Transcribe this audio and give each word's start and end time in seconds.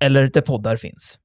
eller 0.00 0.28
där 0.28 0.40
poddar 0.40 0.76
finns. 0.76 1.18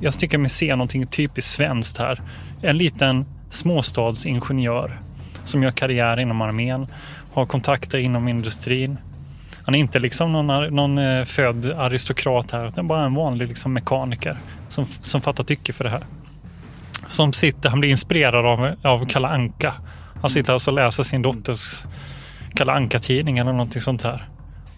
Jag 0.00 0.18
tycker 0.18 0.38
mig 0.38 0.50
se 0.50 0.76
någonting 0.76 1.06
typiskt 1.06 1.50
svenskt 1.50 1.98
här. 1.98 2.22
En 2.62 2.78
liten 2.78 3.24
småstadsingenjör 3.50 5.00
som 5.44 5.62
gör 5.62 5.70
karriär 5.70 6.20
inom 6.20 6.40
armén, 6.40 6.86
har 7.32 7.46
kontakter 7.46 7.98
inom 7.98 8.28
industrin. 8.28 8.98
Han 9.64 9.74
är 9.74 9.78
inte 9.78 9.98
liksom 9.98 10.32
någon, 10.32 10.74
någon 10.74 10.98
eh, 10.98 11.24
född 11.24 11.66
aristokrat 11.66 12.50
här, 12.50 12.68
utan 12.68 12.88
bara 12.88 13.04
en 13.04 13.14
vanlig 13.14 13.48
liksom 13.48 13.72
mekaniker 13.72 14.38
som, 14.68 14.86
som 15.00 15.20
fattar 15.20 15.44
tycke 15.44 15.72
för 15.72 15.84
det 15.84 15.90
här. 15.90 16.02
Som 17.06 17.32
sitter, 17.32 17.68
han 17.68 17.80
blir 17.80 17.90
inspirerad 17.90 18.46
av, 18.46 18.74
av 18.82 19.06
Kalle 19.06 19.28
Anka. 19.28 19.74
Han 20.20 20.30
sitter 20.30 20.52
alltså 20.52 20.70
och 20.70 20.74
läser 20.74 21.02
sin 21.02 21.22
dotters 21.22 21.86
Kalle 22.54 22.72
Anka-tidning 22.72 23.38
eller 23.38 23.52
någonting 23.52 23.80
sånt 23.80 24.02
här. 24.02 24.28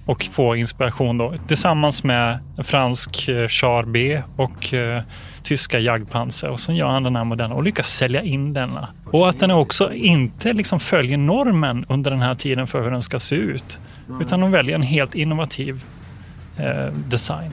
Och 0.07 0.25
får 0.25 0.57
inspiration 0.57 1.19
då 1.19 1.35
tillsammans 1.47 2.05
med 2.05 2.39
fransk 2.59 3.29
eh, 3.29 3.49
Char 3.49 3.83
B 3.83 4.23
och 4.37 4.75
eh, 4.75 5.03
tyska 5.43 5.79
Jagdpanzer. 5.79 6.51
Och 6.51 6.61
så 6.61 6.73
gör 6.73 6.89
han 6.89 7.03
den 7.03 7.17
här 7.17 7.25
modellen 7.25 7.53
och 7.53 7.63
lyckas 7.63 7.89
sälja 7.89 8.23
in 8.23 8.53
denna. 8.53 8.89
Och 9.05 9.29
att 9.29 9.41
den 9.41 9.51
också 9.51 9.93
inte 9.93 10.53
liksom 10.53 10.81
följer 10.81 11.19
normen 11.19 11.85
under 11.89 12.11
den 12.11 12.21
här 12.21 12.35
tiden 12.35 12.67
för 12.67 12.83
hur 12.83 12.91
den 12.91 13.03
ska 13.03 13.19
se 13.19 13.35
ut. 13.37 13.81
Utan 14.21 14.41
de 14.41 14.51
väljer 14.51 14.75
en 14.75 14.83
helt 14.83 15.15
innovativ 15.15 15.85
eh, 16.57 16.93
design. 17.09 17.53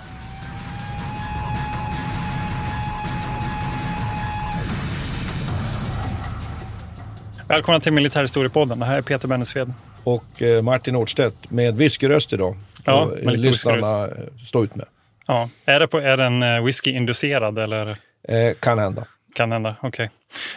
Välkomna 7.51 7.79
till 7.79 7.93
Militärhistoriepodden. 7.93 8.79
Det 8.79 8.85
här 8.85 8.97
är 8.97 9.01
Peter 9.01 9.27
Bennesved. 9.27 9.73
Och 10.03 10.41
eh, 10.41 10.61
Martin 10.61 10.93
Nordstedt 10.93 11.51
med 11.51 11.75
whiskyröst 11.77 12.33
idag. 12.33 12.57
Ja, 12.85 13.05
med 13.05 13.33
lite 13.33 13.47
lyssnarna 13.47 14.07
eh, 14.07 14.11
stå 14.45 14.63
ut 14.63 14.75
med. 14.75 14.85
Ja. 15.27 15.49
Är, 15.65 15.79
det 15.79 15.87
på, 15.87 15.99
är 15.99 16.17
den 16.17 16.43
eh, 16.43 16.63
whisky-inducerad 16.63 17.59
eller? 17.59 17.87
Eh, 18.27 18.53
kan 18.59 18.79
hända. 18.79 19.05
Kan 19.35 19.51
hända, 19.51 19.75
okej. 19.81 19.87
Okay. 19.87 20.07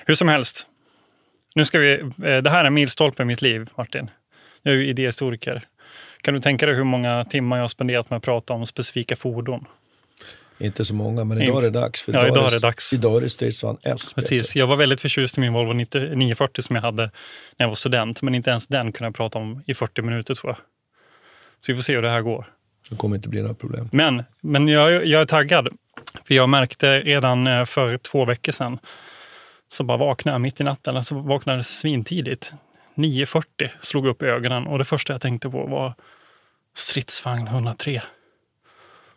Hur 0.06 0.14
som 0.14 0.28
helst. 0.28 0.66
Nu 1.54 1.64
ska 1.64 1.78
vi, 1.78 2.12
det 2.16 2.50
här 2.50 2.60
är 2.60 2.64
en 2.64 2.74
milstolpe 2.74 3.22
i 3.22 3.26
mitt 3.26 3.42
liv, 3.42 3.70
Martin. 3.76 4.10
Jag 4.62 4.74
är 4.74 4.78
ju 4.78 4.86
idéhistoriker. 4.86 5.64
Kan 6.22 6.34
du 6.34 6.40
tänka 6.40 6.66
dig 6.66 6.74
hur 6.74 6.84
många 6.84 7.24
timmar 7.24 7.56
jag 7.56 7.62
har 7.62 7.68
spenderat 7.68 8.10
med 8.10 8.16
att 8.16 8.22
prata 8.22 8.54
om 8.54 8.66
specifika 8.66 9.16
fordon? 9.16 9.66
Inte 10.58 10.84
så 10.84 10.94
många, 10.94 11.24
men 11.24 11.42
idag 11.42 11.58
är 11.58 11.70
det 11.70 11.80
dags. 11.80 12.02
För 12.02 12.12
ja, 12.12 12.26
idag, 12.26 12.46
är 12.46 12.50
det 12.50 12.60
dags. 12.60 12.92
Idag 12.92 13.16
är 13.16 13.20
det 13.20 13.28
stridsvagn 13.28 13.78
S. 13.82 14.14
Precis. 14.14 14.56
Jag 14.56 14.66
var 14.66 14.76
väldigt 14.76 15.00
förtjust 15.00 15.38
i 15.38 15.40
min 15.40 15.52
Volvo 15.52 15.72
940 15.72 16.62
som 16.62 16.76
jag 16.76 16.82
hade 16.82 17.02
när 17.02 17.10
jag 17.56 17.68
var 17.68 17.74
student. 17.74 18.22
Men 18.22 18.34
inte 18.34 18.50
ens 18.50 18.66
den 18.66 18.92
kunde 18.92 19.06
jag 19.06 19.14
prata 19.14 19.38
om 19.38 19.62
i 19.66 19.74
40 19.74 20.02
minuter 20.02 20.34
tror 20.34 20.50
jag. 20.50 20.56
Så 21.60 21.72
vi 21.72 21.76
får 21.76 21.82
se 21.82 21.94
hur 21.94 22.02
det 22.02 22.10
här 22.10 22.20
går. 22.20 22.46
Det 22.90 22.96
kommer 22.96 23.16
inte 23.16 23.28
bli 23.28 23.40
några 23.40 23.54
problem. 23.54 23.88
Men, 23.92 24.22
men 24.40 24.68
jag, 24.68 25.06
jag 25.06 25.20
är 25.20 25.26
taggad. 25.26 25.68
För 26.24 26.34
jag 26.34 26.48
märkte 26.48 27.00
redan 27.00 27.46
eh, 27.46 27.64
för 27.64 27.98
två 27.98 28.24
veckor 28.24 28.52
sedan 28.52 28.78
så 29.68 29.84
bara 29.84 29.98
vaknade 29.98 30.34
jag 30.34 30.40
mitt 30.40 30.60
i 30.60 30.64
natten. 30.64 30.96
Alltså 30.96 31.14
vaknade 31.14 31.62
svintidigt. 31.62 32.52
9.40 32.94 33.70
slog 33.80 34.06
upp 34.06 34.22
ögonen 34.22 34.66
och 34.66 34.78
det 34.78 34.84
första 34.84 35.12
jag 35.12 35.20
tänkte 35.20 35.50
på 35.50 35.66
var 35.66 35.94
stridsvagn 36.76 37.46
103. 37.46 38.02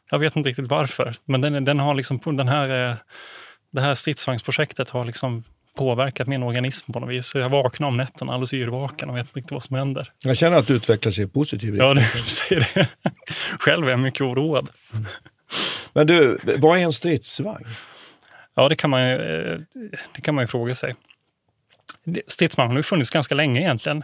Jag 0.10 0.20
vet 0.20 0.36
inte 0.36 0.50
riktigt 0.50 0.68
varför, 0.68 1.16
men 1.26 1.42
den, 1.42 1.66
den 1.66 1.80
har 1.80 1.96
liksom, 1.96 2.20
den 2.38 2.48
här, 2.48 2.90
eh, 2.90 2.96
det 3.72 3.82
här 3.82 3.96
stridsvagnsprojektet 3.96 4.90
har 4.90 5.06
liksom 5.06 5.44
påverkat 5.78 6.28
min 6.28 6.44
organism 6.44 6.92
på 6.92 7.00
något 7.00 7.10
vis. 7.10 7.36
Jag 7.36 7.50
vaknar 7.50 7.88
om 7.88 7.98
nätterna 7.98 8.34
alldeles 8.34 8.54
yrvaken 8.54 9.10
och 9.10 9.16
vet 9.16 9.26
inte 9.26 9.40
riktigt 9.40 9.52
vad 9.52 9.64
som 9.64 9.76
händer. 9.76 10.12
Jag 10.24 10.38
känner 10.38 10.58
att 10.58 10.68
du 10.68 10.74
utvecklas 10.74 11.20
i 11.20 11.28
positiv 11.28 11.74
riktning. 11.74 11.88
Ja, 11.88 11.94
du 11.94 12.30
säger 12.30 12.70
det. 12.74 12.88
Själv 13.60 13.88
är 13.88 13.92
jag 13.92 14.00
mycket 14.00 14.22
oroad. 14.22 14.70
Men 15.94 16.08
du, 16.08 16.40
vad 16.58 16.80
är 16.80 16.84
en 16.84 16.94
stridsvagn? 16.94 17.68
Ja, 18.56 18.70
det 18.70 18.76
kan 18.76 18.90
man 18.90 19.10
ju, 19.10 19.16
eh, 19.16 19.60
det 20.16 20.22
kan 20.22 20.36
man 20.36 20.44
ju 20.44 20.48
fråga 20.48 20.76
sig. 20.76 20.96
Stridsvagn 22.28 22.70
har 22.70 22.78
ju 22.78 22.84
funnits 22.84 23.10
ganska 23.10 23.36
länge 23.36 23.62
egentligen. 23.62 24.04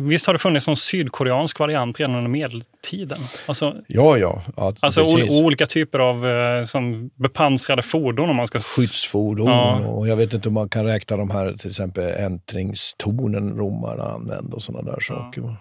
Visst 0.00 0.26
har 0.26 0.32
det 0.32 0.38
funnits 0.38 0.66
någon 0.66 0.76
sydkoreansk 0.76 1.58
variant 1.58 2.00
redan 2.00 2.14
under 2.14 2.30
medeltiden? 2.30 3.18
Alltså, 3.46 3.76
ja, 3.86 4.18
ja. 4.18 4.42
ja 4.56 4.74
alltså 4.80 5.04
olika 5.42 5.66
typer 5.66 5.98
av 5.98 6.26
eh, 6.26 6.64
som 6.64 7.10
bepansrade 7.14 7.82
fordon 7.82 8.30
om 8.30 8.36
man 8.36 8.46
ska... 8.46 8.58
Skyddsfordon 8.58 9.46
ja. 9.46 9.78
och 9.78 10.08
jag 10.08 10.16
vet 10.16 10.34
inte 10.34 10.48
om 10.48 10.54
man 10.54 10.68
kan 10.68 10.84
räkna 10.84 11.16
de 11.16 11.30
här 11.30 11.52
till 11.52 11.68
exempel 11.68 12.04
äntringstornen 12.04 13.56
romarna 13.56 14.02
använde 14.02 14.56
och 14.56 14.62
sådana 14.62 14.90
där 14.90 15.00
saker. 15.00 15.40
Ja. 15.40 15.56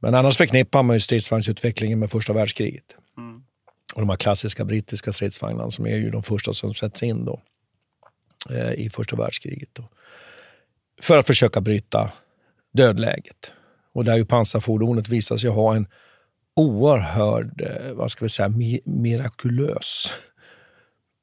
Men 0.00 0.14
annars 0.14 0.36
förknippar 0.36 0.82
man 0.82 0.96
ju 0.96 1.00
stridsvagnsutvecklingen 1.00 1.98
med 1.98 2.10
första 2.10 2.32
världskriget. 2.32 2.96
Mm. 3.18 3.42
Och 3.94 4.00
de 4.00 4.08
här 4.10 4.16
klassiska 4.16 4.64
brittiska 4.64 5.12
stridsvagnarna 5.12 5.70
som 5.70 5.86
är 5.86 5.96
ju 5.96 6.10
de 6.10 6.22
första 6.22 6.52
som 6.52 6.74
sätts 6.74 7.02
in 7.02 7.24
då, 7.24 7.40
eh, 8.50 8.72
i 8.72 8.90
första 8.90 9.16
världskriget. 9.16 9.68
Då. 9.72 9.88
För 11.02 11.18
att 11.18 11.26
försöka 11.26 11.60
bryta 11.60 12.12
dödläget. 12.72 13.52
Och 13.94 14.04
där 14.04 14.16
ju 14.16 14.24
pansarfordonet 14.24 15.08
visar 15.08 15.36
sig 15.36 15.50
ha 15.50 15.74
en 15.74 15.86
oerhörd, 16.56 17.60
eh, 17.60 17.92
vad 17.92 18.10
ska 18.10 18.24
vi 18.24 18.28
säga, 18.28 18.52
mirakulös 18.84 20.10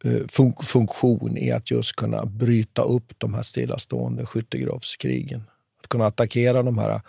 eh, 0.04 0.28
fun 0.28 0.54
funktion 0.64 1.38
i 1.38 1.52
att 1.52 1.72
just 1.72 1.96
kunna 1.96 2.26
bryta 2.26 2.82
upp 2.82 3.14
de 3.18 3.34
här 3.34 3.42
stillastående 3.42 4.26
skyttegravskrigen. 4.26 5.44
Att 5.82 5.90
kunna 5.90 6.06
attackera 6.06 6.64
de 6.64 6.78
här 6.78 7.02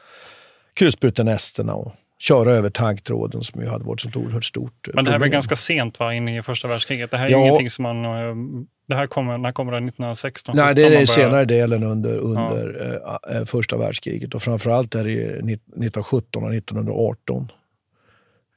kulsprutenesterna 0.75 1.75
och 1.75 1.95
köra 2.19 2.53
över 2.53 2.71
taggtråden 2.71 3.45
som 3.45 3.61
ju 3.61 3.69
hade 3.69 3.85
varit 3.85 4.05
ett 4.05 4.17
oerhört 4.17 4.45
stort 4.45 4.89
Men 4.95 5.05
det 5.05 5.11
här 5.11 5.19
var 5.19 5.27
ganska 5.27 5.57
sent 5.57 5.99
va, 5.99 6.15
in 6.15 6.29
i 6.29 6.43
första 6.43 6.69
världskriget? 6.69 7.11
Det 7.11 7.17
här 7.17 7.27
är 7.27 7.31
ja. 7.31 7.39
ingenting 7.39 7.71
som 7.71 7.83
man... 7.83 8.67
Eh, 8.91 8.95
det 8.95 9.01
här 9.01 9.07
kommer, 9.07 9.39
när 9.39 9.53
kommer 9.53 9.73
det? 9.73 9.79
1916? 9.79 10.57
Nej, 10.57 10.75
det 10.75 10.85
är 10.85 10.91
den 10.91 11.07
senare 11.07 11.45
delen 11.45 11.83
under, 11.83 12.19
under 12.19 13.01
ja. 13.05 13.21
äh, 13.31 13.45
första 13.45 13.77
världskriget 13.77 14.35
och 14.35 14.43
framförallt 14.43 14.95
är 14.95 15.05
det 15.05 15.13
1917 15.13 16.45
och 16.45 16.55
1918. 16.55 17.53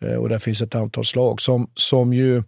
Äh, 0.02 0.16
och 0.16 0.30
där 0.30 0.40
finns 0.40 0.62
ett 0.62 0.76
antal 0.76 1.06
slag 1.06 1.42
som, 1.42 1.70
som 1.76 2.14
ju... 2.14 2.44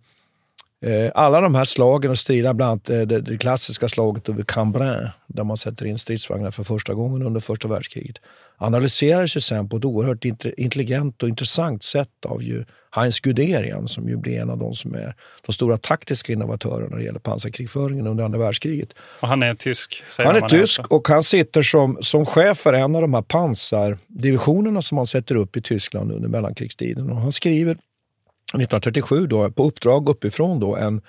Alla 1.14 1.42
de 1.42 1.56
här 1.56 1.66
slagen 1.66 2.12
och 2.12 2.18
striderna, 2.18 2.54
bland 2.54 2.72
annat 2.72 3.10
det, 3.10 3.22
det 3.22 3.38
klassiska 3.38 3.90
slaget 3.90 4.30
över 4.30 4.44
Cambrai 4.44 5.08
där 5.28 5.44
man 5.44 5.58
sätter 5.58 5.86
in 5.86 5.98
stridsvagnar 5.98 6.52
för 6.52 6.64
första 6.64 6.94
gången 6.94 7.22
under 7.22 7.40
första 7.40 7.68
världskriget 7.68 8.18
analyserades 8.58 9.38
ju 9.38 9.42
sen 9.42 9.70
på 9.70 9.78
ett 9.78 9.86
oerhört 9.86 10.26
intelligent 10.58 11.24
och 11.24 11.30
intressant 11.30 11.84
sätt 11.84 12.26
av 12.26 12.44
ju 12.44 12.66
Heinz 12.96 13.20
Guderian 13.20 13.88
som 13.88 14.10
ju 14.10 14.18
blir 14.18 14.40
en 14.40 14.50
av 14.50 14.58
de 14.58 14.74
som 14.74 14.96
är 14.96 15.16
de 15.46 15.54
stora 15.54 15.78
taktiska 15.78 16.34
innovatörerna 16.34 16.88
när 16.90 16.98
det 16.98 17.04
gäller 17.04 17.20
pansarkrigföringen 17.20 18.08
under 18.08 18.24
andra 18.24 18.40
världskriget. 18.40 18.90
Och 19.20 19.28
han 19.28 19.44
är 19.44 19.56
tysk? 19.56 20.04
Han 20.18 20.36
är 20.36 20.50
tysk 20.50 20.80
är 20.80 20.94
och 20.94 21.08
han 21.08 21.24
sitter 21.24 21.62
som, 21.62 21.98
som 22.02 22.26
chef 22.26 22.58
för 22.58 22.74
en 22.74 22.96
av 22.96 23.02
de 23.02 23.14
här 23.14 23.22
pansardivisionerna 23.22 24.82
som 24.82 24.96
man 24.96 25.08
sätter 25.08 25.36
upp 25.36 25.58
i 25.58 25.62
Tyskland 25.62 26.12
under 26.12 26.30
mellankrigstiden. 26.30 27.10
Och 27.10 27.18
han 27.18 27.32
skriver 27.32 27.72
1937 27.72 29.28
då, 29.28 29.52
på 29.52 29.64
uppdrag 29.64 30.10
uppifrån 30.10 30.60
då, 30.60 30.76
en 30.76 31.02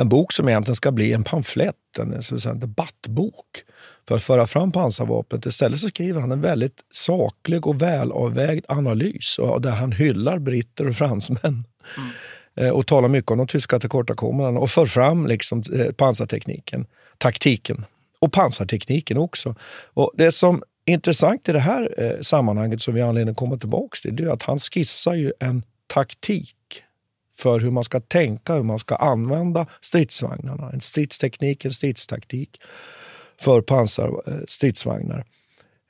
en 0.00 0.08
bok 0.08 0.32
som 0.32 0.48
egentligen 0.48 0.76
ska 0.76 0.92
bli 0.92 1.12
en 1.12 1.24
pamflett, 1.24 1.76
en, 1.98 2.22
en 2.46 2.60
debattbok 2.60 3.64
för 4.10 4.16
att 4.16 4.22
föra 4.22 4.46
fram 4.46 4.72
pansarvapnet. 4.72 5.46
Istället 5.46 5.80
så 5.80 5.88
skriver 5.88 6.20
han 6.20 6.32
en 6.32 6.40
väldigt 6.40 6.84
saklig 6.90 7.66
och 7.66 7.82
välavvägd 7.82 8.64
analys 8.68 9.36
där 9.60 9.70
han 9.70 9.92
hyllar 9.92 10.38
britter 10.38 10.88
och 10.88 10.96
fransmän. 10.96 11.64
Mm. 12.56 12.74
och 12.74 12.86
talar 12.86 13.08
mycket 13.08 13.30
om 13.30 13.38
de 13.38 13.46
tyska 13.46 13.78
tillkortakommandena 13.78 14.60
och 14.60 14.70
för 14.70 14.86
fram 14.86 15.26
liksom, 15.26 15.62
eh, 15.74 15.92
pansartekniken, 15.92 16.86
taktiken 17.18 17.84
och 18.18 18.32
pansartekniken 18.32 19.16
också. 19.16 19.54
Och 19.94 20.12
det 20.14 20.32
som 20.32 20.62
är 20.84 20.92
intressant 20.92 21.48
i 21.48 21.52
det 21.52 21.60
här 21.60 21.94
eh, 21.98 22.20
sammanhanget 22.20 22.82
som 22.82 22.94
vi 22.94 23.00
har 23.00 23.08
anledning 23.08 23.32
att 23.32 23.38
komma 23.38 23.56
tillbaka 23.56 23.96
till, 24.02 24.16
det 24.16 24.22
är 24.24 24.28
att 24.28 24.42
han 24.42 24.58
skissar 24.58 25.14
ju 25.14 25.32
en 25.40 25.62
taktik 25.86 26.56
för 27.36 27.60
hur 27.60 27.70
man 27.70 27.84
ska 27.84 28.00
tänka, 28.00 28.54
hur 28.54 28.62
man 28.62 28.78
ska 28.78 28.96
använda 28.96 29.66
stridsvagnarna. 29.80 30.70
En 30.72 30.80
stridsteknik, 30.80 31.64
en 31.64 31.72
stridstaktik 31.72 32.60
för 33.40 33.60
pansarstridsvagnar. 33.60 35.24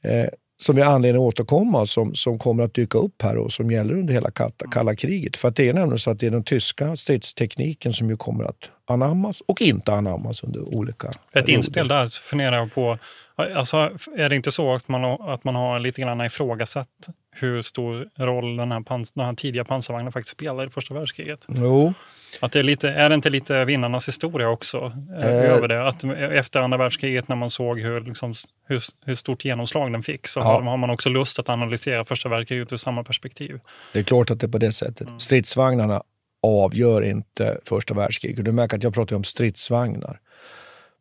Eh, 0.04 0.28
som 0.58 0.76
vi 0.76 0.82
har 0.82 0.92
anledning 0.94 1.22
att 1.22 1.28
återkomma 1.28 1.86
som, 1.86 2.14
som 2.14 2.38
kommer 2.38 2.64
att 2.64 2.74
dyka 2.74 2.98
upp 2.98 3.22
här 3.22 3.36
och 3.36 3.52
som 3.52 3.70
gäller 3.70 3.94
under 3.94 4.14
hela 4.14 4.30
kalla 4.70 4.96
kriget. 4.96 5.36
För 5.36 5.50
det 5.50 5.68
är 5.68 5.74
nämligen 5.74 5.98
så 5.98 6.10
att 6.10 6.18
det 6.18 6.26
är 6.26 6.30
den 6.30 6.44
tyska 6.44 6.96
stridstekniken 6.96 7.92
som 7.92 8.10
ju 8.10 8.16
kommer 8.16 8.44
att 8.44 8.70
anammas 8.86 9.42
och 9.46 9.62
inte 9.62 9.92
anammas 9.92 10.44
under 10.44 10.74
olika 10.74 11.08
Ett 11.08 11.16
perioder. 11.32 11.52
inspel 11.52 11.88
där 11.88 12.08
så 12.08 12.22
funderar 12.22 12.56
jag 12.56 12.74
på, 12.74 12.98
alltså, 13.36 13.76
är 14.16 14.28
det 14.28 14.36
inte 14.36 14.52
så 14.52 14.74
att 14.74 14.88
man, 14.88 15.04
att 15.04 15.44
man 15.44 15.54
har 15.54 15.80
lite 15.80 16.00
grann 16.00 16.20
ifrågasatt 16.20 16.88
hur 17.32 17.62
stor 17.62 18.08
roll 18.16 18.56
den 18.56 18.72
här, 18.72 18.80
pans, 18.80 19.12
den 19.12 19.24
här 19.24 19.34
tidiga 19.34 19.64
pansarvagnen 19.64 20.12
faktiskt 20.12 20.36
spelar 20.36 20.66
i 20.66 20.70
första 20.70 20.94
världskriget? 20.94 21.40
Jo. 21.48 21.94
Att 22.40 22.52
det 22.52 22.58
är, 22.58 22.62
lite, 22.62 22.90
är 22.90 23.08
det 23.08 23.14
inte 23.14 23.30
lite 23.30 23.64
vinnarnas 23.64 24.08
historia 24.08 24.48
också? 24.48 24.92
Eh, 25.22 25.28
eh. 25.28 25.52
över 25.52 25.68
det? 25.68 25.88
Att 25.88 26.04
efter 26.04 26.60
andra 26.60 26.78
världskriget 26.78 27.28
när 27.28 27.36
man 27.36 27.50
såg 27.50 27.80
hur, 27.80 28.00
liksom, 28.00 28.34
hur, 28.66 28.82
hur 29.04 29.14
stort 29.14 29.44
genomslag 29.44 29.92
den 29.92 30.02
fick 30.02 30.28
så 30.28 30.40
ja. 30.40 30.44
har, 30.44 30.62
har, 30.62 30.76
man 30.76 30.90
också 30.90 31.08
lust 31.08 31.38
att 31.38 31.48
analysera 31.48 32.04
första 32.04 32.28
världskriget 32.28 32.72
ur 32.72 32.76
samma 32.76 33.04
perspektiv. 33.04 33.60
Det 33.92 33.98
är 33.98 34.02
klart 34.02 34.30
att 34.30 34.40
det 34.40 34.46
är 34.46 34.48
på 34.48 34.58
det 34.58 34.72
sättet. 34.72 35.06
Mm. 35.06 35.18
Stridsvagnarna 35.18 36.02
avgör 36.42 37.02
inte 37.02 37.58
första 37.64 37.94
världskriget. 37.94 38.44
Du 38.44 38.52
märker 38.52 38.76
att 38.76 38.82
jag 38.82 38.94
pratar 38.94 39.16
om 39.16 39.24
stridsvagnar. 39.24 40.20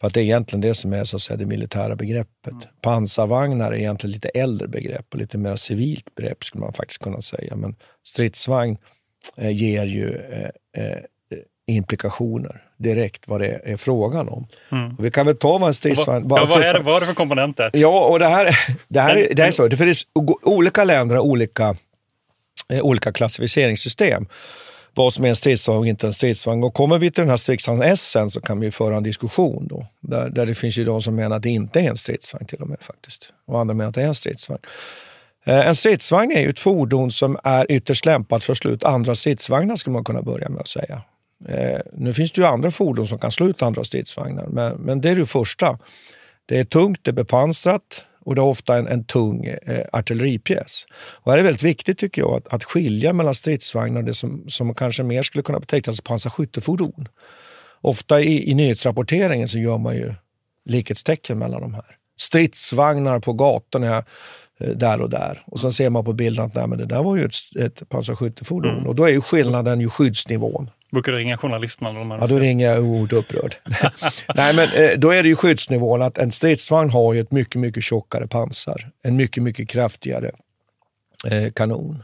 För 0.02 0.08
att 0.08 0.14
det 0.14 0.20
är 0.20 0.24
egentligen 0.24 0.62
det 0.62 0.74
som 0.74 0.94
är 0.94 1.04
så 1.04 1.16
att 1.16 1.22
säga, 1.22 1.38
det 1.38 1.46
militära 1.46 1.96
begreppet. 1.96 2.52
Mm. 2.52 2.64
Pansarvagnar 2.81 3.72
är 3.72 3.76
egentligen 3.76 4.12
lite 4.12 4.30
äldre 4.30 4.68
begrepp 4.68 5.06
och 5.14 5.20
lite 5.20 5.38
mer 5.38 5.56
civilt 5.56 6.16
begrepp 6.16 6.44
skulle 6.44 6.62
man 6.62 6.74
faktiskt 6.74 7.02
kunna 7.02 7.22
säga. 7.22 7.56
Men 7.56 7.76
stridsvagn 8.04 8.78
eh, 9.38 9.52
ger 9.52 9.86
ju 9.86 10.16
eh, 10.16 10.84
eh, 10.84 11.00
implikationer 11.69 12.63
direkt 12.77 13.27
vad 13.27 13.42
det 13.42 13.62
är 13.63 13.77
frågan 13.77 14.30
om. 14.30 14.48
Mm. 14.71 14.95
vi 15.00 15.12
kan 15.12 15.25
väl 15.25 15.38
ta 15.38 15.57
vad 15.57 15.68
en 15.68 15.74
stridsvagn... 15.74 16.27
Vad, 16.27 16.39
ja, 16.39 16.45
vad, 16.50 16.63
är 16.63 16.74
det, 16.74 16.80
vad 16.80 16.95
är 16.95 17.00
det 17.00 17.06
för 17.06 17.13
komponenter? 17.13 17.69
Ja, 17.74 18.06
och 18.06 18.19
det 18.19 18.27
här, 18.27 18.45
det 18.88 19.00
här, 19.00 19.27
det 19.36 19.42
här 19.42 19.48
är 19.48 19.51
så. 19.51 19.68
Det 19.68 19.81
är, 19.81 19.95
olika 20.44 20.83
länder 20.83 21.16
har 21.16 21.24
olika, 21.24 21.75
eh, 22.69 22.81
olika 22.81 23.12
klassificeringssystem 23.12 24.27
vad 24.94 25.13
som 25.13 25.25
är 25.25 25.30
en 25.30 25.36
stridsvagn 25.36 25.80
och 25.80 25.88
inte 25.88 26.07
en 26.07 26.13
stridsvagn. 26.13 26.63
Och 26.63 26.74
kommer 26.74 26.98
vi 26.98 27.12
till 27.12 27.21
den 27.21 27.30
här 27.30 27.38
stridsvagn 27.38 27.81
S 27.81 28.18
så 28.27 28.42
kan 28.42 28.60
vi 28.60 28.71
föra 28.71 28.98
en 28.98 29.04
diskussion 29.04 29.68
då. 29.68 29.88
Där, 30.00 30.30
där 30.30 30.45
det 30.45 30.56
finns 30.56 30.77
ju 30.77 30.86
de 30.86 31.01
som 31.01 31.16
menar 31.16 31.36
att 31.36 31.44
det 31.44 31.50
inte 31.50 31.80
är 31.80 31.89
en 31.89 31.98
stridsvagn 31.98 32.45
till 32.45 32.62
och 32.62 32.68
med 32.68 32.77
faktiskt. 32.81 33.33
Och 33.48 33.60
andra 33.60 33.74
menar 33.74 33.89
att 33.89 33.95
det 33.95 34.01
är 34.01 34.07
en 34.07 34.16
stridsvagn. 34.16 34.62
Eh, 35.45 35.68
en 35.68 35.75
stridsvagn 35.75 36.31
är 36.31 36.42
ju 36.42 36.50
ett 36.50 36.60
fordon 36.60 37.12
som 37.12 37.38
är 37.44 37.71
ytterst 37.71 38.06
lämpat 38.06 38.44
för 38.44 38.51
att 38.51 38.57
slå 38.57 38.71
ut 38.71 38.83
andra 38.83 39.16
stridsvagnar 39.16 39.75
skulle 39.75 39.94
man 39.94 40.04
kunna 40.04 40.21
börja 40.21 40.50
med 40.50 40.60
att 40.62 40.68
säga. 40.68 41.01
Eh, 41.48 41.80
nu 41.94 42.14
finns 42.14 42.32
det 42.32 42.42
ju 42.42 42.48
andra 42.48 42.72
fordon 42.72 43.08
som 43.08 43.20
kan 43.20 43.32
slå 43.32 43.48
ut 43.48 43.62
andra 43.62 43.84
stridsvagnar, 43.84 44.48
men, 44.48 44.78
men 44.78 45.02
det 45.02 45.10
är 45.10 45.16
det 45.16 45.26
första. 45.26 45.80
Det 46.46 46.60
är 46.60 46.64
tungt, 46.64 47.00
det 47.04 47.12
är 47.12 47.14
bepansrat, 47.16 48.06
och 48.26 48.36
det 48.36 48.42
är 48.42 48.46
ofta 48.46 48.78
en, 48.78 48.88
en 48.88 49.04
tung 49.04 49.46
eh, 49.46 49.86
artilleripjäs. 49.92 50.86
Och 50.92 51.32
här 51.32 51.40
är 51.40 51.44
väldigt 51.44 51.64
viktigt 51.64 51.98
tycker 51.98 52.22
jag 52.22 52.34
att, 52.34 52.54
att 52.54 52.64
skilja 52.64 53.14
mellan 53.14 53.36
stridsvagnar 53.36 54.00
och 54.00 54.06
det 54.06 54.14
som, 54.14 54.46
som 54.48 54.74
kanske 54.74 55.04
mer 55.04 55.24
skulle 55.24 55.42
kunna 55.42 55.60
betecknas 55.60 55.96
som 55.96 56.04
pansarskyttefordon. 56.04 57.08
Ofta 57.82 58.22
i, 58.22 58.52
i 58.52 58.54
nyhetsrapporteringen 58.54 59.48
så 59.48 59.60
gör 59.60 59.78
man 59.78 59.96
ju 59.96 60.14
likhetstecken 60.66 61.40
mellan 61.40 61.62
de 61.62 61.74
här. 61.74 61.86
Stridsvagnar 62.20 63.20
på 63.20 63.34
gatorna 63.34 63.98
eh, 64.60 64.70
där 64.70 65.02
och 65.02 65.10
där. 65.10 65.44
Och 65.46 65.60
sen 65.60 65.72
ser 65.72 65.90
man 65.90 66.06
på 66.06 66.14
bilden 66.14 66.46
att 66.46 66.56
nej, 66.56 66.68
men 66.68 66.78
det 66.78 66.86
där 66.86 67.04
var 67.04 67.16
ju 67.16 67.26
ett, 67.26 67.58
ett 67.60 67.90
pansarskyttefordon. 67.90 68.74
Mm. 68.74 68.88
Och 68.88 68.96
då 68.96 69.04
är 69.04 69.10
ju 69.10 69.22
skillnaden 69.22 69.82
ju 69.82 69.90
skyddsnivån. 69.90 70.70
Brukar 70.92 71.12
du 71.12 71.18
ringa 71.18 71.38
journalisterna? 71.38 71.92
Då 71.92 72.18
ja, 72.20 72.28
då 72.28 72.40
ringer 72.40 72.68
jag 72.68 72.84
oerhört 72.84 73.14
upprörd. 73.14 73.56
Nej, 74.36 74.56
men 74.56 74.70
eh, 74.74 74.98
då 74.98 75.12
är 75.12 75.24
det 75.24 75.30
ju 75.30 75.36
skyddsnivån 75.36 76.02
att 76.02 76.18
en 76.18 76.32
stridsvagn 76.32 76.90
har 76.90 77.14
ju 77.14 77.20
ett 77.20 77.32
mycket, 77.32 77.56
mycket 77.56 77.84
tjockare 77.84 78.28
pansar. 78.28 78.92
En 79.04 79.16
mycket, 79.16 79.44
mycket 79.44 79.70
kraftigare 79.70 80.32
eh, 81.32 81.52
kanon. 81.52 82.04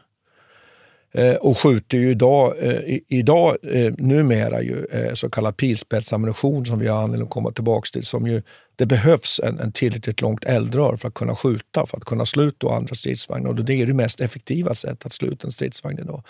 Eh, 1.14 1.36
och 1.36 1.58
skjuter 1.58 1.98
ju 1.98 2.10
idag, 2.10 2.54
eh, 2.60 3.00
idag 3.08 3.58
eh, 3.64 3.94
numera 3.98 4.62
ju, 4.62 4.86
eh, 4.92 5.14
så 5.14 5.30
kallad 5.30 5.58
pilspetsammunition 5.58 6.66
som 6.66 6.80
vi 6.80 6.88
har 6.88 7.04
anledning 7.04 7.28
att 7.28 7.34
komma 7.34 7.52
tillbaka 7.52 7.88
till. 7.94 8.06
Som 8.06 8.28
ju, 8.28 8.42
det 8.76 8.86
behövs 8.86 9.40
en, 9.44 9.60
en 9.60 9.72
tillräckligt 9.72 10.22
långt 10.22 10.46
eldrör 10.46 10.96
för 10.96 11.08
att 11.08 11.14
kunna 11.14 11.36
skjuta, 11.36 11.86
för 11.86 11.98
att 11.98 12.06
kunna 12.06 12.26
sluta 12.26 12.68
andra 12.68 12.96
stridsvagnar. 12.96 13.50
Och 13.50 13.56
det 13.56 13.74
är 13.74 13.86
det 13.86 13.94
mest 13.94 14.22
effektiva 14.22 14.74
sättet 14.74 15.06
att 15.06 15.14
sluta 15.14 15.48
en 15.48 15.52
stridsvagn 15.52 16.00
idag. 16.00 16.24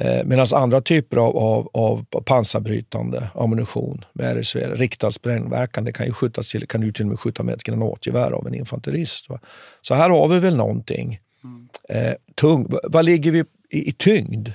Eh, 0.00 0.24
Medan 0.24 0.46
andra 0.54 0.80
typer 0.80 1.16
av, 1.16 1.36
av, 1.36 1.68
av 1.74 2.04
pansarbrytande 2.22 3.30
ammunition 3.34 4.04
med 4.12 4.36
RSV, 4.36 4.58
riktad 4.58 5.10
sprängverkan, 5.10 5.92
kan 5.92 6.06
ju 6.06 6.12
skjutas 6.12 6.50
till, 6.50 6.66
kan 6.66 6.82
ju 6.82 6.92
till 6.92 7.04
och 7.04 7.08
med 7.08 7.20
skjuta 7.20 7.42
med 7.42 7.54
ett 7.54 7.62
granatgevär 7.62 8.30
av 8.30 8.46
en 8.46 8.54
infanterist. 8.54 9.28
Va? 9.28 9.40
Så 9.80 9.94
här 9.94 10.10
har 10.10 10.28
vi 10.28 10.38
väl 10.38 10.56
någonting. 10.56 11.18
Mm. 11.44 11.68
Eh, 11.88 12.14
tung. 12.34 12.66
Vad 12.82 13.04
ligger 13.04 13.30
vi 13.30 13.44
i, 13.70 13.88
i 13.88 13.92
tyngd? 13.92 14.48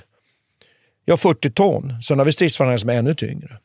Ja, 1.04 1.16
40 1.16 1.50
ton. 1.50 2.02
Sen 2.02 2.18
har 2.18 2.26
vi 2.26 2.32
stridsvagnar 2.32 2.76
som 2.76 2.90
är 2.90 2.94
ännu 2.94 3.14
tyngre. 3.14 3.58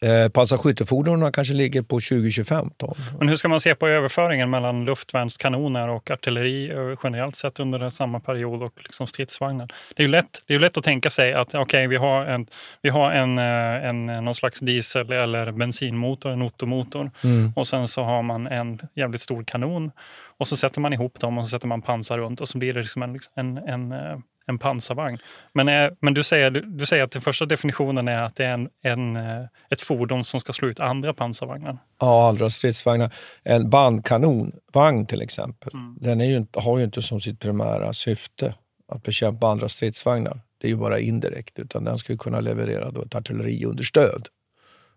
Eh, 0.00 0.28
Pansarskyttefordonen 0.28 1.32
kanske 1.32 1.54
ligger 1.54 1.82
på 1.82 1.98
20-25 1.98 2.70
ton. 2.76 2.94
Men 3.18 3.28
hur 3.28 3.36
ska 3.36 3.48
man 3.48 3.60
se 3.60 3.74
på 3.74 3.88
överföringen 3.88 4.50
mellan 4.50 4.84
luftvärnskanoner 4.84 5.88
och 5.88 6.10
artilleri 6.10 6.72
generellt 7.02 7.36
sett 7.36 7.60
under 7.60 7.88
samma 7.88 8.20
period 8.20 8.62
och 8.62 8.72
liksom 8.76 9.06
stridsvagnar? 9.06 9.68
Det 9.96 10.02
är 10.02 10.06
ju 10.06 10.10
lätt, 10.10 10.42
det 10.46 10.54
är 10.54 10.58
lätt 10.58 10.78
att 10.78 10.84
tänka 10.84 11.10
sig 11.10 11.34
att 11.34 11.54
okay, 11.54 11.86
vi 11.86 11.96
har, 11.96 12.26
en, 12.26 12.46
vi 12.82 12.88
har 12.88 13.12
en, 13.12 13.38
eh, 13.38 13.88
en, 13.88 14.06
någon 14.06 14.34
slags 14.34 14.60
diesel 14.60 15.12
eller 15.12 15.52
bensinmotor, 15.52 16.30
en 16.30 16.42
ottomotor 16.42 17.10
mm. 17.24 17.52
och 17.56 17.66
sen 17.66 17.88
så 17.88 18.02
har 18.02 18.22
man 18.22 18.46
en 18.46 18.78
jävligt 18.94 19.20
stor 19.20 19.44
kanon 19.44 19.90
och 20.38 20.48
så 20.48 20.56
sätter 20.56 20.80
man 20.80 20.92
ihop 20.92 21.20
dem 21.20 21.38
och 21.38 21.46
så 21.46 21.50
sätter 21.50 21.68
man 21.68 21.82
pansar 21.82 22.18
runt 22.18 22.40
och 22.40 22.48
så 22.48 22.58
blir 22.58 22.72
det 22.72 22.80
liksom 22.80 23.02
en, 23.02 23.18
en, 23.34 23.58
en 23.58 23.92
eh, 23.92 24.18
en 24.48 24.58
pansarvagn. 24.58 25.18
Men, 25.52 25.68
är, 25.68 25.96
men 26.00 26.14
du, 26.14 26.22
säger, 26.22 26.50
du, 26.50 26.86
säger 26.86 27.04
att 27.04 27.10
den 27.10 27.22
första 27.22 27.46
definitionen 27.46 28.08
är 28.08 28.22
att 28.22 28.36
det 28.36 28.44
är 28.44 28.52
en, 28.52 28.68
en, 28.82 29.16
eh, 29.16 29.46
ett 29.70 29.80
fordon 29.80 30.24
som 30.24 30.40
ska 30.40 30.52
slå 30.52 30.68
ut 30.68 30.80
andra 30.80 31.14
pansarvagnar? 31.14 31.78
Ja, 32.00 32.28
andra 32.28 32.50
stridsvagnar. 32.50 33.14
En 33.42 33.70
bandkanonvagn 33.70 35.06
till 35.06 35.22
exempel, 35.22 35.72
mm. 35.74 35.96
den 36.00 36.20
är 36.20 36.24
ju, 36.24 36.46
har 36.52 36.78
ju 36.78 36.84
inte 36.84 37.02
som 37.02 37.20
sitt 37.20 37.40
primära 37.40 37.92
syfte 37.92 38.54
att 38.92 39.02
bekämpa 39.02 39.48
andra 39.48 39.68
stridsvagnar. 39.68 40.40
Det 40.60 40.66
är 40.66 40.70
ju 40.70 40.76
bara 40.76 40.98
indirekt, 40.98 41.58
utan 41.58 41.84
den 41.84 41.98
ska 41.98 42.16
kunna 42.16 42.40
leverera 42.40 42.90
då 42.90 43.02
ett 43.02 43.14
artilleriunderstöd. 43.14 44.28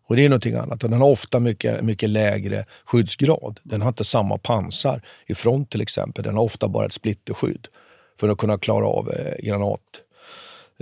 Och 0.07 0.15
det 0.15 0.25
är 0.25 0.29
någonting 0.29 0.55
annat. 0.55 0.83
Och 0.83 0.89
den 0.89 1.01
har 1.01 1.09
ofta 1.09 1.39
mycket, 1.39 1.83
mycket 1.83 2.09
lägre 2.09 2.65
skyddsgrad. 2.85 3.59
Den 3.63 3.81
har 3.81 3.87
inte 3.87 4.03
samma 4.03 4.37
pansar 4.37 5.01
i 5.27 5.35
front 5.35 5.69
till 5.69 5.81
exempel. 5.81 6.23
Den 6.23 6.35
har 6.35 6.43
ofta 6.43 6.67
bara 6.67 6.85
ett 6.85 6.93
splitterskydd 6.93 7.67
för 8.21 8.29
att 8.29 8.37
kunna 8.37 8.57
klara 8.57 8.87
av 8.87 9.11
eh, 9.11 9.45
granat, 9.45 9.79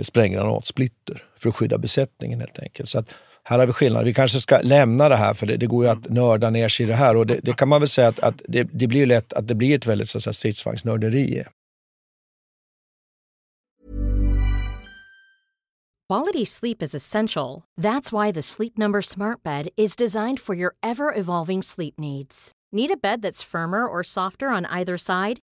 spränggranatssplitter 0.02 1.24
för 1.38 1.48
att 1.48 1.56
skydda 1.56 1.78
besättningen 1.78 2.40
helt 2.40 2.58
enkelt. 2.58 2.88
Så 2.88 2.98
att 2.98 3.14
här 3.44 3.58
har 3.58 3.66
vi 3.66 3.72
skillnad. 3.72 4.04
Vi 4.04 4.14
kanske 4.14 4.40
ska 4.40 4.60
lämna 4.62 5.08
det 5.08 5.16
här 5.16 5.34
för 5.34 5.46
det, 5.46 5.56
det 5.56 5.66
går 5.66 5.84
ju 5.84 5.90
att 5.90 6.08
nörda 6.08 6.50
ner 6.50 6.68
sig 6.68 6.86
i 6.86 6.88
det 6.88 6.94
här 6.94 7.16
och 7.16 7.26
det, 7.26 7.40
det 7.42 7.52
kan 7.52 7.68
man 7.68 7.80
väl 7.80 7.88
säga 7.88 8.08
att, 8.08 8.20
att 8.20 8.42
det, 8.48 8.62
det, 8.62 8.86
blir 8.86 9.06
lätt 9.06 9.32
att 9.32 9.48
det 9.48 9.54
blir 9.54 9.74
ett 9.74 9.86
väldigt 9.86 10.08
så 10.08 10.18
att 10.18 10.24
säga, 10.24 10.32
stridsvagnsnörderi. 10.32 11.44
Quality 16.10 16.44
sleep 16.44 16.82
is 16.82 16.94
essential. 16.94 17.62
That's 17.80 18.12
why 18.12 18.32
the 18.32 18.42
Sleep 18.42 18.78
Number 18.78 19.02
smart 19.02 19.42
bed 19.44 19.68
is 19.76 19.96
designed 19.96 20.40
for 20.40 20.56
your 20.56 20.74
ever 20.82 21.20
evolving 21.20 21.62
sleep 21.62 21.94
needs. 21.98 22.52
Need 22.72 22.90
a 22.90 22.96
bed 23.02 23.22
that's 23.22 23.50
firmer 23.52 23.86
or 23.86 24.02
softer 24.02 24.48
on 24.56 24.66
either 24.66 24.96
side? 24.96 25.38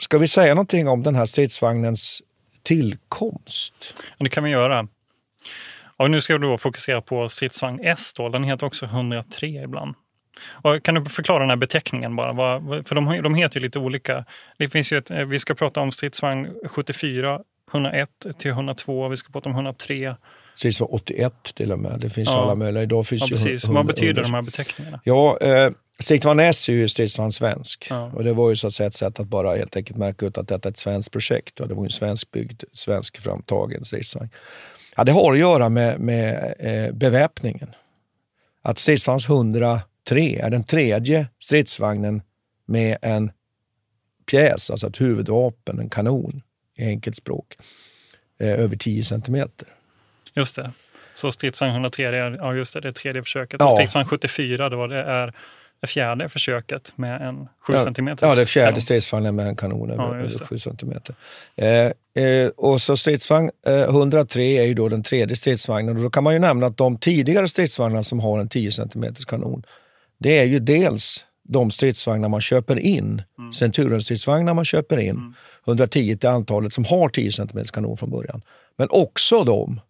Ska 0.00 0.18
vi 0.18 0.28
säga 0.28 0.54
någonting 0.54 0.88
om 0.88 1.02
den 1.02 1.14
här 1.14 1.24
stridsvagnens 1.24 2.22
tillkomst? 2.62 3.94
Det 4.18 4.28
kan 4.28 4.44
vi 4.44 4.50
göra. 4.50 4.88
Och 5.96 6.10
nu 6.10 6.20
ska 6.20 6.38
vi 6.38 6.46
då 6.46 6.58
fokusera 6.58 7.00
på 7.00 7.28
stridsvagn 7.28 7.80
S. 7.82 8.12
Då. 8.16 8.28
Den 8.28 8.44
heter 8.44 8.66
också 8.66 8.86
103 8.86 9.46
ibland. 9.46 9.94
Och 10.50 10.82
kan 10.82 10.94
du 10.94 11.04
förklara 11.04 11.38
den 11.38 11.48
här 11.48 11.56
beteckningen 11.56 12.16
bara? 12.16 12.34
För 12.84 12.94
de, 12.94 13.22
de 13.22 13.34
heter 13.34 13.60
ju 13.60 13.64
lite 13.64 13.78
olika. 13.78 14.24
Det 14.58 14.68
finns 14.68 14.92
ju 14.92 14.98
ett, 14.98 15.10
vi 15.10 15.38
ska 15.38 15.54
prata 15.54 15.80
om 15.80 15.92
stridsvagn 15.92 16.54
74, 16.64 17.40
101 17.72 18.08
till 18.38 18.50
102, 18.50 19.08
vi 19.08 19.16
ska 19.16 19.32
prata 19.32 19.48
om 19.48 19.54
103. 19.54 20.16
Stridsvagn 20.54 20.92
81 20.92 21.32
till 21.54 21.72
och 21.72 21.78
med. 21.78 22.00
Det 22.00 22.10
finns 22.10 22.28
ja. 22.28 22.42
alla 22.42 22.54
möjliga. 22.54 22.82
Idag 22.82 23.06
finns 23.06 23.22
ja, 23.22 23.28
precis. 23.28 23.68
Vad 23.68 23.86
betyder 23.86 24.22
de 24.22 24.34
här 24.34 24.42
beteckningarna? 24.42 25.00
Ja, 25.04 25.38
eh, 25.40 25.70
stridsvagn 25.98 26.40
S 26.40 26.68
är 26.68 26.72
ju 26.72 26.88
stridsvagn 26.88 27.32
svensk. 27.32 27.86
Ja. 27.90 28.10
Och 28.14 28.24
det 28.24 28.32
var 28.32 28.50
ju 28.50 28.56
så 28.56 28.66
att 28.66 28.74
säga 28.74 28.86
ett 28.86 28.94
sätt 28.94 29.20
att 29.20 29.26
bara 29.26 29.56
helt 29.56 29.76
enkelt 29.76 29.96
märka 29.96 30.26
ut 30.26 30.38
att 30.38 30.48
detta 30.48 30.68
är 30.68 30.70
ett 30.70 30.78
svenskt 30.78 31.12
projekt. 31.12 31.60
Och 31.60 31.68
det 31.68 31.74
var 31.74 31.82
ju 31.82 31.86
en 31.86 31.90
svenskbyggd, 31.90 32.62
svensk 32.72 33.20
framtagen 33.20 33.84
stridsvagn. 33.84 34.30
Ja, 34.96 35.04
det 35.04 35.12
har 35.12 35.32
att 35.32 35.38
göra 35.38 35.68
med, 35.68 36.00
med 36.00 36.54
eh, 36.58 36.94
beväpningen. 36.94 37.68
Att 38.62 38.78
stridsvagn 38.78 39.20
103 39.28 40.38
är 40.40 40.50
den 40.50 40.64
tredje 40.64 41.28
stridsvagnen 41.40 42.22
med 42.66 42.96
en 43.02 43.30
pjäs, 44.26 44.70
alltså 44.70 44.86
ett 44.86 45.00
huvudvapen, 45.00 45.78
en 45.78 45.88
kanon 45.88 46.42
i 46.76 46.84
enkelt 46.84 47.16
språk, 47.16 47.56
eh, 48.40 48.60
över 48.60 48.76
10 48.76 49.04
centimeter. 49.04 49.73
Just 50.34 50.56
det. 50.56 50.72
Så 51.14 51.32
stridsvagn 51.32 51.72
103, 51.72 52.10
det 52.10 52.18
är, 52.18 52.36
ja 52.40 52.54
just 52.54 52.74
det, 52.74 52.80
det 52.80 52.88
är 52.88 52.92
tredje 52.92 53.22
försöket. 53.22 53.60
Ja. 53.60 53.66
Och 53.66 53.72
stridsvagn 53.72 54.06
74 54.06 54.68
då, 54.68 54.86
det 54.86 55.02
är 55.02 55.32
det 55.80 55.88
fjärde 55.88 56.28
försöket 56.28 56.92
med 56.96 57.22
en 57.22 57.48
7 57.60 57.72
ja, 57.72 57.84
cm 57.84 58.16
Ja, 58.20 58.34
det 58.34 58.46
fjärde 58.46 58.80
stridsvagnen 58.80 59.36
med 59.36 59.46
en 59.46 59.56
kanon 59.56 59.90
över 59.90 60.30
ja, 60.40 60.46
7 60.46 60.58
cm. 60.58 60.92
Eh, 61.56 62.24
eh, 62.24 62.48
och 62.56 62.80
så 62.80 62.96
stridsvagn 62.96 63.50
eh, 63.66 63.80
103 63.80 64.42
är 64.42 64.64
ju 64.64 64.74
då 64.74 64.88
den 64.88 65.02
tredje 65.02 65.36
stridsvagnen. 65.36 65.96
Och 65.96 66.02
då 66.02 66.10
kan 66.10 66.24
man 66.24 66.32
ju 66.32 66.38
nämna 66.38 66.66
att 66.66 66.76
de 66.76 66.96
tidigare 66.96 67.48
stridsvagnarna 67.48 68.04
som 68.04 68.20
har 68.20 68.38
en 68.38 68.48
10 68.48 68.72
cm 68.72 69.14
kanon, 69.26 69.62
det 70.18 70.38
är 70.38 70.44
ju 70.44 70.58
dels 70.58 71.24
de 71.48 71.70
stridsvagnar 71.70 72.28
man 72.28 72.40
köper 72.40 72.78
in, 72.78 73.22
mm. 73.38 73.52
Centurion-stridsvagnar 73.52 74.54
man 74.54 74.64
köper 74.64 74.96
in, 74.96 75.10
mm. 75.10 75.34
110 75.66 76.16
till 76.16 76.28
antalet 76.28 76.72
som 76.72 76.84
har 76.84 77.08
10 77.08 77.32
cm 77.32 77.64
kanon 77.72 77.96
från 77.96 78.10
början. 78.10 78.42
Men 78.76 78.88
också 78.90 79.44
de 79.44 79.80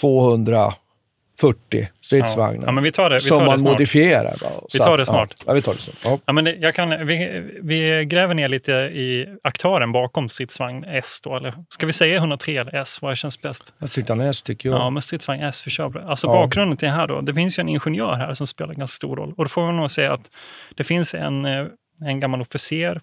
240 0.00 1.88
stridsvagnar 2.00 2.66
ja. 2.66 2.74
Ja, 2.74 2.80
vi 2.80 2.92
tar 2.92 3.10
det, 3.10 3.16
vi 3.16 3.20
som 3.20 3.38
tar 3.38 3.46
man 3.46 3.60
modifierar. 3.60 4.34
Vi 4.72 4.78
tar 4.78 4.98
det 4.98 5.06
snart. 5.06 5.34
Ja, 5.46 5.52
vi 5.52 5.62
tar 5.62 5.72
det 5.72 5.78
snart. 5.78 6.20
Ja. 6.26 6.32
men 6.32 6.44
det, 6.44 6.56
jag 6.60 6.74
kan, 6.74 7.06
vi, 7.06 7.42
vi 7.62 8.04
gräver 8.04 8.34
ner 8.34 8.48
lite 8.48 8.72
i 8.72 9.26
aktören 9.44 9.92
bakom 9.92 10.28
stridsvagn 10.28 10.84
S. 10.84 11.20
Då, 11.24 11.36
eller 11.36 11.54
ska 11.68 11.86
vi 11.86 11.92
säga 11.92 12.16
103 12.16 12.56
eller 12.56 12.74
S? 12.74 12.98
Vad 13.02 13.16
känns 13.16 13.42
bäst? 13.42 13.74
Stridsvagn 13.86 14.20
S 14.20 14.42
tycker 14.42 14.68
jag. 14.68 14.78
Ja, 14.78 14.90
men 14.90 15.02
stridsvagn 15.02 15.42
S, 15.42 15.66
vi 15.66 15.70
kör. 15.70 16.08
Alltså 16.08 16.26
bakgrunden 16.26 16.76
till 16.76 16.88
det 16.88 16.94
här 16.94 17.06
då. 17.06 17.20
Det 17.20 17.34
finns 17.34 17.58
ju 17.58 17.60
en 17.60 17.68
ingenjör 17.68 18.14
här 18.14 18.34
som 18.34 18.46
spelar 18.46 18.74
ganska 18.74 18.96
stor 18.96 19.16
roll. 19.16 19.34
Och 19.36 19.44
då 19.44 19.48
får 19.48 19.62
man 19.62 19.76
nog 19.76 19.90
säga 19.90 20.12
att 20.12 20.30
det 20.76 20.84
finns 20.84 21.14
en, 21.14 21.44
eh, 21.44 21.66
en 22.04 22.20
gammal 22.20 22.40
officer 22.40 23.00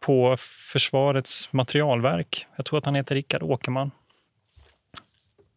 på 0.00 0.36
Försvarets 0.72 1.52
materialverk. 1.52 2.46
Jag 2.56 2.66
tror 2.66 2.78
att 2.78 2.84
han 2.84 2.94
heter 2.94 3.14
Rickard 3.14 3.42
Åkerman. 3.42 3.90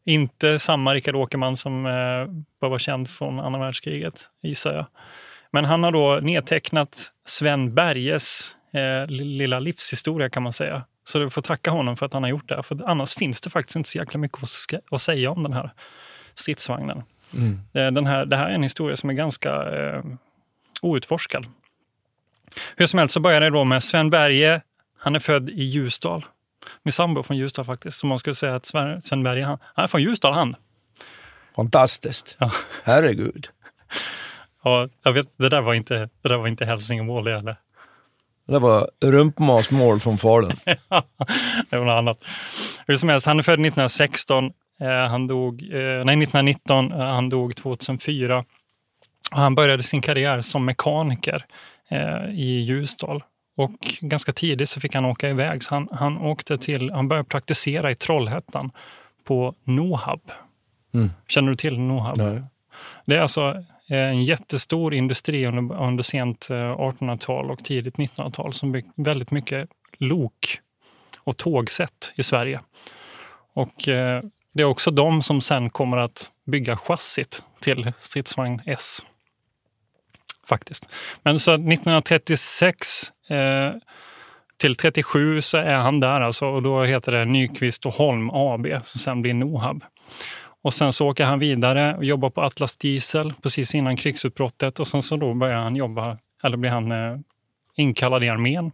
Inte 0.10 0.60
samma 0.60 0.94
Rickard 0.94 1.16
Åkerman 1.16 1.58
som 1.58 1.86
eh, 1.86 2.70
var 2.70 2.80
känd 2.80 3.10
från 3.10 3.40
andra 3.40 3.60
världskriget, 3.60 4.30
gissar 4.42 4.74
jag. 4.74 4.86
Men 5.52 5.66
han 5.66 5.84
har 5.84 5.92
då 5.92 6.20
nedtecknat 6.22 7.12
Sven 7.26 7.76
Berges 7.76 8.56
eh, 8.74 9.08
lilla 9.08 9.60
livshistoria 9.60 10.30
kan 10.30 10.44
man 10.44 10.54
säga. 10.54 10.84
Så 11.04 11.20
du 11.20 11.30
får 11.30 11.42
tacka 11.42 11.72
honom 11.72 11.98
för 11.98 12.06
att 12.06 12.14
han 12.14 12.24
har 12.24 12.30
gjort 12.30 12.50
det. 12.50 12.64
För 12.64 12.90
annars 12.90 13.16
finns 13.16 13.42
det 13.42 13.50
faktiskt 13.50 13.76
inte 13.76 13.90
så 13.90 13.98
jäkla 13.98 14.20
mycket 14.20 14.40
att 14.92 15.02
säga 15.02 15.32
om 15.32 15.44
den 15.44 15.54
här 15.54 15.72
stridsvagnen. 16.36 17.04
Mm. 17.34 17.60
Eh, 17.74 17.92
den 17.92 18.06
här, 18.06 18.26
det 18.26 18.36
här 18.36 18.50
är 18.50 18.54
en 18.54 18.64
historia 18.64 18.96
som 18.96 19.10
är 19.10 19.14
ganska 19.14 19.50
eh, 19.80 20.04
outforskad. 20.82 21.46
Hur 22.76 22.86
som 22.86 23.00
helst 23.00 23.14
så 23.14 23.20
börjar 23.20 23.42
det 23.42 23.50
då 23.50 23.64
med 23.64 23.84
Sven 23.84 24.10
Berge. 24.10 24.62
Han 25.00 25.16
är 25.16 25.20
född 25.20 25.50
i 25.50 25.64
Ljusdal 25.64 26.26
min 26.84 26.92
sambo 26.92 27.24
från 27.24 27.38
Ljusdal 27.38 27.66
faktiskt. 27.66 28.00
Så 28.00 28.08
man 28.08 28.20
skulle 28.20 28.36
säga 28.36 28.56
att 28.56 28.66
Sven 29.04 29.24
Berge, 29.24 29.46
han, 29.46 29.58
han 29.76 29.84
är 29.84 29.88
från 29.88 30.02
Ljusdal 30.02 30.34
han. 30.34 30.56
Fantastiskt. 31.56 32.36
Ja. 32.40 32.52
Herregud. 32.84 33.48
Ja, 34.64 34.90
jag 35.04 35.14
vet, 35.14 35.28
det 35.38 35.50
där 35.50 35.62
var 35.62 35.74
inte, 35.74 36.10
det 36.22 36.30
där 36.30 36.38
var 36.38 36.48
inte 36.48 36.66
Hälsingemål 36.66 37.24
det 37.24 37.32
heller. 37.32 37.56
Det 38.48 38.60
var 38.60 38.90
rumpmasmål 39.06 40.00
från 40.00 40.18
Falun. 40.18 40.60
det 41.70 41.78
var 41.78 41.86
något 41.86 41.98
annat. 41.98 42.24
Hur 42.88 42.98
som 42.98 43.10
helst, 43.10 43.26
han 43.26 43.40
är 43.40 43.44
född 43.44 43.54
1916. 43.54 44.52
Eh, 44.82 44.88
han 44.88 45.28
dog, 45.28 45.62
eh, 45.62 46.06
nej, 46.06 46.24
1919. 46.24 46.92
Eh, 46.92 46.98
han 46.98 47.30
dog 47.30 47.56
2004. 47.56 48.46
Och 49.32 49.38
han 49.38 49.56
började 49.56 49.84
sin 49.84 50.02
karriär 50.02 50.42
som 50.42 50.66
mekaniker 50.66 51.46
i 52.34 52.60
Ljusdal. 52.60 53.24
Och 53.60 53.98
ganska 54.02 54.32
tidigt 54.32 54.70
så 54.70 54.80
fick 54.80 54.96
han 54.96 55.06
åka 55.06 55.30
iväg. 55.30 55.64
Så 55.64 55.76
han, 55.76 55.88
han, 55.92 56.18
åkte 56.18 56.58
till, 56.58 56.92
han 56.92 57.08
började 57.08 57.30
praktisera 57.30 57.92
i 57.92 57.96
Trollhättan 57.96 58.72
på 59.24 59.56
Nohab. 59.64 60.22
Mm. 60.94 61.10
Känner 61.28 61.50
du 61.50 61.56
till 61.56 61.80
Nohab? 61.80 62.18
Nej. 62.18 62.42
Det 63.06 63.16
är 63.16 63.20
alltså 63.20 63.64
eh, 63.90 63.98
en 63.98 64.24
jättestor 64.24 64.94
industri 64.94 65.46
under, 65.46 65.76
under 65.76 66.04
sent 66.04 66.48
1800-tal 66.50 67.46
eh, 67.46 67.52
och 67.52 67.64
tidigt 67.64 67.96
1900-tal 67.96 68.54
som 68.54 68.72
byggt 68.72 68.90
väldigt 68.96 69.32
mycket 69.32 69.70
lok 69.98 70.60
och 71.18 71.38
tågsätt 71.38 72.14
i 72.16 72.24
Sverige. 72.24 72.60
Och 73.54 73.88
eh, 73.88 74.24
det 74.54 74.62
är 74.62 74.68
också 74.68 74.92
de 74.92 75.22
som 75.22 75.42
sen 75.42 75.70
kommer 75.70 75.98
att 75.98 76.32
bygga 76.46 76.78
chassit 76.78 77.44
till 77.60 77.92
stridsvagn 77.98 78.62
S. 78.66 79.06
Faktiskt. 80.48 80.90
Men 81.24 81.40
så 81.40 81.52
1936 81.54 83.12
Eh, 83.30 83.74
till 84.58 84.76
37 84.76 85.42
så 85.42 85.58
är 85.58 85.76
han 85.76 86.00
där 86.00 86.22
alltså 86.22 86.46
och 86.46 86.64
då 86.64 86.84
heter 86.84 87.12
det 87.12 87.26
Nyqvist 87.26 87.86
och 87.86 87.94
Holm 87.94 88.30
AB 88.30 88.68
som 88.84 89.00
sen 89.00 89.22
blir 89.22 89.34
Nohab. 89.34 89.84
Och 90.62 90.74
sen 90.74 90.94
så 90.94 91.08
åker 91.08 91.26
han 91.26 91.40
vidare 91.40 91.96
och 91.96 92.06
jobbar 92.06 92.30
på 92.30 92.42
Atlas 92.42 92.78
Diesel 92.78 93.34
precis 93.44 93.76
innan 93.76 93.98
krigsutbrottet 93.98 94.80
och 94.80 94.88
sen 94.88 95.04
så 95.04 95.18
då 95.18 95.34
börjar 95.34 95.58
han 95.58 95.76
jobba, 95.76 96.18
eller 96.44 96.58
blir 96.58 96.72
han 96.72 96.92
eh, 96.92 97.20
inkallad 97.76 98.24
i 98.24 98.30
armén. 98.30 98.72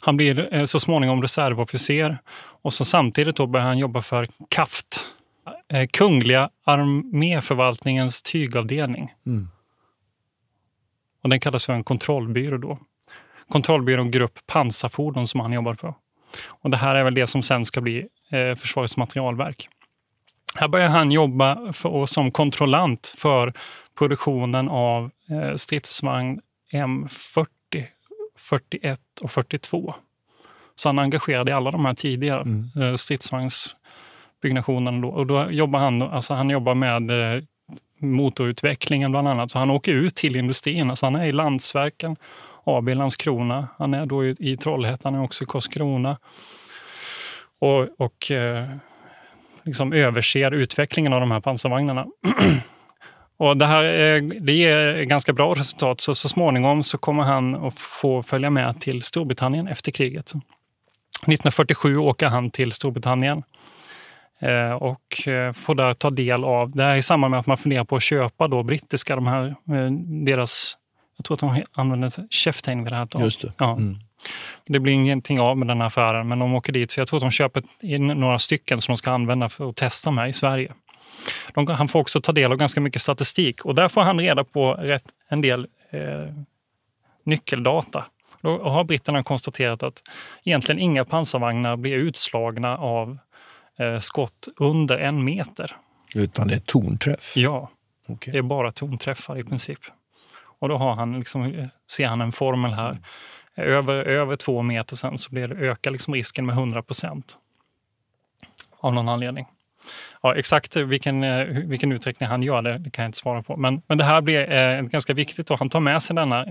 Han 0.00 0.16
blir 0.16 0.54
eh, 0.54 0.64
så 0.64 0.80
småningom 0.80 1.22
reservofficer 1.22 2.18
och 2.62 2.72
så 2.72 2.84
samtidigt 2.84 3.36
då 3.36 3.46
börjar 3.46 3.66
han 3.66 3.78
jobba 3.78 4.02
för 4.02 4.28
KAFT, 4.48 4.86
eh, 5.72 5.86
Kungliga 5.86 6.50
arméförvaltningens 6.64 8.22
tygavdelning. 8.22 9.12
Mm. 9.26 9.48
Och 11.22 11.28
den 11.28 11.40
kallas 11.40 11.66
för 11.66 11.72
en 11.72 11.84
kontrollbyrå 11.84 12.58
då. 12.58 12.78
Kontrollbyrån 13.48 14.10
Grupp 14.10 14.38
pansarfordon 14.46 15.26
som 15.26 15.40
han 15.40 15.52
jobbar 15.52 15.74
på. 15.74 15.94
Och 16.48 16.70
det 16.70 16.76
här 16.76 16.94
är 16.94 17.04
väl 17.04 17.14
det 17.14 17.26
som 17.26 17.42
sen 17.42 17.64
ska 17.64 17.80
bli 17.80 18.06
eh, 18.32 18.54
Försvarets 18.54 18.96
materialverk. 18.96 19.68
Här 20.54 20.68
börjar 20.68 20.88
han 20.88 21.12
jobba 21.12 21.72
för, 21.72 22.06
som 22.06 22.30
kontrollant 22.30 23.14
för 23.18 23.52
produktionen 23.98 24.68
av 24.68 25.10
eh, 25.30 25.54
stridsvagn 25.56 26.40
M40, 26.72 27.46
41 28.38 29.00
och 29.22 29.30
42. 29.30 29.94
Så 30.74 30.88
han 30.88 30.98
är 30.98 31.02
engagerad 31.02 31.48
i 31.48 31.52
alla 31.52 31.70
de 31.70 31.84
här 31.84 31.94
tidiga 31.94 32.40
Mm. 32.40 32.70
eh, 32.82 32.94
stridsvagnsbyggnationerna. 32.94 35.00
Då. 35.00 35.08
Och 35.08 35.26
då 35.26 35.50
jobbar 35.50 35.80
han, 35.80 36.02
alltså 36.02 36.34
han 36.34 36.50
jobbar 36.50 36.74
med 36.74 37.10
eh, 37.10 37.42
motorutvecklingen 38.00 39.10
bland 39.10 39.28
annat. 39.28 39.50
Så 39.50 39.58
han 39.58 39.70
åker 39.70 39.94
ut 39.94 40.14
till 40.14 40.36
industrin. 40.36 40.90
Alltså 40.90 41.06
han 41.06 41.16
är 41.16 41.24
i 41.24 41.32
Landsverken 41.32 42.16
AB 42.64 42.88
Landskrona. 42.88 43.68
Han 43.78 43.94
är 43.94 44.06
då 44.06 44.24
i, 44.24 44.36
i 44.38 44.56
Trollhättan, 44.56 45.14
han 45.14 45.22
är 45.22 45.24
också 45.24 45.44
i 45.44 45.46
Karlskrona. 45.46 46.18
Och, 47.58 47.88
och 47.98 48.30
eh, 48.30 48.68
liksom 49.62 49.92
överser 49.92 50.50
utvecklingen 50.50 51.12
av 51.12 51.20
de 51.20 51.30
här 51.30 51.40
pansarvagnarna. 51.40 52.06
och 53.36 53.56
det 53.56 53.66
här 53.66 53.82
det 54.40 54.52
ger 54.52 55.02
ganska 55.02 55.32
bra 55.32 55.54
resultat. 55.54 56.00
Så, 56.00 56.14
så 56.14 56.28
småningom 56.28 56.82
så 56.82 56.98
kommer 56.98 57.22
han 57.22 57.54
att 57.54 57.78
få 57.78 58.22
följa 58.22 58.50
med 58.50 58.80
till 58.80 59.02
Storbritannien 59.02 59.68
efter 59.68 59.92
kriget. 59.92 60.30
1947 60.30 61.96
åker 61.96 62.28
han 62.28 62.50
till 62.50 62.72
Storbritannien 62.72 63.42
och 64.80 65.28
eh, 65.28 65.52
får 65.52 65.74
där 65.74 65.94
ta 65.94 66.10
del 66.10 66.44
av, 66.44 66.70
det 66.70 66.82
här 66.82 66.90
är 66.90 66.96
i 66.96 67.02
samband 67.02 67.30
med 67.30 67.40
att 67.40 67.46
man 67.46 67.56
funderar 67.56 67.84
på 67.84 67.96
att 67.96 68.02
köpa 68.02 68.48
då 68.48 68.62
brittiska, 68.62 69.14
de 69.16 69.26
här, 69.26 69.46
eh, 69.46 69.90
deras, 70.24 70.78
jag 71.16 71.24
tror 71.24 71.34
att 71.34 71.40
de 71.40 71.64
använder 71.72 72.12
Cheftain 72.30 72.84
vid 72.84 72.92
det 72.92 72.96
här 72.96 73.06
taget. 73.06 73.24
Just 73.24 73.40
det. 73.40 73.52
Ja. 73.58 73.72
Mm. 73.72 73.96
Det 74.66 74.80
blir 74.80 74.92
ingenting 74.92 75.40
av 75.40 75.58
med 75.58 75.68
den 75.68 75.80
här 75.80 75.86
affären, 75.86 76.28
men 76.28 76.38
de 76.38 76.54
åker 76.54 76.72
dit 76.72 76.92
för 76.92 77.00
jag 77.00 77.08
tror 77.08 77.18
att 77.18 77.22
de 77.22 77.30
köper 77.30 77.62
in 77.82 78.06
några 78.06 78.38
stycken 78.38 78.80
som 78.80 78.92
de 78.92 78.96
ska 78.96 79.10
använda 79.10 79.48
för 79.48 79.68
att 79.68 79.76
testa 79.76 80.10
med 80.10 80.28
i 80.28 80.32
Sverige. 80.32 80.72
De, 81.54 81.66
han 81.66 81.88
får 81.88 82.00
också 82.00 82.20
ta 82.20 82.32
del 82.32 82.52
av 82.52 82.58
ganska 82.58 82.80
mycket 82.80 83.02
statistik 83.02 83.64
och 83.64 83.74
där 83.74 83.88
får 83.88 84.00
han 84.00 84.20
reda 84.20 84.44
på 84.44 84.74
rätt, 84.74 85.04
en 85.28 85.40
del 85.40 85.66
eh, 85.90 86.34
nyckeldata. 87.24 88.04
Då 88.42 88.62
har 88.62 88.84
britterna 88.84 89.22
konstaterat 89.22 89.82
att 89.82 90.02
egentligen 90.44 90.78
inga 90.78 91.04
pansarvagnar 91.04 91.76
blir 91.76 91.96
utslagna 91.96 92.78
av 92.78 93.10
eh, 93.10 93.16
skott 94.00 94.48
under 94.56 94.98
en 94.98 95.24
meter. 95.24 95.76
Utan 96.14 96.48
det 96.48 96.54
är 96.54 96.60
tornträff. 96.60 97.32
Ja, 97.36 97.70
Okej. 98.08 98.32
det 98.32 98.38
är 98.38 98.42
bara 98.42 98.72
tonträffar 98.72 99.38
i 99.38 99.44
princip. 99.44 99.78
Och 100.60 100.68
då 100.68 100.76
har 100.76 100.94
han 100.94 101.18
liksom, 101.18 101.68
ser 101.90 102.06
han 102.06 102.20
en 102.20 102.32
formel 102.32 102.72
här. 102.72 102.98
Över, 103.56 104.04
över 104.04 104.36
två 104.36 104.62
meter 104.62 104.96
sen 104.96 105.18
så 105.18 105.30
blir 105.30 105.48
det, 105.48 105.54
ökar 105.54 105.90
liksom 105.90 106.14
risken 106.14 106.46
med 106.46 106.56
100 106.56 106.82
procent. 106.82 107.38
Av 108.80 108.94
någon 108.94 109.08
anledning. 109.08 109.46
Ja, 110.22 110.34
exakt 110.34 110.76
vilken, 110.76 111.24
eh, 111.24 111.44
vilken 111.44 111.92
uträkning 111.92 112.28
han 112.28 112.42
gör 112.42 112.62
det, 112.62 112.78
det 112.78 112.90
kan 112.90 113.02
jag 113.02 113.08
inte 113.08 113.18
svara 113.18 113.42
på. 113.42 113.56
Men, 113.56 113.82
men 113.86 113.98
det 113.98 114.04
här 114.04 114.20
blir 114.20 114.52
eh, 114.52 114.82
ganska 114.82 115.14
viktigt. 115.14 115.50
Och 115.50 115.58
han 115.58 115.68
tar 115.68 115.80
med 115.80 116.02
sig 116.02 116.16
denna 116.16 116.46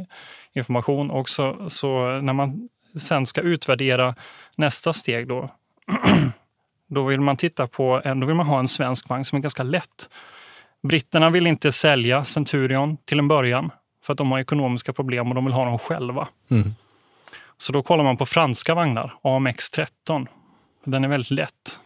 information. 0.54 1.12
Och 1.12 1.30
så, 1.30 1.70
så 1.70 2.22
när 2.22 2.34
man 2.34 2.70
sen 3.00 3.26
ska 3.26 3.42
utvärdera 3.42 4.16
nästa 4.56 4.94
steg 4.94 5.28
då, 5.28 5.52
då 6.90 7.04
vill 7.04 7.22
man 7.22 7.38
titta 7.38 7.68
på 7.68 8.02
då 8.16 8.26
vill 8.26 8.36
man 8.36 8.46
ha 8.46 8.60
en 8.60 8.68
svensk 8.68 9.10
vagn 9.10 9.26
som 9.26 9.36
är 9.36 9.42
ganska 9.42 9.64
lätt. 9.64 10.10
Britterna 10.84 11.30
vill 11.30 11.48
inte 11.48 11.72
sälja 11.72 12.24
Centurion 12.24 12.98
till 12.98 13.20
en 13.20 13.28
början 13.28 13.72
för 14.04 14.14
att 14.14 14.18
de 14.18 14.32
har 14.32 14.40
ekonomiska 14.40 14.94
problem 14.94 15.30
och 15.30 15.36
de 15.36 15.46
vill 15.46 15.54
ha 15.54 15.66
dem 15.66 15.80
själva. 15.80 16.28
Mm. 16.52 16.74
Så 17.58 17.74
då 17.74 17.84
kollar 17.84 18.04
man 18.04 18.18
på 18.18 18.26
franska 18.26 18.76
vagnar, 18.76 19.14
AMX 19.22 19.70
13. 19.70 20.28
Den 20.86 21.04
är 21.04 21.08
väldigt 21.08 21.32
lätt. 21.32 21.80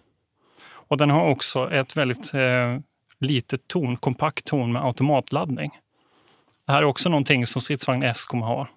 Och 0.65 0.97
den 0.97 1.09
har 1.09 1.25
också 1.25 1.71
ett 1.71 1.97
väldigt 1.97 2.33
eh, 2.33 2.79
litet 3.19 3.67
torn, 3.67 3.97
kompakt 3.97 4.45
torn 4.45 4.73
med 4.73 4.85
automatladdning. 4.85 5.71
Det 6.65 6.71
här 6.71 6.79
är 6.79 6.85
också 6.85 7.09
någonting 7.09 7.45
som 7.45 7.61
stridsvagn 7.61 8.03
S 8.03 8.25
kommer 8.25 8.45
ha. 8.45 8.67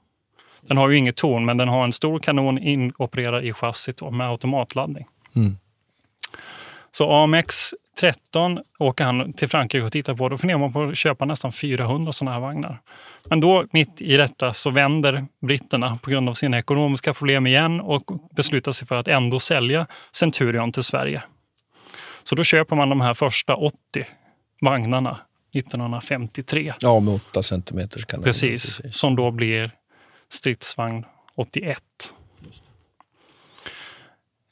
Den 0.60 0.76
har 0.76 0.88
ju 0.88 0.96
inget 0.96 1.16
torn, 1.16 1.44
men 1.44 1.56
den 1.56 1.68
har 1.68 1.84
en 1.84 1.92
stor 1.92 2.18
kanon 2.18 2.58
inopererad 2.58 3.44
i 3.44 3.52
chassit 3.52 4.02
med 4.12 4.28
automatladdning. 4.28 5.06
Mm. 5.36 5.56
Så 6.90 7.12
AMX 7.12 7.74
13 8.00 8.58
åker 8.78 9.04
han 9.04 9.32
till 9.32 9.48
Frankrike 9.48 9.84
och 9.84 9.92
tittar 9.92 10.14
på. 10.14 10.28
Då 10.28 10.38
funderar 10.38 10.58
man 10.58 10.72
på 10.72 10.82
att 10.82 10.96
köpa 10.96 11.24
nästan 11.24 11.52
400 11.52 12.12
sådana 12.12 12.32
här 12.32 12.40
vagnar. 12.40 12.80
Men 13.24 13.40
då, 13.40 13.66
mitt 13.70 14.02
i 14.02 14.16
detta, 14.16 14.52
så 14.52 14.70
vänder 14.70 15.26
britterna 15.46 15.98
på 16.02 16.10
grund 16.10 16.28
av 16.28 16.32
sina 16.32 16.58
ekonomiska 16.58 17.14
problem 17.14 17.46
igen 17.46 17.80
och 17.80 18.04
beslutar 18.36 18.72
sig 18.72 18.88
för 18.88 18.96
att 18.96 19.08
ändå 19.08 19.40
sälja 19.40 19.86
Centurion 20.12 20.72
till 20.72 20.82
Sverige. 20.82 21.22
Så 22.24 22.34
då 22.34 22.44
köper 22.44 22.76
man 22.76 22.88
de 22.88 23.00
här 23.00 23.14
första 23.14 23.54
80 23.54 23.76
vagnarna 24.60 25.18
1953. 25.54 26.74
Ja, 26.80 27.00
med 27.00 27.14
8 27.14 27.42
centimeters 27.42 28.04
kanon. 28.04 28.24
Precis, 28.24 28.80
som 28.92 29.16
då 29.16 29.30
blir 29.30 29.70
stridsvagn 30.28 31.04
81. 31.36 31.78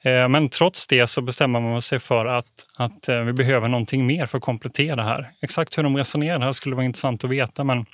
Eh, 0.04 0.28
Men 0.28 0.48
trots 0.48 0.86
det 0.86 1.06
så 1.06 1.22
bestämmer 1.22 1.60
man 1.60 1.82
sig 1.82 1.98
för 1.98 2.26
att, 2.26 2.46
att 2.76 3.08
eh, 3.08 3.20
vi 3.20 3.32
behöver 3.32 3.68
någonting 3.68 4.06
mer 4.06 4.26
för 4.26 4.38
att 4.38 4.44
komplettera 4.44 5.02
här. 5.02 5.30
Exakt 5.42 5.78
hur 5.78 5.82
de 5.82 5.96
resonerar 5.96 6.40
här 6.40 6.52
skulle 6.52 6.76
vara 6.76 6.84
intressant 6.84 7.24
att 7.24 7.30
veta, 7.30 7.64
men 7.64 7.86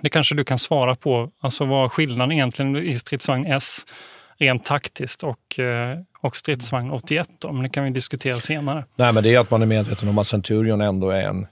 det 0.00 0.08
kanske 0.08 0.34
du 0.34 0.44
kan 0.44 0.58
svara 0.58 0.96
på. 0.96 1.30
Alltså 1.40 1.64
vad 1.64 1.92
skillnaden 1.92 2.32
egentligen 2.32 2.76
i 2.76 2.98
stridsvagn 2.98 3.46
S 3.46 3.86
rent 4.38 4.64
taktiskt 4.64 5.22
och, 5.22 5.58
eh, 5.58 5.98
och 6.20 6.36
stridsvagn 6.36 6.90
81 6.90 7.28
då, 7.38 7.52
men 7.52 7.62
det 7.62 7.68
kan 7.68 7.84
vi 7.84 7.90
diskutera 7.90 8.40
senare. 8.40 8.84
Nej, 8.96 9.14
men 9.14 9.22
det 9.22 9.34
är 9.34 9.38
att 9.38 9.50
man 9.50 9.62
är 9.62 9.66
medveten 9.66 10.08
om 10.08 10.18
att 10.18 10.26
Centurion 10.26 10.80
ändå 10.80 11.10
är 11.10 11.22
en 11.22 11.46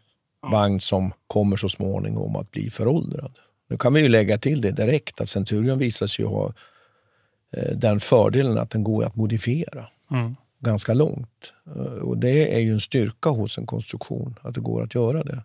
vagn 0.53 0.81
som 0.81 1.13
kommer 1.27 1.57
så 1.57 1.69
småningom 1.69 2.37
att 2.37 2.51
bli 2.51 2.71
föråldrad. 2.71 3.33
Nu 3.71 3.77
kan 3.77 3.95
vi 3.95 4.01
ju 4.01 4.09
lägga 4.09 4.39
till 4.39 4.61
det 4.61 4.71
direkt 4.71 5.21
att 5.21 5.29
Centurion 5.29 5.79
visar 5.79 6.07
sig 6.07 6.25
ha 6.25 6.53
den 7.75 8.01
fördelen 8.01 8.59
att 8.59 8.71
den 8.71 8.85
går 8.85 9.05
att 9.05 9.17
modifiera 9.17 9.87
Mm. 10.11 10.37
ganska 10.61 10.95
långt. 10.95 11.53
Eh, 11.77 11.83
Och 11.83 12.19
det 12.19 12.55
är 12.55 12.59
ju 12.59 12.73
en 12.73 12.81
styrka 12.81 13.29
hos 13.31 13.59
en 13.59 13.67
konstruktion, 13.67 14.39
att 14.43 14.55
det 14.55 14.61
går 14.61 14.83
att 14.83 14.95
göra 14.95 15.23
det. 15.25 15.45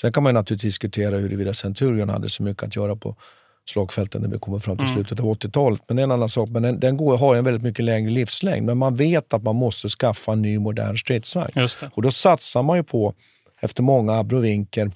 Sen 0.00 0.12
kan 0.12 0.22
man 0.22 0.34
naturligtvis 0.34 0.74
diskutera 0.74 1.18
huruvida 1.18 1.54
Centurion 1.54 2.08
hade 2.08 2.30
så 2.30 2.42
mycket 2.42 2.62
att 2.62 2.76
göra 2.76 2.96
på 2.96 3.16
slagfälten 3.64 4.22
när 4.22 4.28
vi 4.28 4.38
kommer 4.38 4.58
fram 4.58 4.76
till 4.76 4.84
Mm. 4.86 4.94
slutet 4.94 5.20
av 5.20 5.26
80-talet. 5.26 5.80
Men 5.88 5.98
en 5.98 6.10
annan 6.10 6.28
sak. 6.28 6.48
Men 6.48 6.62
den, 6.62 6.80
den 6.80 6.96
går, 6.96 7.16
har 7.18 7.36
en 7.36 7.44
väldigt 7.44 7.62
mycket 7.62 7.84
längre 7.84 8.10
livslängd. 8.10 8.66
Men 8.66 8.78
man 8.78 8.96
vet 8.96 9.32
att 9.34 9.42
man 9.42 9.56
måste 9.56 9.88
skaffa 9.88 10.32
en 10.32 10.42
ny 10.42 10.58
modern 10.58 10.96
stridsvagn. 10.96 11.52
Och 11.94 12.02
då 12.02 12.10
satsar 12.10 12.62
man 12.62 12.76
ju 12.76 12.82
på, 12.82 13.14
efter 13.60 13.82
många 13.82 14.12
abrovinker, 14.18 14.90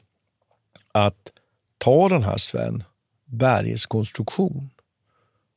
att 0.92 1.16
ta 1.78 2.08
den 2.08 2.22
här 2.22 2.36
Sven 2.36 2.82
Berges 3.24 3.86
konstruktion 3.86 4.70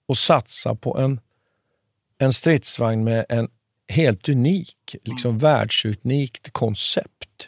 och 0.09 0.17
satsa 0.17 0.75
på 0.75 0.97
en, 0.97 1.19
en 2.17 2.33
stridsvagn 2.33 3.03
med 3.03 3.25
en 3.29 3.47
helt 3.89 4.29
unik, 4.29 4.95
liksom 5.03 5.37
världsunikt 5.37 6.53
koncept 6.53 7.47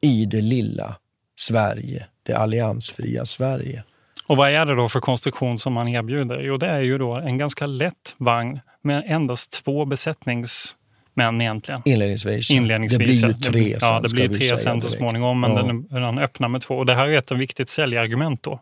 i 0.00 0.26
det 0.26 0.40
lilla 0.40 0.96
Sverige, 1.36 2.06
det 2.22 2.34
alliansfria 2.34 3.26
Sverige. 3.26 3.84
Och 4.26 4.36
vad 4.36 4.50
är 4.50 4.66
det 4.66 4.74
då 4.74 4.88
för 4.88 5.00
konstruktion 5.00 5.58
som 5.58 5.72
man 5.72 5.88
erbjuder? 5.88 6.40
Jo, 6.40 6.56
det 6.56 6.66
är 6.66 6.80
ju 6.80 6.98
då 6.98 7.14
en 7.14 7.38
ganska 7.38 7.66
lätt 7.66 8.14
vagn 8.18 8.60
med 8.82 9.02
endast 9.06 9.64
två 9.64 9.84
besättningsmän 9.84 11.40
egentligen. 11.40 11.82
Inledningsvis. 11.84 12.50
Inledningsvis. 12.50 13.22
Det 13.22 13.50
blir 13.50 13.62
ju 13.62 13.68
ja. 13.68 13.78
tre 13.78 13.78
Ja, 13.80 13.80
sen, 13.80 14.02
det 14.02 14.08
ska 14.08 14.16
blir 14.16 14.28
tre 14.28 14.58
sen 14.58 14.80
så 14.80 14.88
småningom, 14.88 15.40
men 15.40 15.50
Ja. 15.50 15.62
den, 15.62 15.86
den 15.86 16.18
öppnar 16.18 16.48
med 16.48 16.62
två. 16.62 16.74
Och 16.74 16.86
det 16.86 16.94
här 16.94 17.08
är 17.08 17.18
ett 17.18 17.30
viktigt 17.32 17.68
säljargument 17.68 18.42
då. 18.42 18.60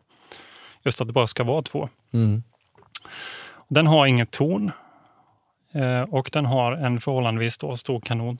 Just 0.84 1.00
att 1.00 1.06
det 1.06 1.12
bara 1.12 1.26
ska 1.26 1.44
vara 1.44 1.62
två. 1.62 1.88
Mm. 2.14 2.42
Den 3.68 3.86
har 3.86 4.06
inget 4.06 4.30
torn 4.30 4.72
eh, 5.72 6.02
och 6.02 6.30
den 6.32 6.46
har 6.46 6.72
en 6.72 7.00
förhållandevis 7.00 7.58
då 7.58 7.76
stor 7.76 8.00
kanon. 8.00 8.38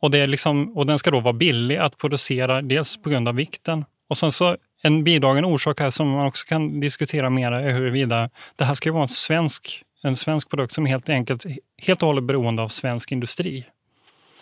Och, 0.00 0.10
det 0.10 0.18
är 0.18 0.26
liksom, 0.26 0.76
och 0.76 0.86
den 0.86 0.98
ska 0.98 1.10
då 1.10 1.20
vara 1.20 1.32
billig 1.32 1.76
att 1.76 1.98
producera, 1.98 2.62
dels 2.62 2.96
på 2.96 3.10
grund 3.10 3.28
av 3.28 3.34
vikten. 3.34 3.84
Och 4.08 4.16
sen 4.16 4.32
så 4.32 4.56
en 4.82 5.04
bidragande 5.04 5.48
orsak 5.48 5.80
här 5.80 5.90
som 5.90 6.08
man 6.08 6.26
också 6.26 6.46
kan 6.46 6.80
diskutera 6.80 7.30
mer 7.30 7.52
är 7.52 7.72
huruvida 7.72 8.30
det 8.56 8.64
här 8.64 8.74
ska 8.74 8.92
vara 8.92 9.02
en 9.02 9.08
svensk, 9.08 9.82
en 10.02 10.16
svensk 10.16 10.50
produkt 10.50 10.72
som 10.72 10.86
är 10.86 10.90
helt 10.90 11.08
enkelt 11.08 11.44
helt 11.78 12.02
och 12.02 12.06
hållet 12.06 12.24
beroende 12.24 12.62
av 12.62 12.68
svensk 12.68 13.12
industri. 13.12 13.64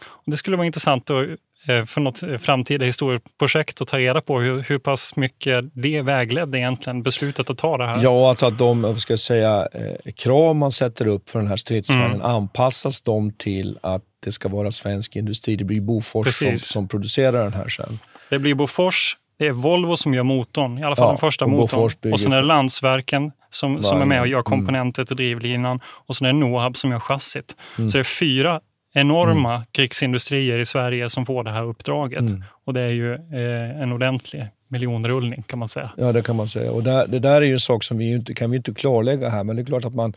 Och 0.05 0.31
det 0.31 0.37
skulle 0.37 0.57
vara 0.57 0.67
intressant 0.67 1.11
att 1.11 1.27
för 1.67 2.01
något 2.01 2.21
framtida 2.39 2.85
historieprojekt 2.85 3.81
och 3.81 3.89
ta 3.89 3.99
reda 3.99 4.21
på 4.21 4.41
hur, 4.41 4.63
hur 4.63 4.79
pass 4.79 5.17
mycket 5.17 5.65
det 5.75 6.03
vägledde 6.03 6.59
egentligen 6.59 7.03
beslutet 7.03 7.51
att 7.51 7.59
ta 7.59 7.77
det 7.77 7.87
här? 7.87 8.03
Ja, 8.03 8.31
alltså 8.31 8.47
att 8.47 8.59
de 8.59 8.83
vad 8.83 8.99
ska 8.99 9.13
jag 9.13 9.21
säga, 9.21 9.69
eh, 9.73 10.13
krav 10.13 10.57
man 10.57 10.73
sätter 10.73 11.07
upp 11.07 11.31
för 11.31 11.39
den 11.39 11.49
här 11.49 11.57
stridsvagnen 11.57 12.11
mm. 12.11 12.23
anpassas 12.23 13.03
de 13.03 13.33
till 13.33 13.79
att 13.83 14.03
det 14.25 14.33
ska 14.33 14.49
vara 14.49 14.73
svensk 14.73 15.17
industri. 15.17 15.57
Det 15.57 15.65
blir 15.65 15.81
Bofors 15.81 16.35
som, 16.35 16.59
som, 16.59 16.89
producerar 16.89 17.45
den 17.45 17.53
här 17.53 17.69
sen. 17.69 17.99
Det 18.31 18.39
blir 18.39 18.55
Bofors, 18.55 19.17
det 19.39 19.47
är 19.47 19.53
Volvo 19.53 19.97
som 19.97 20.15
gör 20.15 20.23
motorn, 20.23 20.79
i 20.79 20.83
alla 20.83 20.97
fall 20.97 21.05
ja, 21.05 21.09
den 21.09 21.19
första 21.19 21.47
motorn. 21.47 22.13
Och 22.13 22.21
sen 22.21 22.33
är 22.33 22.37
det 22.37 22.47
Landsverken 22.47 23.33
som, 23.51 23.83
som 23.83 24.01
är 24.01 24.05
med 24.05 24.21
och 24.21 24.27
gör 24.27 24.39
mm. 24.39 24.45
komponenter 24.45 25.05
till 25.05 25.17
drivlinan. 25.17 25.81
Och 25.85 26.17
sen 26.17 26.27
är 26.27 26.33
det 26.33 26.39
Nohab 26.39 26.77
som 26.77 26.91
gör 26.91 26.99
chassit. 26.99 27.57
Mm. 27.79 27.91
Så 27.91 27.97
det 27.97 28.01
är 28.01 28.05
fyra 28.05 28.61
enorma 28.93 29.55
mm. 29.55 29.67
krigsindustrier 29.73 30.59
i 30.59 30.67
Sverige 30.67 31.09
som 31.09 31.27
får 31.27 31.45
det 31.45 31.51
här 31.51 31.65
uppdraget. 31.65 32.21
Mm. 32.21 32.45
Och 32.65 32.75
det 32.75 32.81
är 32.81 32.89
ju 32.89 33.15
eh, 33.15 33.83
en 33.83 33.93
ordentlig 33.93 34.47
miljonrullning 34.69 35.43
kan 35.43 35.59
man 35.59 35.69
säga. 35.69 35.93
Ja, 35.97 36.13
det 36.13 36.23
kan 36.23 36.37
man 36.37 36.49
säga. 36.49 36.73
Och 36.73 36.83
där, 36.83 37.07
det 37.07 37.19
där 37.19 37.43
är 37.43 37.47
ju 37.47 37.53
en 37.53 37.61
sak 37.61 37.85
som 37.85 37.99
vi 37.99 38.13
inte 38.13 38.35
kan 38.35 38.51
vi 38.51 38.57
inte 38.57 38.75
klarlägga 38.75 39.29
här, 39.29 39.45
men 39.45 39.57
det 39.57 39.63
är 39.63 39.67
klart 39.67 39.85
att 39.85 39.95
man 39.95 40.15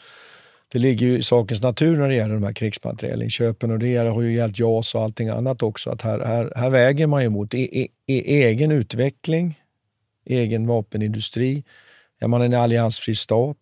det 0.68 0.80
ligger 0.80 1.08
ju 1.08 1.18
i 1.18 1.24
sakens 1.24 1.62
natur 1.62 1.98
när 1.98 2.08
det 2.08 2.16
gäller 2.16 2.34
de 2.34 2.44
här 2.44 2.54
krigsmaterielinköpen 2.54 3.72
och 3.72 3.80
det 3.80 3.98
har 3.98 4.22
ju 4.22 4.36
gällt 4.36 4.60
JAS 4.60 4.96
och 4.96 5.02
allting 5.02 5.30
annat 5.30 5.64
också. 5.64 5.90
Att 5.90 6.02
här, 6.02 6.20
här, 6.20 6.54
här 6.56 6.70
väger 6.70 7.08
man 7.08 7.24
ju 7.24 7.30
mot 7.30 7.54
e, 7.54 7.82
e, 7.82 7.88
e, 8.08 8.44
egen 8.44 8.72
utveckling, 8.72 9.60
egen 10.26 10.68
vapenindustri. 10.68 11.64
Är 12.20 12.28
man 12.28 12.42
en 12.42 12.54
alliansfri 12.54 13.16
stat, 13.16 13.58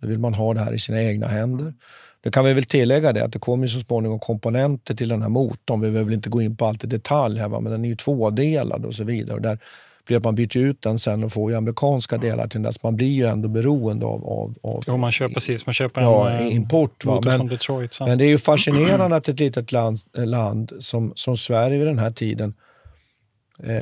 då 0.00 0.08
vill 0.08 0.18
man 0.18 0.34
ha 0.34 0.54
det 0.54 0.60
här 0.60 0.72
i 0.72 0.78
sina 0.78 1.02
egna 1.02 1.28
händer. 1.28 1.74
Det 2.22 2.30
kan 2.30 2.44
vi 2.44 2.54
väl 2.54 2.64
tillägga 2.64 3.12
det 3.12 3.24
att 3.24 3.32
det 3.32 3.38
kommer 3.38 3.66
så 3.66 3.80
småningom 3.80 4.18
komponenter 4.18 4.94
till 4.94 5.08
den 5.08 5.22
här 5.22 5.28
motorn. 5.28 5.80
Vi 5.80 5.90
behöver 5.90 6.12
inte 6.12 6.30
gå 6.30 6.42
in 6.42 6.56
på 6.56 6.66
allt 6.66 6.84
i 6.84 6.86
detalj 6.86 7.38
här, 7.38 7.48
va? 7.48 7.60
men 7.60 7.72
den 7.72 7.84
är 7.84 7.88
ju 7.88 7.96
tvådelad 7.96 8.84
och 8.84 8.94
så 8.94 9.04
vidare. 9.04 9.36
Och 9.36 9.42
där 9.42 9.58
blir 10.06 10.16
att 10.16 10.24
man 10.24 10.34
byter 10.34 10.56
ut 10.56 10.82
den 10.82 10.98
sen 10.98 11.24
och 11.24 11.32
får 11.32 11.50
ju 11.50 11.56
amerikanska 11.56 12.18
delar 12.18 12.48
till 12.48 12.62
dess. 12.62 12.82
Man 12.82 12.96
blir 12.96 13.08
ju 13.12 13.26
ändå 13.26 13.48
beroende 13.48 14.06
av... 14.06 14.24
av, 14.24 14.54
av 14.62 14.82
jo, 14.86 14.96
man 14.96 15.12
köper 15.12 15.34
precis. 15.34 15.66
Man 15.66 15.72
köper 15.72 16.00
ja, 16.00 16.30
en 16.30 16.46
eh, 16.46 16.56
import. 16.56 17.04
Va? 17.04 17.20
Men, 17.24 17.46
Detroit. 17.46 17.98
Men 18.00 18.18
det 18.18 18.24
är 18.24 18.28
ju 18.28 18.38
fascinerande 18.38 19.16
att 19.16 19.28
ett 19.28 19.40
litet 19.40 19.72
land, 19.72 19.98
land 20.14 20.72
som, 20.80 21.12
som 21.14 21.36
Sverige 21.36 21.78
vid 21.78 21.86
den 21.86 21.98
här 21.98 22.10
tiden 22.10 22.48
eh, 22.48 22.54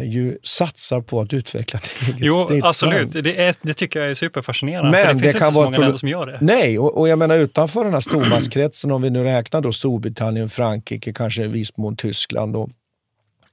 ju 0.02 0.38
satsar 0.42 1.00
på 1.00 1.20
att 1.20 1.32
utveckla 1.32 1.78
ett 1.78 2.08
eget 2.08 2.16
Jo, 2.18 2.60
absolut. 2.62 3.12
Det, 3.12 3.42
är, 3.42 3.54
det 3.62 3.74
tycker 3.74 4.00
jag 4.00 4.10
är 4.10 4.14
superfascinerande. 4.14 4.90
Men 4.90 5.16
det 5.16 5.22
finns 5.22 5.34
det 5.34 5.38
kan 5.38 5.48
inte 5.48 5.54
så 5.54 5.62
många 5.62 5.78
länder 5.78 5.96
som 5.96 6.08
gör 6.08 6.26
det. 6.26 6.38
Nej, 6.40 6.78
och, 6.78 6.98
och 6.98 7.08
jag 7.08 7.18
menar 7.18 7.38
utanför 7.38 7.84
den 7.84 7.92
här 7.92 8.00
stormaktskretsen, 8.00 8.90
om 8.90 9.02
vi 9.02 9.10
nu 9.10 9.24
räknar 9.24 9.60
då 9.60 9.72
Storbritannien, 9.72 10.48
Frankrike, 10.48 11.12
kanske 11.12 11.44
i 11.44 11.46
viss 11.46 11.76
mån 11.76 11.96
Tyskland 11.96 12.56
och, 12.56 12.70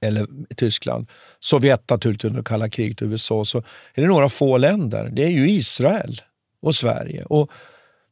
eller 0.00 0.26
Tyskland, 0.56 1.08
Sovjet 1.40 1.90
naturligtvis 1.90 2.30
under 2.30 2.42
kalla 2.42 2.68
kriget, 2.68 3.02
USA, 3.02 3.44
så 3.44 3.58
är 3.94 4.02
det 4.02 4.06
några 4.06 4.28
få 4.28 4.56
länder. 4.56 5.10
Det 5.12 5.24
är 5.24 5.30
ju 5.30 5.50
Israel 5.50 6.20
och 6.62 6.74
Sverige. 6.74 7.24
Och 7.24 7.50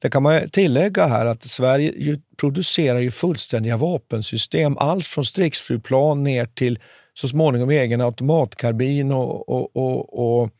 det 0.02 0.11
kan 0.11 0.22
man 0.22 0.50
tillägga 0.50 1.07
här 1.07 1.26
att 1.26 1.42
Sverige 1.42 1.92
ju 1.96 2.18
producerar 2.40 2.98
ju 2.98 3.11
fullständiga 3.11 3.76
vapensystem. 3.76 4.79
Allt 4.79 5.07
från 5.07 5.24
stridsflygplan 5.24 6.24
ner 6.24 6.46
till 6.46 6.79
så 7.18 7.29
småningom 7.29 7.70
egen 7.70 8.00
automatkarbin 8.00 9.12
och, 9.12 9.48
och, 9.48 9.76
och, 9.76 10.40
och 10.42 10.50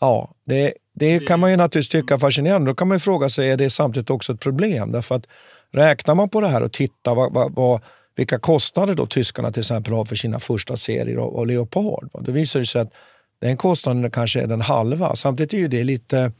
ja, 0.00 0.30
det, 0.46 0.72
det 0.94 1.18
kan 1.18 1.40
man 1.40 1.50
ju 1.50 1.56
naturligtvis 1.56 1.88
tycka 1.88 2.14
är 2.14 2.18
fascinerande. 2.18 2.70
Då 2.70 2.74
kan 2.74 2.88
man 2.88 3.00
fråga 3.00 3.28
sig, 3.28 3.50
är 3.50 3.56
det 3.56 3.70
samtidigt 3.70 4.10
också 4.10 4.32
ett 4.32 4.40
problem? 4.40 4.92
Därför 4.92 5.14
att 5.14 5.26
räknar 5.72 6.14
man 6.14 6.28
på 6.28 6.40
det 6.40 6.48
här 6.48 6.62
och 6.62 6.72
tittar 6.72 7.14
vad, 7.14 7.32
vad, 7.32 7.54
vad, 7.54 7.80
vilka 8.16 8.38
kostnader 8.38 8.94
då 8.94 9.06
tyskarna 9.06 9.52
till 9.52 9.60
exempel 9.60 9.92
har 9.92 10.04
för 10.04 10.16
sina 10.16 10.38
första 10.38 10.76
serier 10.76 11.16
av, 11.16 11.36
av 11.36 11.46
Leopard, 11.46 12.08
då 12.20 12.32
visar 12.32 12.60
det 12.60 12.66
sig 12.66 12.80
att 12.80 12.92
den 13.40 13.56
kostnaden 13.56 14.10
kanske 14.10 14.40
är 14.40 14.46
den 14.46 14.60
halva. 14.60 15.16
Samtidigt 15.16 15.54
är 15.54 15.58
ju 15.58 15.68
det 15.68 15.84
lite 15.84 16.32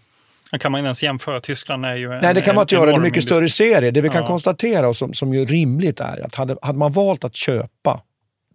kan 0.60 0.72
man 0.72 0.80
ens 0.80 1.02
jämföra? 1.02 1.40
Tyskland 1.40 1.86
är 1.86 1.96
ju 1.96 2.12
en, 2.12 2.20
Nej, 2.22 2.34
det 2.34 2.40
kan 2.40 2.54
man 2.54 2.62
inte 2.62 2.74
göra. 2.74 2.86
Det 2.86 2.92
är 2.92 2.98
mycket 2.98 3.22
större 3.22 3.48
serie. 3.48 3.90
Det 3.90 4.00
vi 4.00 4.08
kan 4.08 4.24
konstatera 4.24 4.88
och 4.88 4.96
som, 4.96 5.14
som 5.14 5.34
ju 5.34 5.44
rimligt 5.44 6.00
är 6.00 6.24
att 6.26 6.34
hade, 6.34 6.56
hade 6.62 6.78
man 6.78 6.92
valt 6.92 7.24
att 7.24 7.34
köpa 7.34 8.00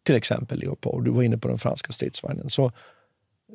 till 0.04 0.16
exempel 0.16 0.60
Leopard, 0.60 1.06
du 1.06 1.12
var 1.12 1.24
inne 1.24 1.38
på 1.38 1.48
den 1.48 1.58
franska 1.58 1.94
stridsvagnen, 1.94 2.50
så, 2.50 2.72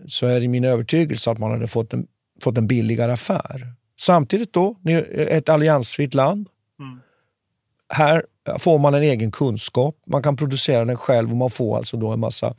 så 0.06 0.26
är 0.26 0.40
det 0.40 0.48
min 0.48 0.64
övertygelse 0.64 1.30
att 1.30 1.38
man 1.38 1.50
hade 1.50 1.68
fått 1.68 1.94
en, 1.94 2.06
fått 2.42 2.58
en 2.58 2.66
billigare 2.66 3.12
affär. 3.12 3.72
Samtidigt 3.98 4.52
då, 4.52 4.76
ett 5.14 5.48
alliansfritt 5.48 6.14
land. 6.14 6.48
Mm. 6.80 7.00
Här 7.88 8.22
får 8.58 8.78
man 8.78 8.94
en 8.94 9.02
egen 9.02 9.32
kunskap, 9.32 9.96
man 10.06 10.22
kan 10.22 10.36
producera 10.36 10.84
den 10.84 10.96
själv 10.96 11.30
och 11.30 11.36
man 11.36 11.50
får 11.50 11.76
alltså 11.76 11.96
då 11.96 12.12
en 12.12 12.20
massa 12.20 12.54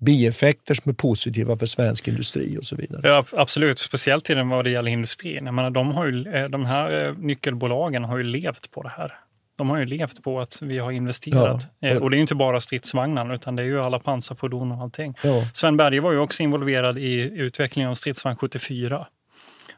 bieffekter 0.00 0.74
som 0.74 0.90
är 0.90 0.94
positiva 0.94 1.56
för 1.56 1.66
svensk 1.66 2.08
industri 2.08 2.58
och 2.58 2.64
så 2.64 2.76
vidare. 2.76 3.00
Ja, 3.04 3.24
absolut, 3.32 3.78
speciellt 3.78 4.24
till 4.24 4.42
vad 4.42 4.64
det 4.64 4.70
gäller 4.70 4.90
industrin. 4.90 5.44
Jag 5.44 5.54
menar, 5.54 5.70
de, 5.70 5.90
har 5.90 6.06
ju, 6.06 6.32
eh, 6.32 6.48
de 6.48 6.64
här 6.64 7.06
eh, 7.06 7.14
nyckelbolagen 7.18 8.04
har 8.04 8.18
ju 8.18 8.24
levt 8.24 8.70
på 8.70 8.82
det 8.82 8.92
här. 8.96 9.14
De 9.58 9.70
har 9.70 9.78
ju 9.78 9.84
levt 9.84 10.22
på 10.22 10.40
att 10.40 10.62
vi 10.62 10.78
har 10.78 10.90
investerat. 10.90 11.66
Ja. 11.78 11.88
Eh, 11.88 11.96
och 11.96 12.10
det 12.10 12.16
är 12.16 12.18
inte 12.18 12.34
bara 12.34 12.60
stridsvagnarna 12.60 13.34
utan 13.34 13.56
det 13.56 13.62
är 13.62 13.66
ju 13.66 13.80
alla 13.80 13.98
pansarfordon 13.98 14.72
och 14.72 14.82
allting. 14.82 15.14
Ja. 15.22 15.44
Sven 15.54 15.76
Berge 15.76 16.00
var 16.00 16.12
ju 16.12 16.18
också 16.18 16.42
involverad 16.42 16.98
i 16.98 17.20
utvecklingen 17.20 17.90
av 17.90 17.94
stridsvagn 17.94 18.36
74. 18.36 19.06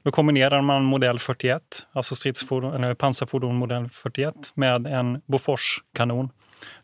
Då 0.02 0.10
kombinerar 0.10 0.62
man 0.62 0.84
modell 0.84 1.18
41, 1.18 1.62
alltså 1.92 2.14
stridsfordon, 2.14 2.74
eller 2.74 2.94
pansarfordon 2.94 3.56
modell 3.56 3.88
41 3.88 4.34
med 4.54 4.86
en 4.86 5.20
Bofors-kanon. 5.26 6.30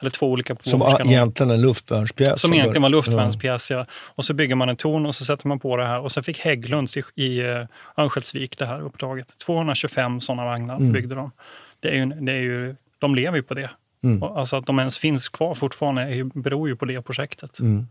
Eller 0.00 0.10
två 0.10 0.30
olika. 0.30 0.56
Som 0.56 0.82
egentligen 0.82 1.50
en 1.50 1.60
luftvärnspjäs. 1.60 2.40
Som 2.40 2.54
egentligen 2.54 2.82
var 2.82 2.88
luftvärnspjäs, 2.88 3.70
ja. 3.70 3.86
Och 4.14 4.24
så 4.24 4.34
bygger 4.34 4.54
man 4.54 4.68
en 4.68 4.76
torn 4.76 5.06
och 5.06 5.14
så 5.14 5.24
sätter 5.24 5.48
man 5.48 5.58
på 5.58 5.76
det 5.76 5.86
här. 5.86 6.00
Och 6.00 6.12
så 6.12 6.22
fick 6.22 6.38
Hägglunds 6.38 6.96
i, 6.96 7.02
i 7.14 7.42
uh, 7.42 7.66
Örnsköldsvik 7.96 8.58
det 8.58 8.66
här 8.66 8.80
uppdraget. 8.80 9.38
225 9.46 10.20
sådana 10.20 10.44
vagnar 10.44 10.76
mm. 10.76 10.92
byggde 10.92 11.14
de. 11.14 11.30
Det 11.80 11.88
är 11.88 11.94
ju, 11.94 12.06
det 12.06 12.32
är 12.32 12.40
ju 12.40 12.76
de 12.98 13.14
lever 13.14 13.36
ju 13.36 13.42
på 13.42 13.54
det. 13.54 13.70
Mm. 14.04 14.22
Alltså 14.22 14.56
att 14.56 14.66
de 14.66 14.78
ens 14.78 14.98
finns 14.98 15.28
kvar 15.28 15.54
fortfarande 15.54 16.02
är, 16.02 16.24
beror 16.24 16.68
ju 16.68 16.76
på 16.76 16.84
det 16.84 17.02
projektet. 17.02 17.58
Mm. 17.60 17.86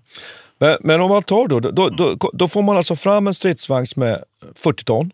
Men, 0.57 0.77
men, 0.81 1.01
om 1.01 1.09
man 1.09 1.23
tar 1.23 1.47
då, 1.47 1.59
då, 1.59 1.89
då, 1.89 2.15
då, 2.33 2.47
får 2.47 2.61
man 2.61 2.77
alltså 2.77 2.95
fram 2.95 3.27
en 3.27 3.33
stridsvagn 3.33 3.85
med 3.95 4.23
40 4.55 4.83
ton. 4.83 5.11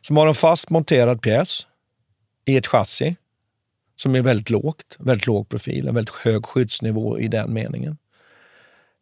Som 0.00 0.16
har 0.16 0.26
en 0.26 0.34
fast 0.34 0.70
monterad 0.70 1.22
pjäs 1.22 1.66
i 2.44 2.56
ett 2.56 2.66
chassi 2.66 3.16
som 3.96 4.14
är 4.14 4.22
väldigt 4.22 4.50
lågt, 4.50 4.96
väldigt 4.98 5.26
låg 5.26 5.48
profil, 5.48 5.88
en 5.88 5.94
väldigt 5.94 6.14
hög 6.14 6.46
skyddsnivå 6.46 7.18
i 7.18 7.28
den 7.28 7.52
meningen. 7.52 7.96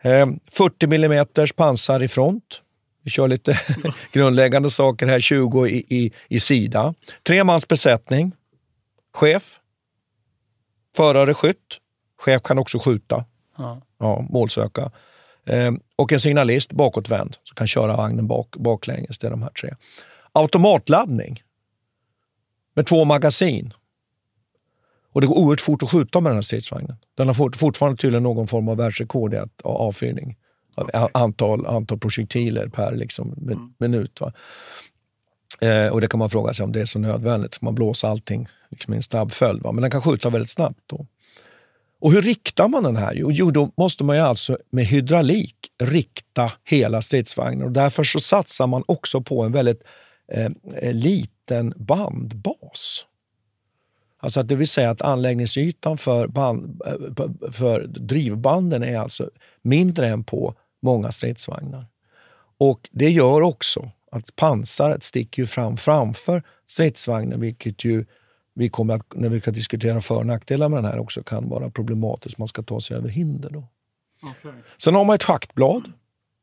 Eh, 0.02 0.26
40 0.52 0.94
mm 0.94 1.26
pansar 1.56 2.02
i 2.02 2.08
front. 2.08 2.60
Vi 3.02 3.10
kör 3.10 3.28
lite 3.28 3.58
grundläggande 4.12 4.70
saker 4.70 5.06
här, 5.06 5.20
20 5.20 5.66
i, 5.66 5.84
i, 5.88 6.12
i 6.28 6.40
sida. 6.40 6.94
Tre 7.26 7.44
mans 7.44 7.68
besättning, 7.68 8.32
chef, 9.14 9.60
förare, 10.96 11.34
skytt. 11.34 11.80
Chef 12.18 12.42
kan 12.42 12.58
också 12.58 12.78
skjuta, 12.78 13.24
ja. 13.56 13.80
Ja, 13.98 14.26
målsöka. 14.30 14.90
Eh, 15.46 15.72
och 15.96 16.12
en 16.12 16.20
signalist 16.20 16.72
bakåtvänd 16.72 17.36
som 17.44 17.54
kan 17.54 17.66
köra 17.66 17.96
vagnen 17.96 18.26
bak, 18.26 18.56
baklänges. 18.56 19.18
Det 19.18 19.26
är 19.26 19.30
de 19.30 19.42
här 19.42 19.50
tre. 19.50 19.74
Automatladdning 20.32 21.42
med 22.74 22.86
två 22.86 23.04
magasin. 23.04 23.74
Och 25.12 25.20
det 25.20 25.26
går 25.26 25.38
oerhört 25.38 25.60
fort 25.60 25.82
att 25.82 25.90
skjuta 25.90 26.20
med 26.20 26.30
den 26.30 26.36
här 26.36 26.42
stridsvagnen. 26.42 26.96
Den 27.14 27.26
har 27.26 27.56
fortfarande 27.56 27.96
tydligen 27.96 28.22
någon 28.22 28.46
form 28.46 28.68
av 28.68 28.76
världsrekord 28.76 29.34
i 29.34 29.38
avfyrning. 29.64 30.36
Okay. 30.76 31.08
Antal, 31.14 31.66
antal 31.66 31.98
projektiler 31.98 32.68
per 32.68 32.94
liksom, 32.94 33.32
mm. 33.32 33.74
minut. 33.78 34.20
Va? 34.20 34.32
Eh, 35.60 35.86
och 35.86 36.00
det 36.00 36.06
kan 36.06 36.18
man 36.18 36.30
fråga 36.30 36.54
sig 36.54 36.64
om 36.64 36.72
det 36.72 36.80
är 36.80 36.86
så 36.86 36.98
nödvändigt. 36.98 37.54
Ska 37.54 37.66
man 37.66 37.74
blåsa 37.74 38.08
allting 38.08 38.48
liksom 38.70 38.94
i 38.94 38.96
en 38.96 39.02
snabb 39.02 39.32
följd? 39.32 39.62
Va? 39.62 39.72
Men 39.72 39.82
den 39.82 39.90
kan 39.90 40.02
skjuta 40.02 40.30
väldigt 40.30 40.50
snabbt. 40.50 40.80
Då. 40.86 41.06
Och 42.00 42.12
hur 42.12 42.22
riktar 42.22 42.68
man 42.68 42.82
den 42.82 42.96
här? 42.96 43.12
Jo, 43.14 43.50
då 43.50 43.70
måste 43.76 44.04
man 44.04 44.16
ju 44.16 44.22
alltså 44.22 44.58
med 44.70 44.86
hydraulik 44.86 45.56
rikta 45.82 46.52
hela 46.64 47.02
stridsvagnen. 47.02 47.66
Och 47.66 47.72
därför 47.72 48.04
så 48.04 48.20
satsar 48.20 48.66
man 48.66 48.84
också 48.86 49.20
på 49.20 49.42
en 49.42 49.52
väldigt 49.52 49.82
eh, 50.32 50.92
liten 50.92 51.74
bandbas. 51.76 53.06
Alltså 54.18 54.40
att 54.40 54.48
det 54.48 54.54
vill 54.54 54.68
säga 54.68 54.90
att 54.90 55.02
anläggningsytan 55.02 55.98
för, 55.98 56.26
band, 56.26 56.82
eh, 56.86 57.50
för 57.52 57.86
drivbanden 57.86 58.82
är 58.82 58.98
alltså 58.98 59.30
mindre 59.62 60.06
än 60.06 60.24
på 60.24 60.54
många 60.82 61.12
stridsvagnar. 61.12 61.86
Och 62.58 62.88
Det 62.92 63.10
gör 63.10 63.42
också 63.42 63.90
att 64.16 64.36
pansaret 64.36 65.04
sticker 65.04 65.42
ju 65.42 65.46
fram 65.46 65.76
framför 65.76 66.42
stridsvagnen 66.66 67.40
vilket 67.40 67.84
ju 67.84 68.04
vi 68.54 68.68
kommer 68.68 68.94
att, 68.94 69.14
när 69.14 69.28
vi 69.28 69.40
ska 69.40 69.50
diskutera 69.50 70.00
för 70.00 70.16
och 70.16 70.26
nackdelar 70.26 70.68
med 70.68 70.76
den 70.76 70.84
här 70.84 70.98
också 70.98 71.22
kan 71.22 71.48
vara 71.48 71.70
problematiskt. 71.70 72.38
Man 72.38 72.48
ska 72.48 72.62
ta 72.62 72.80
sig 72.80 72.96
över 72.96 73.08
hinder. 73.08 73.50
Då. 73.50 73.68
Okay. 74.22 74.60
Sen 74.78 74.94
har 74.94 75.04
man 75.04 75.14
ett 75.14 75.22
schaktblad. 75.22 75.92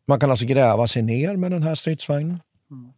Man 0.06 0.20
kan 0.20 0.32
alltså 0.32 0.46
gräva 0.46 0.88
sig 0.88 1.02
ner 1.02 1.36
med 1.36 1.52
den 1.52 1.64
här 1.64 1.76
stridsvagnen. 1.76 2.40
Mm. 2.72 2.92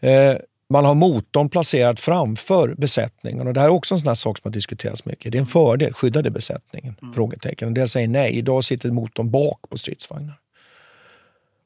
Eh, 0.00 0.38
man 0.70 0.84
har 0.84 0.94
motorn 0.94 1.48
placerad 1.48 1.98
framför 1.98 2.74
besättningen. 2.74 3.46
Och 3.46 3.54
det 3.54 3.60
här 3.60 3.66
är 3.66 3.72
också 3.72 3.94
en 3.94 4.00
sån 4.00 4.16
sak 4.16 4.38
som 4.38 4.48
har 4.48 4.52
diskuterats 4.52 5.04
mycket. 5.04 5.32
Det 5.32 5.38
är 5.38 5.40
en 5.40 5.46
fördel, 5.46 5.92
skyddade 5.92 6.30
besättningen? 6.30 6.94
Mm. 7.02 7.14
Frågetecken. 7.14 7.68
En 7.68 7.74
del 7.74 7.88
säger 7.88 8.08
nej, 8.08 8.32
idag 8.32 8.64
sitter 8.64 8.90
motorn 8.90 9.30
bak 9.30 9.60
på 9.70 9.78
stridsvagnar. 9.78 10.34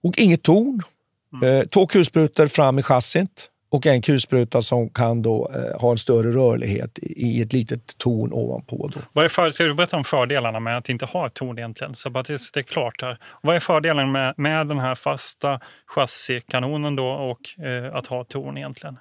Och 0.03 0.19
inget 0.19 0.43
torn. 0.43 0.83
Mm. 1.33 1.59
Eh, 1.61 1.65
två 1.65 1.87
kulsprutor 1.87 2.47
fram 2.47 2.79
i 2.79 2.83
chassit 2.83 3.49
och 3.73 3.87
en 3.87 4.03
kulspruta 4.03 4.63
som 4.63 4.89
kan 4.89 5.23
då 5.23 5.51
eh, 5.55 5.81
ha 5.81 5.91
en 5.91 5.99
större 5.99 6.33
rörlighet 6.33 6.99
i, 7.03 7.43
ett 7.43 7.53
litet 7.53 7.99
torn 7.99 8.33
ovanpå. 8.33 8.91
Då. 8.95 9.01
Vad 9.13 9.25
är 9.25 9.29
för, 9.29 9.51
ska 9.51 9.65
du 9.65 9.75
berätta 9.75 9.97
om 9.97 10.05
fördelarna 10.05 10.61
med 10.61 10.77
att 10.77 10.89
inte 10.89 11.05
ha 11.05 11.27
ett 11.27 11.35
torn 11.35 11.59
egentligen? 11.59 11.95
Så 11.95 12.19
att 12.19 12.27
det, 12.27 12.39
det 12.55 12.61
är 12.61 12.63
klart 12.63 13.03
här. 13.03 13.19
Vad 13.43 13.57
är 13.57 13.61
fördelen 13.61 14.13
med, 14.13 14.35
med 14.37 14.69
den 14.69 14.79
här 14.79 14.95
fasta 14.95 15.61
chassikanonen 15.87 16.97
då 16.97 17.09
och 17.09 17.65
eh, 17.67 17.95
att 17.95 18.07
ha 18.07 18.25
torn 18.25 18.59
egentligen? 18.59 18.99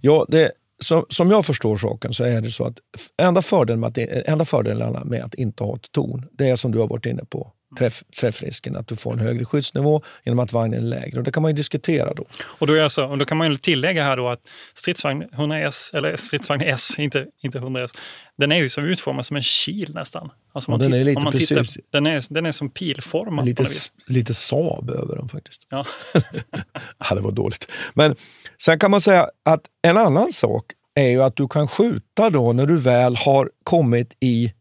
Ja, 0.00 0.26
det, 0.28 0.52
som, 0.82 1.04
som 1.08 1.30
jag 1.30 1.46
förstår 1.46 1.76
saken 1.76 2.12
så 2.12 2.24
är 2.24 2.40
det 2.40 2.50
så 2.50 2.66
att 2.66 2.78
enda 3.22 3.42
fördelen 3.42 3.80
med 3.80 3.88
att, 3.88 3.98
enda 4.28 4.44
fördelarna 4.44 5.04
med 5.04 5.24
att 5.24 5.34
inte 5.34 5.64
ha 5.64 5.76
ett 5.76 5.92
torn, 5.92 6.28
det 6.32 6.48
är 6.48 6.56
som 6.56 6.72
du 6.72 6.78
har 6.78 6.86
varit 6.86 7.06
inne 7.06 7.24
på, 7.24 7.52
träff, 7.78 8.02
träffrisken, 8.20 8.76
att 8.76 8.88
du 8.88 8.96
får 8.96 9.12
en 9.12 9.18
högre 9.18 9.44
skyddsnivå 9.44 10.02
genom 10.24 10.38
att 10.38 10.52
vagnen 10.52 10.78
är 10.78 10.88
lägre. 10.88 11.18
Och 11.18 11.24
det 11.24 11.32
kan 11.32 11.42
man 11.42 11.50
ju 11.50 11.56
diskutera 11.56 12.14
då. 12.14 12.26
Och 12.44 12.66
då, 12.66 12.72
är 12.72 12.80
alltså, 12.80 13.06
och 13.06 13.18
då 13.18 13.24
kan 13.24 13.38
man 13.38 13.58
tillägga 13.58 14.04
här 14.04 14.16
då 14.16 14.28
att 14.28 14.40
stridsvagn 14.74 15.22
100S, 15.22 15.96
eller 15.96 16.16
stridsvagn 16.16 16.62
S, 16.62 16.98
inte, 16.98 17.26
inte 17.42 17.58
100S, 17.58 17.96
den 18.36 18.52
är 18.52 18.56
ju 18.56 18.68
som 18.68 18.84
utformad 18.84 19.26
som 19.26 19.36
en 19.36 19.42
kil 19.42 19.94
nästan. 19.94 20.30
Alltså 20.52 20.70
ja, 20.70 20.76
den 20.76 20.92
är 20.92 21.04
lite 21.04 21.20
precis. 21.20 21.48
Tittar, 21.48 21.90
den, 21.90 22.06
är, 22.06 22.34
den 22.34 22.46
är 22.46 22.52
som 22.52 22.70
pilformad. 22.70 23.44
Lite, 23.44 23.64
lite 24.06 24.34
Saab 24.34 24.90
över 24.90 25.16
den 25.16 25.28
faktiskt. 25.28 25.66
Ja. 25.70 25.86
ja, 26.98 27.14
det 27.14 27.20
var 27.20 27.32
dåligt. 27.32 27.70
Men 27.94 28.16
sen 28.62 28.78
kan 28.78 28.90
man 28.90 29.00
säga 29.00 29.28
att 29.42 29.62
en 29.82 29.96
annan 29.96 30.32
sak 30.32 30.64
är 30.94 31.08
ju 31.08 31.22
att 31.22 31.36
du 31.36 31.48
kan 31.48 31.68
skjuta 31.68 32.30
då 32.30 32.52
när 32.52 32.66
du 32.66 32.76
väl 32.76 33.16
har 33.16 33.50
kommit 33.64 34.16
i 34.20 34.52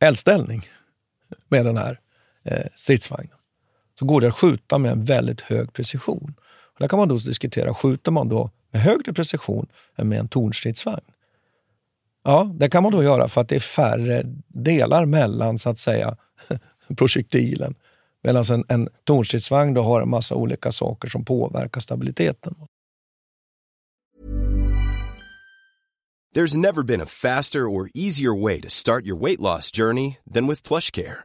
eldställning 0.00 0.68
med 1.48 1.64
den 1.64 1.76
här 1.76 1.98
eh, 2.44 2.66
stridsvagnen. 2.74 3.36
Så 3.98 4.04
går 4.04 4.20
det 4.20 4.28
att 4.28 4.34
skjuta 4.34 4.78
med 4.78 4.92
en 4.92 5.04
väldigt 5.04 5.40
hög 5.40 5.72
precision. 5.72 6.34
Och 6.38 6.80
där 6.80 6.88
kan 6.88 6.98
man 6.98 7.08
då 7.08 7.16
diskutera, 7.16 7.74
skjuter 7.74 8.12
man 8.12 8.28
då 8.28 8.50
med 8.70 8.82
högre 8.82 9.12
precision 9.12 9.66
än 9.96 10.08
med 10.08 10.18
en 10.18 10.28
tornstridsvagn? 10.28 11.04
Ja, 12.24 12.50
det 12.54 12.68
kan 12.68 12.82
man 12.82 12.92
då 12.92 13.02
göra 13.02 13.28
för 13.28 13.40
att 13.40 13.48
det 13.48 13.56
är 13.56 13.60
färre 13.60 14.22
delar 14.48 15.06
mellan 15.06 15.58
så 15.58 15.70
att 15.70 15.78
säga 15.78 16.16
projektilen. 16.96 17.74
Medan 18.22 18.44
en, 18.50 18.64
en 18.68 18.88
tornstridsvagn 19.04 19.74
då 19.74 19.82
har 19.82 20.00
en 20.00 20.08
massa 20.08 20.34
olika 20.34 20.72
saker 20.72 21.08
som 21.08 21.24
påverkar 21.24 21.80
stabiliteten. 21.80 22.54
There's 26.34 26.56
never 26.56 26.82
been 26.82 27.00
a 27.00 27.06
faster 27.06 27.66
or 27.66 27.88
easier 27.94 28.42
way 28.42 28.60
to 28.60 28.70
start 28.70 29.06
your 29.06 29.16
weight 29.16 29.40
loss 29.40 29.70
journey 29.70 30.18
than 30.34 30.46
with 30.46 30.62
plush 30.62 30.92
care. 30.92 31.24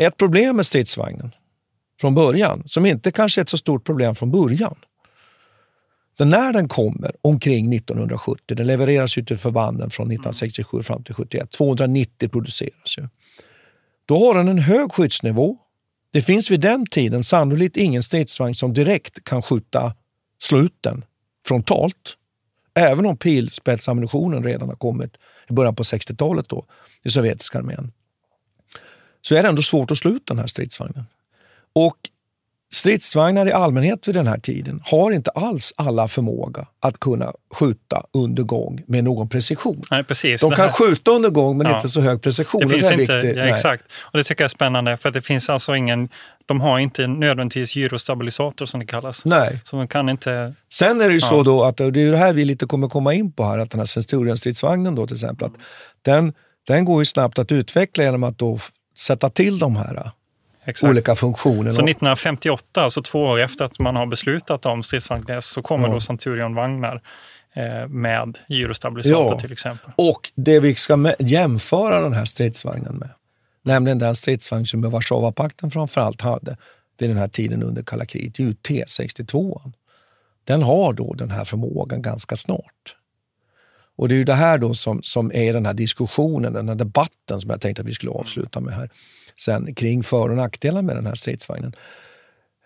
Ett 0.00 0.16
problem 0.16 0.56
med 0.56 0.66
stridsvagnen 0.66 1.34
från 2.00 2.14
början, 2.14 2.62
som 2.66 2.86
inte 2.86 3.12
kanske 3.12 3.40
är 3.40 3.42
ett 3.42 3.48
så 3.48 3.58
stort 3.58 3.84
problem 3.84 4.14
från 4.14 4.30
början. 4.30 4.74
Den 6.18 6.30
när 6.30 6.52
den 6.52 6.68
kommer 6.68 7.12
omkring 7.20 7.74
1970, 7.74 8.56
den 8.56 8.66
levereras 8.66 9.18
ju 9.18 9.24
till 9.24 9.38
förbanden 9.38 9.90
från 9.90 10.06
1967 10.06 10.82
fram 10.82 11.04
till 11.04 11.14
71, 11.14 11.50
290 11.50 12.28
produceras 12.28 12.98
ju. 12.98 13.08
Då 14.06 14.18
har 14.18 14.34
den 14.34 14.48
en 14.48 14.58
hög 14.58 14.92
skyddsnivå. 14.92 15.58
Det 16.12 16.22
finns 16.22 16.50
vid 16.50 16.60
den 16.60 16.86
tiden 16.86 17.24
sannolikt 17.24 17.76
ingen 17.76 18.02
stridsvagn 18.02 18.54
som 18.54 18.74
direkt 18.74 19.24
kan 19.24 19.42
skjuta 19.42 19.94
sluten 20.38 21.04
frontalt. 21.46 22.16
Även 22.74 23.06
om 23.06 23.16
pilspetsammunitionen 23.16 24.44
redan 24.44 24.68
har 24.68 24.76
kommit 24.76 25.16
i 25.50 25.52
början 25.52 25.74
på 25.74 25.82
60-talet 25.82 26.48
då, 26.48 26.64
i 27.04 27.10
sovjetiska 27.10 27.58
armén 27.58 27.92
så 29.22 29.34
är 29.34 29.42
det 29.42 29.48
ändå 29.48 29.62
svårt 29.62 29.90
att 29.90 29.98
slå 29.98 30.10
ut 30.10 30.26
den 30.26 30.38
här 30.38 30.46
stridsvagnen. 30.46 31.04
Och 31.72 31.96
stridsvagnar 32.72 33.46
i 33.46 33.52
allmänhet 33.52 34.08
vid 34.08 34.14
den 34.14 34.26
här 34.26 34.38
tiden 34.38 34.80
har 34.84 35.12
inte 35.12 35.30
alls 35.30 35.72
alla 35.76 36.08
förmåga 36.08 36.66
att 36.80 37.00
kunna 37.00 37.32
skjuta 37.54 38.04
under 38.12 38.42
gång 38.42 38.82
med 38.86 39.04
någon 39.04 39.28
precision. 39.28 39.82
Nej, 39.90 40.04
precis. 40.04 40.40
De 40.40 40.50
kan 40.50 40.64
här... 40.64 40.72
skjuta 40.72 41.10
under 41.10 41.30
gång 41.30 41.58
men 41.58 41.66
ja. 41.66 41.76
inte 41.76 41.88
så 41.88 42.00
hög 42.00 42.22
precision. 42.22 42.60
Det 42.60 42.68
finns 42.68 42.88
det 42.88 43.02
inte, 43.02 43.32
ja, 43.36 43.44
exakt. 43.44 43.84
Och 43.92 44.18
det 44.18 44.24
tycker 44.24 44.44
jag 44.44 44.48
är 44.48 44.54
spännande 44.54 44.96
för 44.96 45.10
det 45.10 45.22
finns 45.22 45.50
alltså 45.50 45.76
ingen, 45.76 46.08
de 46.46 46.60
har 46.60 46.78
inte 46.78 47.06
nödvändigtvis 47.06 47.76
gyrostabilisator 47.76 48.66
som 48.66 48.80
det 48.80 48.86
kallas. 48.86 49.24
Nej. 49.24 49.60
Så 49.64 49.76
de 49.76 49.88
kan 49.88 50.08
inte... 50.08 50.54
Sen 50.72 51.00
är 51.00 51.08
det 51.08 51.14
ju 51.14 51.20
ja. 51.22 51.28
så 51.28 51.42
då 51.42 51.62
att, 51.64 51.76
det 51.76 51.84
är 51.84 52.10
det 52.10 52.16
här 52.16 52.32
vi 52.32 52.44
lite 52.44 52.66
kommer 52.66 52.88
komma 52.88 53.14
in 53.14 53.32
på 53.32 53.44
här, 53.44 53.58
att 53.58 53.70
den 53.70 53.80
här 53.80 53.86
Centurion-stridsvagnen 53.86 54.94
då 54.94 55.06
till 55.06 55.16
exempel, 55.16 55.46
att 55.46 55.54
den, 56.02 56.32
den 56.66 56.84
går 56.84 57.00
ju 57.00 57.04
snabbt 57.04 57.38
att 57.38 57.52
utveckla 57.52 58.04
genom 58.04 58.24
att 58.24 58.38
då 58.38 58.58
sätta 59.00 59.30
till 59.30 59.58
de 59.58 59.76
här 59.76 59.96
äh, 59.96 60.10
Exakt. 60.64 60.90
olika 60.90 61.14
funktionerna. 61.14 61.72
Så 61.72 61.82
1958, 61.82 62.82
alltså 62.82 63.02
två 63.02 63.22
år 63.22 63.40
efter 63.40 63.64
att 63.64 63.78
man 63.78 63.96
har 63.96 64.06
beslutat 64.06 64.66
om 64.66 64.82
stridsvagn 64.82 65.24
S, 65.28 65.46
så 65.46 65.62
kommer 65.62 65.88
ja. 65.88 65.94
då 65.94 66.00
Centurion-vagnar 66.00 67.02
eh, 67.54 67.88
med 67.88 68.38
gyrostabilisator 68.48 69.32
ja. 69.32 69.40
till 69.40 69.52
exempel. 69.52 69.92
Och 69.96 70.30
det 70.34 70.60
vi 70.60 70.74
ska 70.74 71.14
jämföra 71.18 72.00
den 72.00 72.12
här 72.12 72.24
stridsvagnen 72.24 72.96
med, 72.96 73.10
nämligen 73.62 73.98
den 73.98 74.14
stridsvagn 74.14 74.66
som 74.66 74.90
Warszawapakten 74.90 75.70
framförallt 75.70 76.20
hade 76.20 76.56
vid 76.98 77.10
den 77.10 77.16
här 77.16 77.28
tiden 77.28 77.62
under 77.62 77.82
kalla 77.82 78.04
kriget, 78.04 78.38
ju 78.38 78.52
T62. 78.52 79.60
Den 80.44 80.62
har 80.62 80.92
då 80.92 81.14
den 81.14 81.30
här 81.30 81.44
förmågan 81.44 82.02
ganska 82.02 82.36
snart. 82.36 82.96
Och 84.00 84.08
det 84.08 84.14
är 84.14 84.16
ju 84.16 84.24
det 84.24 84.34
här 84.34 84.58
då 84.58 84.74
som, 84.74 85.02
som 85.02 85.32
är 85.34 85.52
den 85.52 85.66
här 85.66 85.74
diskussionen, 85.74 86.52
den 86.52 86.68
här 86.68 86.74
debatten 86.74 87.40
som 87.40 87.50
jag 87.50 87.60
tänkte 87.60 87.82
att 87.82 87.88
vi 87.88 87.92
skulle 87.92 88.12
avsluta 88.12 88.60
med 88.60 88.74
här 88.74 88.90
sen 89.40 89.74
kring 89.74 90.02
för 90.02 90.28
och 90.28 90.36
nackdelar 90.36 90.82
med 90.82 90.96
den 90.96 91.06
här 91.06 91.14
stridsvagnen. 91.14 91.76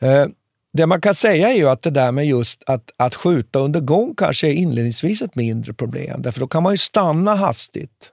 Eh, 0.00 0.26
det 0.72 0.86
man 0.86 1.00
kan 1.00 1.14
säga 1.14 1.52
är 1.52 1.56
ju 1.56 1.68
att 1.68 1.82
det 1.82 1.90
där 1.90 2.12
med 2.12 2.26
just 2.26 2.62
att, 2.66 2.90
att 2.96 3.14
skjuta 3.14 3.58
under 3.58 3.80
gång 3.80 4.14
kanske 4.16 4.48
är 4.48 4.52
inledningsvis 4.52 5.22
ett 5.22 5.34
mindre 5.34 5.72
problem. 5.72 6.22
Därför 6.22 6.40
då 6.40 6.46
kan 6.46 6.62
man 6.62 6.72
ju 6.72 6.78
stanna 6.78 7.34
hastigt, 7.34 8.12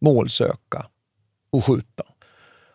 målsöka 0.00 0.86
och 1.50 1.64
skjuta. 1.64 2.02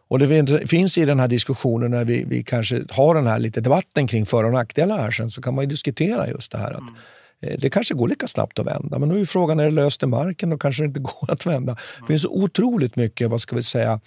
Och 0.07 0.19
det 0.19 0.67
finns 0.67 0.97
i 0.97 1.05
den 1.05 1.19
här 1.19 1.27
diskussionen 1.27 1.91
när 1.91 2.05
vi, 2.05 2.25
vi 2.27 2.43
kanske 2.43 2.83
har 2.89 3.15
den 3.15 3.27
här 3.27 3.39
lite 3.39 3.61
debatten 3.61 4.07
kring 4.07 4.25
för 4.25 4.43
och 4.43 4.51
nackdelar 4.51 4.97
här 4.97 5.11
sen 5.11 5.29
så 5.29 5.41
kan 5.41 5.55
man 5.55 5.63
ju 5.63 5.69
diskutera 5.69 6.27
just 6.27 6.51
det 6.51 6.57
här 6.57 6.71
att 6.71 6.79
mm 6.79 6.95
det 7.41 7.69
kanske 7.69 7.93
går 7.93 8.07
lika 8.07 8.27
snabbt 8.27 8.59
att 8.59 8.65
vända, 8.65 8.99
men 8.99 9.09
då 9.09 9.19
är 9.19 9.25
frågan, 9.25 9.59
är 9.59 9.65
det 9.65 9.71
löst 9.71 10.03
i 10.03 10.05
marken? 10.05 10.49
Då 10.49 10.57
kanske 10.57 10.83
det 10.83 10.87
inte 10.87 10.99
går 11.19 11.31
att 11.31 11.45
vända. 11.45 11.77
Det 11.99 12.07
finns 12.07 12.25
otroligt 12.25 12.95
mycket, 12.95 13.29
vad 13.29 13.41
ska 13.41 13.55
vi 13.55 13.63
säga, 13.63 13.99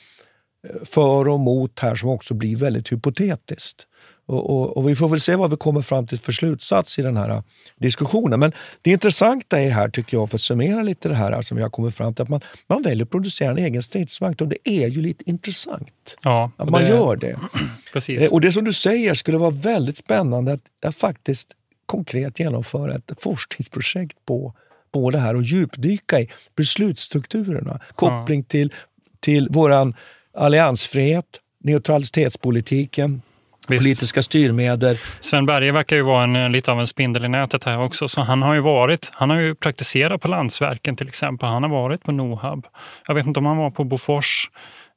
för 0.84 1.28
och 1.28 1.40
mot 1.40 1.80
här 1.80 1.94
som 1.94 2.08
också 2.08 2.34
blir 2.34 2.56
väldigt 2.56 2.92
hypotetiskt. 2.92 3.86
Och, 4.26 4.50
och, 4.50 4.76
och, 4.76 4.88
Vi 4.88 4.96
får 4.96 5.08
väl 5.08 5.20
se 5.20 5.36
vad 5.36 5.50
vi 5.50 5.56
kommer 5.56 5.82
fram 5.82 6.06
till 6.06 6.18
för 6.18 6.32
slutsats 6.32 6.98
i 6.98 7.02
den 7.02 7.16
här 7.16 7.42
diskussionen. 7.76 8.40
Men 8.40 8.52
det 8.82 8.90
intressanta 8.90 9.60
är 9.60 9.70
här, 9.70 9.88
tycker 9.88 10.16
jag, 10.16 10.30
för 10.30 10.36
att 10.36 10.40
summera 10.40 10.82
lite 10.82 11.08
det 11.08 11.14
här 11.14 11.42
som 11.42 11.56
vi 11.56 11.62
har 11.62 11.70
kommit 11.70 11.94
fram 11.94 12.14
till, 12.14 12.22
att 12.22 12.28
man, 12.28 12.40
man 12.66 12.82
väljer 12.82 13.04
att 13.04 13.10
producera 13.10 13.50
en 13.50 13.58
egen 13.58 13.82
stridsvagn 13.82 14.36
och 14.40 14.48
det 14.48 14.58
är 14.64 14.88
ju 14.88 15.02
lite 15.02 15.30
intressant. 15.30 16.16
Ja, 16.22 16.50
att 16.56 16.70
man 16.70 16.82
det, 16.82 16.88
gör 16.88 17.16
det. 17.16 17.38
Precis. 17.92 18.22
Eh, 18.22 18.32
och 18.32 18.40
det 18.40 18.52
som 18.52 18.64
du 18.64 18.72
säger 18.72 19.14
skulle 19.14 19.38
vara 19.38 19.50
väldigt 19.50 19.96
spännande 19.96 20.52
att, 20.52 20.60
att 20.86 20.96
faktiskt 20.96 21.48
konkret 21.86 22.40
genomföra 22.40 22.94
ett 22.94 23.10
forskningsprojekt 23.18 24.16
på, 24.26 24.54
på 24.92 25.10
det 25.10 25.18
här 25.18 25.36
och 25.36 25.42
djupdyka 25.42 26.20
i 26.20 26.28
beslutsstrukturerna. 26.56 27.80
Koppling 27.94 28.40
ja. 28.40 28.46
till, 28.48 28.72
till 29.20 29.48
vår 29.50 29.94
alliansfrihet, 30.34 31.24
neutralitetspolitiken, 31.64 33.22
Visst. 33.68 33.82
politiska 33.82 34.22
styrmedel. 34.22 34.98
Sven 35.20 35.46
Berge 35.46 35.72
verkar 35.72 35.96
ju 35.96 36.02
vara 36.02 36.24
en, 36.24 36.52
lite 36.52 36.72
av 36.72 36.80
en 36.80 36.86
spindel 36.86 37.24
i 37.24 37.28
nätet 37.28 37.64
här 37.64 37.80
också. 37.80 38.08
Så 38.08 38.20
han 38.20 38.42
har 38.42 38.54
ju 38.54 38.60
varit, 38.60 39.10
han 39.12 39.30
har 39.30 39.40
ju 39.40 39.54
praktiserat 39.54 40.20
på 40.20 40.28
Landsverken 40.28 40.96
till 40.96 41.08
exempel. 41.08 41.48
Han 41.48 41.62
har 41.62 41.70
varit 41.70 42.02
på 42.02 42.12
Nohab. 42.12 42.66
Jag 43.06 43.14
vet 43.14 43.26
inte 43.26 43.40
om 43.40 43.46
han 43.46 43.56
var 43.56 43.70
på 43.70 43.84
Bofors. 43.84 44.50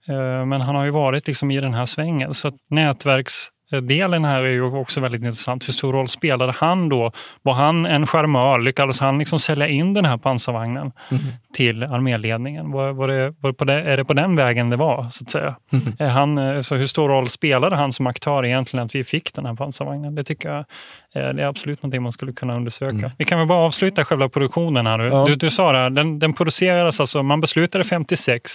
Eh, 0.07 0.45
men 0.45 0.61
han 0.61 0.75
har 0.75 0.85
ju 0.85 0.91
varit 0.91 1.27
liksom 1.27 1.51
i 1.51 1.61
den 1.61 1.73
här 1.73 1.85
svängen. 1.85 2.33
Så 2.33 2.51
nätverks 2.69 3.47
delen 3.71 4.25
här 4.25 4.43
är 4.43 4.49
ju 4.49 4.63
också 4.63 5.01
väldigt 5.01 5.23
intressant. 5.23 5.67
Hur 5.67 5.73
stor 5.73 5.93
roll 5.93 6.07
spelade 6.07 6.51
han 6.51 6.89
då? 6.89 7.11
Var 7.41 7.53
han 7.53 7.85
en 7.85 8.07
charmör? 8.07 8.59
Lyckades 8.59 8.99
han 8.99 9.17
liksom 9.17 9.39
sälja 9.39 9.67
in 9.67 9.93
den 9.93 10.05
här 10.05 10.17
pansarvagnen 10.17 10.91
mm. 11.11 11.23
till 11.53 11.83
arméledningen? 11.83 12.71
Var, 12.71 12.91
var, 12.91 13.07
det, 13.07 13.33
var 13.39 13.53
på 13.53 13.65
det, 13.65 13.73
är 13.73 13.97
det 13.97 14.05
på 14.05 14.13
den 14.13 14.35
vägen 14.35 14.69
det 14.69 14.75
var? 14.75 15.09
så 15.09 15.23
att 15.23 15.29
säga? 15.29 15.55
Mm. 15.71 15.85
Är 15.99 16.07
han, 16.07 16.37
eh, 16.37 16.61
så 16.61 16.75
hur 16.75 16.85
stor 16.85 17.09
roll 17.09 17.29
spelade 17.29 17.75
han 17.75 17.91
som 17.91 18.07
aktör 18.07 18.45
egentligen 18.45 18.85
att 18.85 18.95
vi 18.95 19.03
fick 19.03 19.33
den 19.33 19.45
här 19.45 19.55
pansarvagnen? 19.55 20.15
Det 20.15 20.23
tycker 20.23 20.49
jag 20.49 20.59
eh, 21.15 21.33
det 21.33 21.43
är 21.43 21.47
absolut 21.47 21.83
någonting 21.83 22.03
man 22.03 22.11
skulle 22.11 22.33
kunna 22.33 22.55
undersöka. 22.55 22.97
Mm. 22.97 23.11
Vi 23.17 23.25
kan 23.25 23.37
väl 23.39 23.47
bara 23.47 23.65
avsluta 23.65 24.05
själva 24.05 24.29
produktionen 24.29 24.87
här. 24.87 24.99
Ja. 24.99 25.25
Du, 25.27 25.35
du 25.35 25.49
sa 25.49 25.71
det, 25.71 25.89
den, 25.89 26.19
den 26.19 26.33
producerades 26.33 26.99
alltså, 26.99 27.23
man 27.23 27.41
beslutade 27.41 27.83
56. 27.83 28.51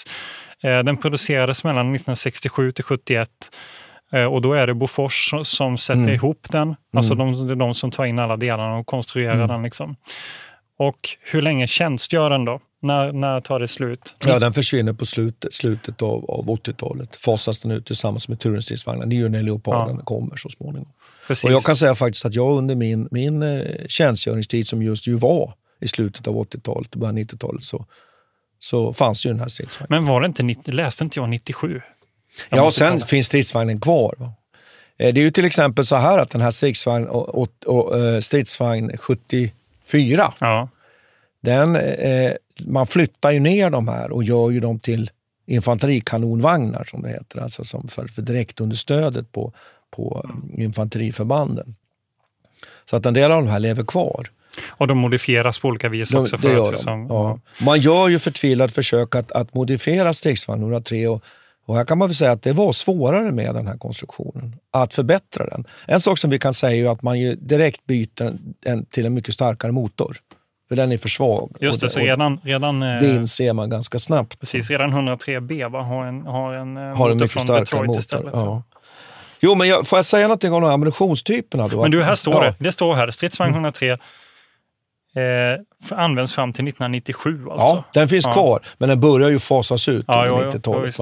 Eh, 0.63 0.79
den 0.79 0.97
producerades 0.97 1.65
mellan 1.65 1.87
1967 1.87 2.73
till 2.73 2.85
71. 2.85 3.29
Eh, 4.13 4.25
och 4.25 4.43
då 4.43 4.53
är 4.53 4.67
det 4.67 4.75
Bofors 4.75 5.35
som 5.43 5.79
sätter 5.79 6.01
mm. 6.01 6.15
ihop 6.15 6.47
den. 6.51 6.75
Alltså 6.97 7.13
mm. 7.13 7.33
de, 7.33 7.47
det 7.47 7.53
är 7.53 7.57
de 7.57 7.75
som 7.75 7.91
tar 7.91 8.05
in 8.05 8.19
alla 8.19 8.37
delarna 8.37 8.77
och 8.77 8.87
konstruerar 8.87 9.35
mm. 9.35 9.49
den. 9.49 9.63
Liksom. 9.63 9.97
Och 10.79 10.99
hur 11.21 11.43
länge 11.43 11.67
tjänstgör 11.67 12.31
den 12.31 12.45
då? 12.45 12.61
När, 12.83 13.13
när 13.13 13.41
tar 13.41 13.61
det 13.61 13.69
slut? 13.69 14.17
Ja, 14.27 14.39
den 14.39 14.53
försvinner 14.53 14.93
på 14.93 15.07
slutet, 15.07 15.55
slutet 15.55 16.03
av, 16.03 16.31
av 16.31 16.47
80-talet. 16.47 17.17
Fasas 17.17 17.61
den 17.61 17.71
ut 17.71 17.87
tillsammans 17.87 18.29
med 18.29 18.41
Turenstridsvagnen. 18.41 19.09
Det 19.09 19.17
är 19.17 19.19
ju 19.19 19.29
när 19.29 19.43
Leoparden 19.43 19.97
ja. 19.97 20.05
kommer 20.05 20.37
så 20.37 20.49
småningom. 20.49 20.89
Precis. 21.27 21.45
Och 21.45 21.53
jag 21.53 21.63
kan 21.63 21.77
säga 21.77 21.95
faktiskt 21.95 22.25
att 22.25 22.35
jag 22.35 22.59
under 22.59 22.75
min, 22.75 23.09
min 23.11 23.43
eh, 23.43 23.67
tjänstgöringstid, 23.89 24.67
som 24.67 24.83
just 24.83 25.07
ju 25.07 25.15
var 25.15 25.55
i 25.81 25.89
slutet 25.89 26.29
av 26.29 26.35
80-talet 26.35 26.95
och 26.95 27.01
början 27.01 27.17
av 27.17 27.23
90-talet, 27.23 27.63
så, 27.63 27.87
så 28.59 28.93
fanns 28.93 29.27
ju 29.27 29.31
den 29.31 29.41
här 29.41 29.49
stridsvagnen. 29.49 30.03
Men 30.03 30.13
var 30.13 30.21
det 30.21 30.27
inte, 30.27 30.71
läste 30.73 31.05
inte 31.05 31.19
jag 31.19 31.29
97? 31.29 31.81
Ja, 32.51 32.71
sen 32.71 32.93
kolla. 32.93 33.07
finns 33.07 33.27
stridsvagnen 33.27 33.81
kvar. 33.81 34.15
Va? 34.19 34.33
Eh, 34.99 35.15
det 35.15 35.21
är 35.21 35.25
ju 35.25 35.31
till 35.31 35.45
exempel 35.45 35.87
så 35.87 35.97
här 35.97 36.19
att 36.19 36.31
den 36.31 36.41
här 36.41 36.51
stridsvagn, 36.51 37.07
och, 37.07 37.29
och, 37.29 37.49
och, 37.67 37.99
eh, 37.99 38.21
stridsvagn 38.21 38.97
74, 38.97 40.35
ja. 40.39 40.69
den, 41.41 41.77
eh, 41.77 42.33
man 42.61 42.87
flyttar 42.87 43.31
ju 43.31 43.41
ner 43.41 43.71
de 43.71 43.89
här 43.89 44.11
och 44.11 44.25
gör 44.25 44.51
ju 44.51 44.61
dem 44.61 44.79
till 44.79 45.11
infanterikanonvagnar 45.47 46.85
som 46.85 47.03
det 47.03 47.09
heter, 47.09 47.41
alltså 47.41 47.65
som 47.65 47.89
för, 47.89 48.07
för 48.07 48.23
direktunderstödet 48.23 49.33
på, 49.33 49.53
på 49.91 50.31
infanteriförbanden. 50.57 51.77
Så 52.91 52.97
att 52.97 53.07
en 53.07 53.15
del 53.15 53.33
av 53.33 53.43
de 53.43 53.51
här 53.51 53.61
lever 53.61 53.85
kvar. 53.85 54.27
Och 54.69 54.87
de 54.87 54.99
modifieras 54.99 55.59
på 55.59 55.69
olika 55.69 55.89
vis 55.89 56.15
också? 56.15 56.37
De, 56.37 56.49
det 56.49 56.55
gör 56.55 56.73
de. 56.73 56.79
Som, 56.79 57.07
ja. 57.09 57.39
Man 57.61 57.81
gör 57.81 58.09
ju 58.09 58.19
förtvivlat 58.19 58.73
försök 58.73 59.15
att, 59.15 59.33
att 59.33 59.55
modifiera 59.55 60.15
stridsvagn 60.15 60.63
103 60.63 61.09
och 61.09 61.25
och 61.67 61.77
här 61.77 61.85
kan 61.85 61.99
man 61.99 62.09
väl 62.09 62.15
säga 62.15 62.33
att 62.33 62.43
det 62.43 62.53
var 62.53 62.73
svårare 62.73 63.33
med 63.33 63.55
den 63.55 63.67
här 63.67 63.77
konstruktionen, 63.77 64.57
att 64.71 64.95
förbättra 64.95 65.47
den. 65.47 65.65
En 65.87 66.01
sak 66.01 66.19
som 66.19 66.31
vi 66.31 66.39
kan 66.39 66.55
säga 66.55 66.89
är 66.89 66.93
att 66.93 67.03
man 67.03 67.17
direkt 67.39 67.87
byter 67.87 68.33
en 68.65 68.85
till 68.85 69.07
en 69.07 69.15
mycket 69.15 69.35
starkare 69.35 69.73
motor. 69.73 70.17
För 70.69 70.77
den 70.77 70.93
är 70.93 70.99
för 70.99 71.09
svag. 71.09 71.57
Just 71.61 71.81
det, 71.81 71.89
så 71.89 72.01
redan, 72.01 72.41
redan, 72.43 72.81
det 72.81 73.15
inser 73.15 73.53
man 73.53 73.71
ganska 73.71 73.99
snabbt. 73.99 74.41
Precis, 74.41 74.71
redan 74.71 74.93
103B 74.93 75.71
va, 75.71 75.83
har 75.83 76.07
en, 76.07 76.27
har 76.27 76.55
en 76.55 76.77
eh, 76.77 76.97
har 76.97 77.11
en 77.11 77.17
mycket 77.17 77.33
från 77.33 77.43
starkare 77.43 77.61
Detroit 77.61 77.87
motor. 77.87 78.01
istället. 78.01 78.33
Ja. 78.33 78.63
Jo, 79.41 79.55
men 79.55 79.69
jag, 79.69 79.87
får 79.87 79.99
jag 79.99 80.07
säga 80.07 80.27
någonting 80.27 80.53
om 80.53 80.65
ammunitionstyperna? 80.65 81.69
Då? 81.69 81.83
Men 81.83 81.91
du, 81.91 82.03
här 82.03 82.15
står 82.15 82.35
ja. 82.35 82.43
det. 82.43 82.55
Det 82.59 82.73
står 82.73 82.95
här, 82.95 83.11
stridsvagn 83.11 83.53
103 83.53 83.87
mm. 83.87 84.01
Eh, 85.15 85.59
används 85.91 86.35
fram 86.35 86.53
till 86.53 86.69
1997 86.69 87.47
alltså. 87.51 87.77
Ja, 87.77 87.85
den 87.93 88.09
finns 88.09 88.25
ja. 88.25 88.33
kvar, 88.33 88.63
men 88.79 88.89
den 88.89 89.01
börjar 89.01 89.29
ju 89.31 89.39
fasas 89.39 89.89
ut 89.89 90.05
ja, 90.09 90.27
under 90.27 90.59
90-talet. 90.59 90.95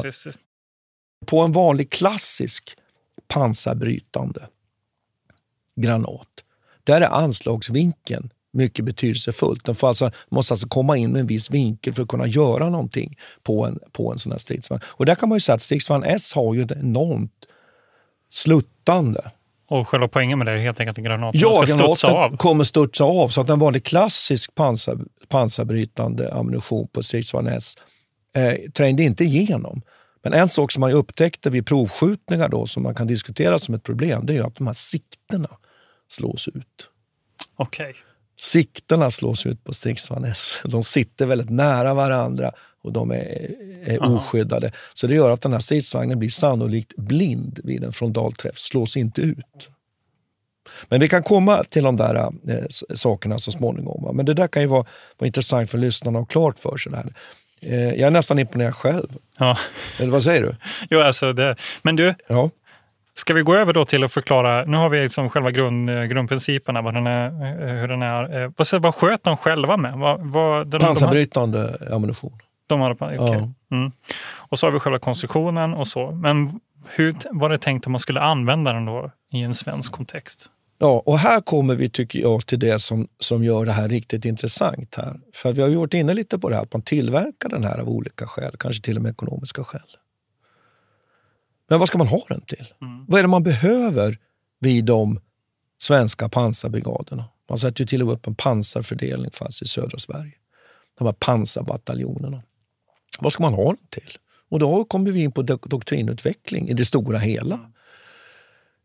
På 1.31 1.41
en 1.41 1.53
vanlig 1.53 1.91
klassisk 1.91 2.77
pansarbrytande 3.29 4.49
granat, 5.77 6.29
där 6.85 7.01
är 7.01 7.07
anslagsvinkeln 7.07 8.31
mycket 8.53 8.85
betydelsefullt. 8.85 9.65
Den 9.65 9.75
får 9.75 9.89
alltså, 9.89 10.11
måste 10.29 10.55
alltså 10.55 10.69
komma 10.69 10.97
in 10.97 11.13
med 11.13 11.21
en 11.21 11.27
viss 11.27 11.51
vinkel 11.51 11.95
för 11.95 12.03
att 12.03 12.09
kunna 12.09 12.27
göra 12.27 12.69
någonting 12.69 13.19
på 13.43 13.67
en, 13.67 13.79
på 13.93 14.13
en 14.13 14.19
sån 14.19 14.33
här 14.33 14.39
stridsvagn. 14.39 14.83
Och 14.87 15.07
där 15.07 15.15
kan 15.15 15.29
man 15.29 15.37
ju 15.37 15.41
säga 15.41 15.55
att 15.55 15.63
stridsvagn 15.63 16.05
S 16.05 16.33
har 16.35 16.55
ju 16.55 16.63
ett 16.63 16.73
enormt 16.73 17.47
sluttande. 18.31 19.31
Och 19.69 19.89
själva 19.89 20.09
poängen 20.09 20.39
med 20.39 20.47
det 20.47 20.53
är 20.53 20.57
helt 20.57 20.81
enkelt 20.81 20.99
att 20.99 21.05
granaten 21.05 21.41
ja, 21.41 21.53
ska 21.53 21.67
studsa 21.67 22.09
av? 22.09 22.37
kommer 22.37 22.65
studsa 22.65 23.05
av. 23.05 23.29
Så 23.29 23.41
att 23.41 23.51
en 23.51 23.59
vanlig 23.59 23.85
klassisk 23.85 24.55
pansar, 24.55 24.99
pansarbrytande 25.29 26.35
ammunition 26.35 26.89
på 26.93 27.03
stridsvagn 27.03 27.47
S 27.47 27.75
eh, 28.37 28.71
trängde 28.73 29.03
inte 29.03 29.25
igenom. 29.25 29.83
Men 30.23 30.33
en 30.33 30.49
sak 30.49 30.73
som 30.73 30.81
man 30.81 30.93
upptäckte 30.93 31.51
vid 31.51 31.67
provskjutningar 31.67 32.49
då, 32.49 32.67
som 32.67 32.83
man 32.83 32.95
kan 32.95 33.07
diskutera 33.07 33.59
som 33.59 33.75
ett 33.75 33.83
problem, 33.83 34.27
det 34.27 34.37
är 34.37 34.43
att 34.43 34.57
de 34.57 34.67
här 34.67 34.75
siktena 34.75 35.49
slås 36.09 36.49
ut. 36.49 36.91
Okej. 37.57 37.91
Okay. 37.91 38.03
Siktena 38.37 39.11
slås 39.11 39.47
ut 39.47 39.65
på 39.65 39.75
stridsvagn 39.75 40.25
S. 40.25 40.55
De 40.65 40.83
sitter 40.83 41.27
väldigt 41.27 41.51
nära 41.51 41.95
varandra 41.95 42.53
och 42.83 42.93
de 42.93 43.11
är, 43.11 43.51
är 43.85 44.03
oskyddade. 44.03 44.73
Så 44.95 45.07
det 45.07 45.15
gör 45.15 45.31
att 45.31 45.41
den 45.41 45.53
här 45.53 45.61
stridsvagnen 45.61 46.19
blir 46.19 46.29
sannolikt 46.29 46.97
blind 46.97 47.61
vid 47.65 47.85
en 47.85 47.93
frontalträff, 47.93 48.59
slås 48.59 48.97
inte 48.97 49.21
ut. 49.21 49.71
Men 50.89 51.01
vi 51.01 51.09
kan 51.09 51.23
komma 51.23 51.65
till 51.65 51.83
de 51.83 51.97
där 51.97 52.15
eh, 52.15 52.67
sakerna 52.95 53.39
så 53.39 53.53
småningom. 53.53 54.03
Va? 54.05 54.13
Men 54.13 54.27
det 54.27 54.35
där 54.35 54.49
kan 54.49 54.63
ju 54.63 54.69
vara, 54.69 54.87
vara 55.19 55.27
intressant 55.27 55.71
för 55.71 55.79
lyssnarna 55.79 56.19
att 56.19 56.23
ha 56.23 56.27
klart 56.27 56.59
för 56.59 56.77
sig. 56.77 56.93
Det 56.93 56.99
här. 56.99 57.15
Eh, 57.63 57.89
jag 57.89 58.01
är 58.01 58.11
nästan 58.11 58.39
imponerad 58.39 58.75
själv. 58.75 59.09
Ja. 59.39 59.57
Eller 60.01 60.11
vad 60.11 60.23
säger 60.23 60.43
du? 60.43 60.55
jo, 60.91 61.01
alltså 61.01 61.33
det. 61.33 61.57
Men 61.83 61.97
du, 61.97 62.15
ja. 62.27 62.51
ska 63.15 63.35
vi 63.35 63.43
gå 63.43 63.55
över 63.55 63.73
då 63.73 63.85
till 63.85 64.05
att 64.05 64.13
förklara, 64.13 64.65
nu 64.65 64.77
har 64.77 64.89
vi 64.89 65.03
liksom 65.03 65.31
själva 65.31 65.51
grund, 65.51 65.91
eh, 65.91 66.03
grundprinciperna, 66.03 66.83
vad 66.83 66.95
den 66.95 67.07
är, 67.07 67.27
eh, 67.27 67.81
hur 67.81 67.89
den 67.89 68.03
är. 68.03 68.53
Vad, 68.57 68.83
vad 68.83 68.95
sköt 68.95 69.25
de 69.25 69.37
själva 69.37 69.77
med? 69.77 69.99
Vad, 69.99 70.21
vad, 70.21 70.81
Pansarbrytande 70.81 71.77
de 71.81 71.95
ammunition. 71.95 72.39
De 72.67 72.81
hade, 72.81 72.95
okay. 72.95 73.17
ja. 73.17 73.49
mm. 73.71 73.93
Och 74.37 74.59
så 74.59 74.67
har 74.67 74.73
vi 74.73 74.81
själva 74.81 74.99
konstruktionen 74.99 75.75
och 75.75 75.89
så. 75.89 76.11
Men 76.11 76.61
hur 76.89 77.15
var 77.31 77.49
det 77.49 77.59
tänkt 77.59 77.87
att 77.87 77.91
man 77.91 78.01
skulle 78.01 78.21
använda 78.21 78.73
den 78.73 78.85
då 78.85 79.11
i 79.33 79.43
en 79.43 79.55
svensk 79.55 79.93
kontext? 79.93 80.51
Ja, 80.83 81.03
och 81.07 81.19
här 81.19 81.41
kommer 81.41 81.75
vi 81.75 81.91
tycker 81.91 82.19
jag 82.21 82.47
till 82.47 82.59
det 82.59 82.79
som, 82.79 83.09
som 83.19 83.45
gör 83.45 83.65
det 83.65 83.73
här 83.73 83.89
riktigt 83.89 84.25
intressant. 84.25 84.95
här. 84.95 85.21
För 85.33 85.53
vi 85.53 85.63
har 85.63 85.69
ju 85.69 85.77
varit 85.77 85.95
inne 85.95 86.15
lite 86.15 86.39
på 86.39 86.49
det 86.49 86.55
här 86.55 86.63
att 86.63 86.73
man 86.73 86.83
tillverkar 86.83 87.49
den 87.49 87.65
här 87.65 87.79
av 87.79 87.89
olika 87.89 88.27
skäl, 88.27 88.57
kanske 88.59 88.83
till 88.83 88.97
och 88.97 89.03
med 89.03 89.11
ekonomiska 89.11 89.65
skäl. 89.65 89.97
Men 91.69 91.79
vad 91.79 91.89
ska 91.89 91.99
man 91.99 92.07
ha 92.07 92.25
den 92.29 92.41
till? 92.41 92.67
Mm. 92.83 93.05
Vad 93.09 93.19
är 93.19 93.23
det 93.23 93.29
man 93.29 93.43
behöver 93.43 94.19
vid 94.61 94.85
de 94.85 95.21
svenska 95.79 96.29
pansarbrigaderna? 96.29 97.25
Man 97.49 97.59
sätter 97.59 97.81
ju 97.81 97.87
till 97.87 98.01
och 98.03 98.07
med 98.07 98.15
upp 98.15 98.27
en 98.27 98.35
pansarfördelning 98.35 99.31
fast 99.31 99.63
i 99.63 99.67
södra 99.67 99.99
Sverige. 99.99 100.35
De 100.99 101.05
här 101.05 101.13
pansarbataljonerna. 101.13 102.43
Vad 103.21 103.33
ska 103.33 103.43
man 103.43 103.55
ha 103.55 103.65
den 103.65 103.87
till? 103.91 104.19
Och 104.51 104.59
då 104.59 104.85
kommer 104.85 105.11
vi 105.11 105.23
in 105.23 105.33
på 105.33 105.43
doktrinutveckling 105.43 106.69
i 106.69 106.75
det 106.75 106.85
stora 106.85 107.19
hela. 107.19 107.73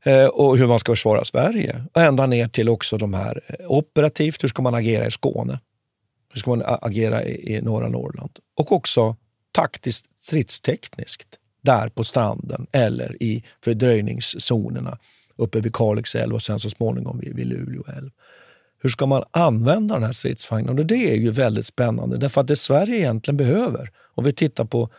Eh, 0.06 0.28
och 0.28 0.58
hur 0.58 0.68
man 0.68 0.80
ska 0.80 0.92
försvara 0.92 1.26
Sverige. 1.26 1.84
Ända 1.94 2.26
ner 2.26 2.48
till 2.48 2.70
också 2.70 2.98
de 2.98 3.14
här 3.14 3.42
eh, 3.48 3.72
operativt, 3.72 4.44
hur 4.44 4.50
ska 4.50 4.62
man 4.62 4.76
agera 4.76 5.08
i 5.08 5.12
Skåne? 5.12 5.60
Hur 6.34 6.40
ska 6.40 6.50
man 6.50 6.64
agera 6.66 7.24
i, 7.24 7.62
norra 7.62 7.90
Norrland? 7.90 8.40
Och 8.56 8.72
också 8.72 9.16
taktiskt 9.52 10.06
stridstekniskt 10.22 11.28
där 11.62 11.90
på 11.90 12.04
stranden 12.04 12.68
eller 12.72 13.24
i 13.24 13.44
fördröjningszonerna 13.64 14.98
uppe 15.36 15.60
vid 15.60 15.76
Kalix 15.76 16.16
älv 16.16 16.34
och 16.34 16.42
sen 16.42 16.60
så 16.60 16.70
småningom 16.70 17.20
vid, 17.20 17.36
vid 17.36 17.48
Luleå 17.48 17.84
älv. 17.98 18.10
Hur 18.82 18.90
ska 18.90 19.06
man 19.06 19.24
använda 19.32 19.96
den 19.96 20.04
här 20.04 20.12
stridsvagnen? 20.12 20.80
Och 20.80 20.86
det 20.86 21.12
är 21.12 21.16
ju 21.16 21.32
väldigt 21.32 21.66
spännande 21.66 22.18
därför 22.18 22.42
att 22.42 22.48
det 22.48 22.56
Sverige 22.56 22.98
egentligen 22.98 23.38
behöver, 23.38 23.92
om 24.16 24.24
vi 24.24 24.34
tittar 24.34 24.66
på 24.66 24.90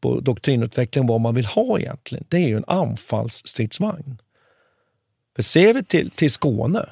på 0.00 0.20
doktrinutveckling 0.20 1.06
vad 1.06 1.20
man 1.20 1.34
vill 1.34 1.46
ha 1.46 1.78
egentligen. 1.78 2.24
Det 2.28 2.36
är 2.36 2.48
ju 2.48 2.56
en 2.56 2.64
anfallsstridsvagn. 2.66 4.18
För 5.38 5.42
ser 5.42 5.74
vi 5.74 5.84
till, 5.84 6.10
till 6.10 6.30
Skåne. 6.30 6.86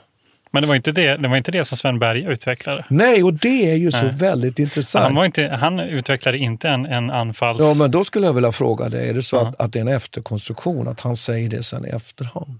Men 0.50 0.62
det 0.62 0.68
var, 0.68 0.74
inte 0.74 0.92
det, 0.92 1.16
det 1.16 1.28
var 1.28 1.36
inte 1.36 1.50
det 1.50 1.64
som 1.64 1.78
Sven 1.78 1.98
Berge 1.98 2.30
utvecklade? 2.30 2.84
Nej, 2.88 3.22
och 3.22 3.34
det 3.34 3.70
är 3.70 3.74
ju 3.74 3.92
så 3.92 4.08
väldigt 4.12 4.58
intressant. 4.58 5.02
Han, 5.02 5.14
var 5.14 5.24
inte, 5.24 5.48
han 5.48 5.80
utvecklade 5.80 6.38
inte 6.38 6.68
en, 6.68 6.86
en 6.86 7.10
anfalls... 7.10 7.60
Ja, 7.60 7.74
men 7.78 7.90
då 7.90 8.04
skulle 8.04 8.26
jag 8.26 8.32
vilja 8.32 8.52
fråga 8.52 8.88
dig, 8.88 9.08
är 9.08 9.14
det 9.14 9.22
så 9.22 9.36
ja. 9.36 9.48
att, 9.48 9.60
att 9.60 9.72
det 9.72 9.78
är 9.78 9.80
en 9.80 9.88
efterkonstruktion, 9.88 10.88
att 10.88 11.00
han 11.00 11.16
säger 11.16 11.48
det 11.48 11.62
sen 11.62 11.86
i 11.86 11.88
efterhand? 11.88 12.58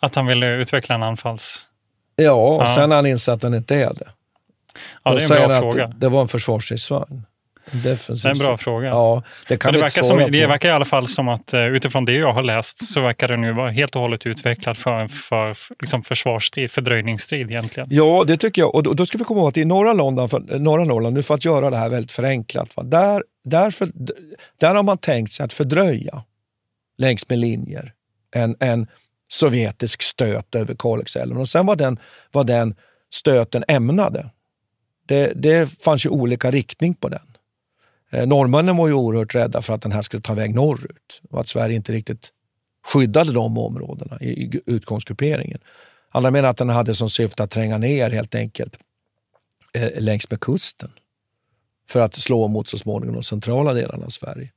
Att 0.00 0.14
han 0.14 0.26
ville 0.26 0.54
utveckla 0.54 0.94
en 0.94 1.02
anfalls... 1.02 1.68
Ja, 2.16 2.32
och 2.32 2.62
ja. 2.62 2.74
sen 2.74 2.90
har 2.90 2.96
han 2.96 3.06
insett 3.06 3.34
att 3.34 3.40
den 3.40 3.54
inte 3.54 3.76
är 3.76 3.94
det. 3.94 4.08
Ja, 5.02 5.14
det 5.14 5.24
är 5.24 5.40
en 5.40 5.48
bra 5.48 5.60
fråga. 5.60 5.86
Det, 5.86 5.94
det 5.98 6.08
var 6.08 6.22
en 6.22 6.28
försvarsstridsvagn. 6.28 7.22
Defensivt. 7.70 8.22
Det 8.22 8.28
är 8.28 8.32
en 8.32 8.38
bra 8.38 8.56
fråga. 8.56 8.88
Ja, 8.88 9.22
det, 9.48 9.56
kan 9.56 9.72
det, 9.72 9.78
verkar 9.78 10.02
som, 10.02 10.18
det 10.32 10.46
verkar 10.46 10.68
i 10.68 10.72
alla 10.72 10.84
fall 10.84 11.06
som 11.06 11.28
att 11.28 11.54
eh, 11.54 11.66
utifrån 11.66 12.04
det 12.04 12.12
jag 12.12 12.32
har 12.32 12.42
läst 12.42 12.92
så 12.92 13.00
verkar 13.00 13.28
det 13.28 13.36
nu 13.36 13.52
vara 13.52 13.70
helt 13.70 13.96
och 13.96 14.02
hållet 14.02 14.26
utvecklad 14.26 14.76
för, 14.78 15.08
för 15.08 15.56
liksom 15.80 16.02
försvarsstrid, 16.02 16.70
fördröjningsstrid 16.70 17.50
egentligen. 17.50 17.88
Ja, 17.92 18.24
det 18.26 18.36
tycker 18.36 18.62
jag. 18.62 18.74
Och 18.74 18.82
då, 18.82 18.94
då 18.94 19.06
ska 19.06 19.18
vi 19.18 19.24
komma 19.24 19.40
ihåg 19.40 19.48
att 19.48 19.56
i 19.56 19.64
norra, 19.64 19.92
London, 19.92 20.28
för, 20.28 20.58
norra 20.58 20.84
Norrland, 20.84 21.14
nu 21.14 21.22
för 21.22 21.34
att 21.34 21.44
göra 21.44 21.70
det 21.70 21.76
här 21.76 21.88
väldigt 21.88 22.12
förenklat, 22.12 22.76
va, 22.76 22.82
där, 22.82 23.22
där, 23.44 23.70
för, 23.70 23.88
där 24.60 24.74
har 24.74 24.82
man 24.82 24.98
tänkt 24.98 25.32
sig 25.32 25.44
att 25.44 25.52
fördröja 25.52 26.22
längs 26.98 27.28
med 27.28 27.38
linjer 27.38 27.92
en, 28.34 28.56
en 28.60 28.86
sovjetisk 29.28 30.02
stöt 30.02 30.54
över 30.54 30.74
Kalixälven. 30.78 31.38
Och 31.38 31.48
sen 31.48 31.66
var 31.66 31.76
den, 31.76 31.98
var 32.32 32.44
den 32.44 32.74
stöten 33.12 33.64
ämnade. 33.68 34.30
Det, 35.06 35.32
det 35.34 35.82
fanns 35.82 36.06
ju 36.06 36.10
olika 36.10 36.50
riktning 36.50 36.94
på 36.94 37.08
den. 37.08 37.35
Eh, 38.10 38.26
norrmännen 38.26 38.76
var 38.76 38.88
ju 38.88 38.94
oerhört 38.94 39.34
rädda 39.34 39.62
för 39.62 39.74
att 39.74 39.82
den 39.82 39.92
här 39.92 40.02
skulle 40.02 40.22
ta 40.22 40.34
väg 40.34 40.54
norrut 40.54 41.22
och 41.30 41.40
att 41.40 41.48
Sverige 41.48 41.76
inte 41.76 41.92
riktigt 41.92 42.32
skyddade 42.84 43.32
de 43.32 43.58
områdena 43.58 44.20
i, 44.20 44.60
utgångsgrupperingen. 44.66 45.58
Andra 46.10 46.30
menar 46.30 46.48
att 46.48 46.56
den 46.56 46.68
hade 46.68 46.94
som 46.94 47.10
syfte 47.10 47.42
att 47.42 47.50
tränga 47.50 47.78
ner 47.78 48.10
helt 48.10 48.34
enkelt 48.34 48.76
eh, 49.74 50.02
längs 50.02 50.30
med 50.30 50.40
kusten 50.40 50.90
för 51.88 52.00
att 52.00 52.14
slå 52.14 52.48
mot 52.48 52.68
så 52.68 52.78
småningom 52.78 53.14
de 53.14 53.22
centrala 53.22 53.74
delarna 53.74 54.04
av 54.04 54.10
Sverige. 54.10 54.50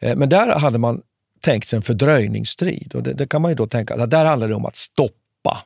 Eh, 0.00 0.16
men 0.16 0.28
där 0.28 0.58
hade 0.58 0.78
man 0.78 1.02
tänkt 1.40 1.68
sig 1.68 1.76
en 1.76 1.82
fördröjningsstrid 1.82 2.94
och 2.94 3.02
det, 3.02 3.12
det 3.12 3.26
kan 3.26 3.42
man 3.42 3.50
ju 3.50 3.54
då 3.54 3.66
tänka, 3.66 3.94
att 3.94 4.10
där 4.10 4.24
handlar 4.24 4.48
det 4.48 4.54
om 4.54 4.66
att 4.66 4.76
stoppa 4.76 5.58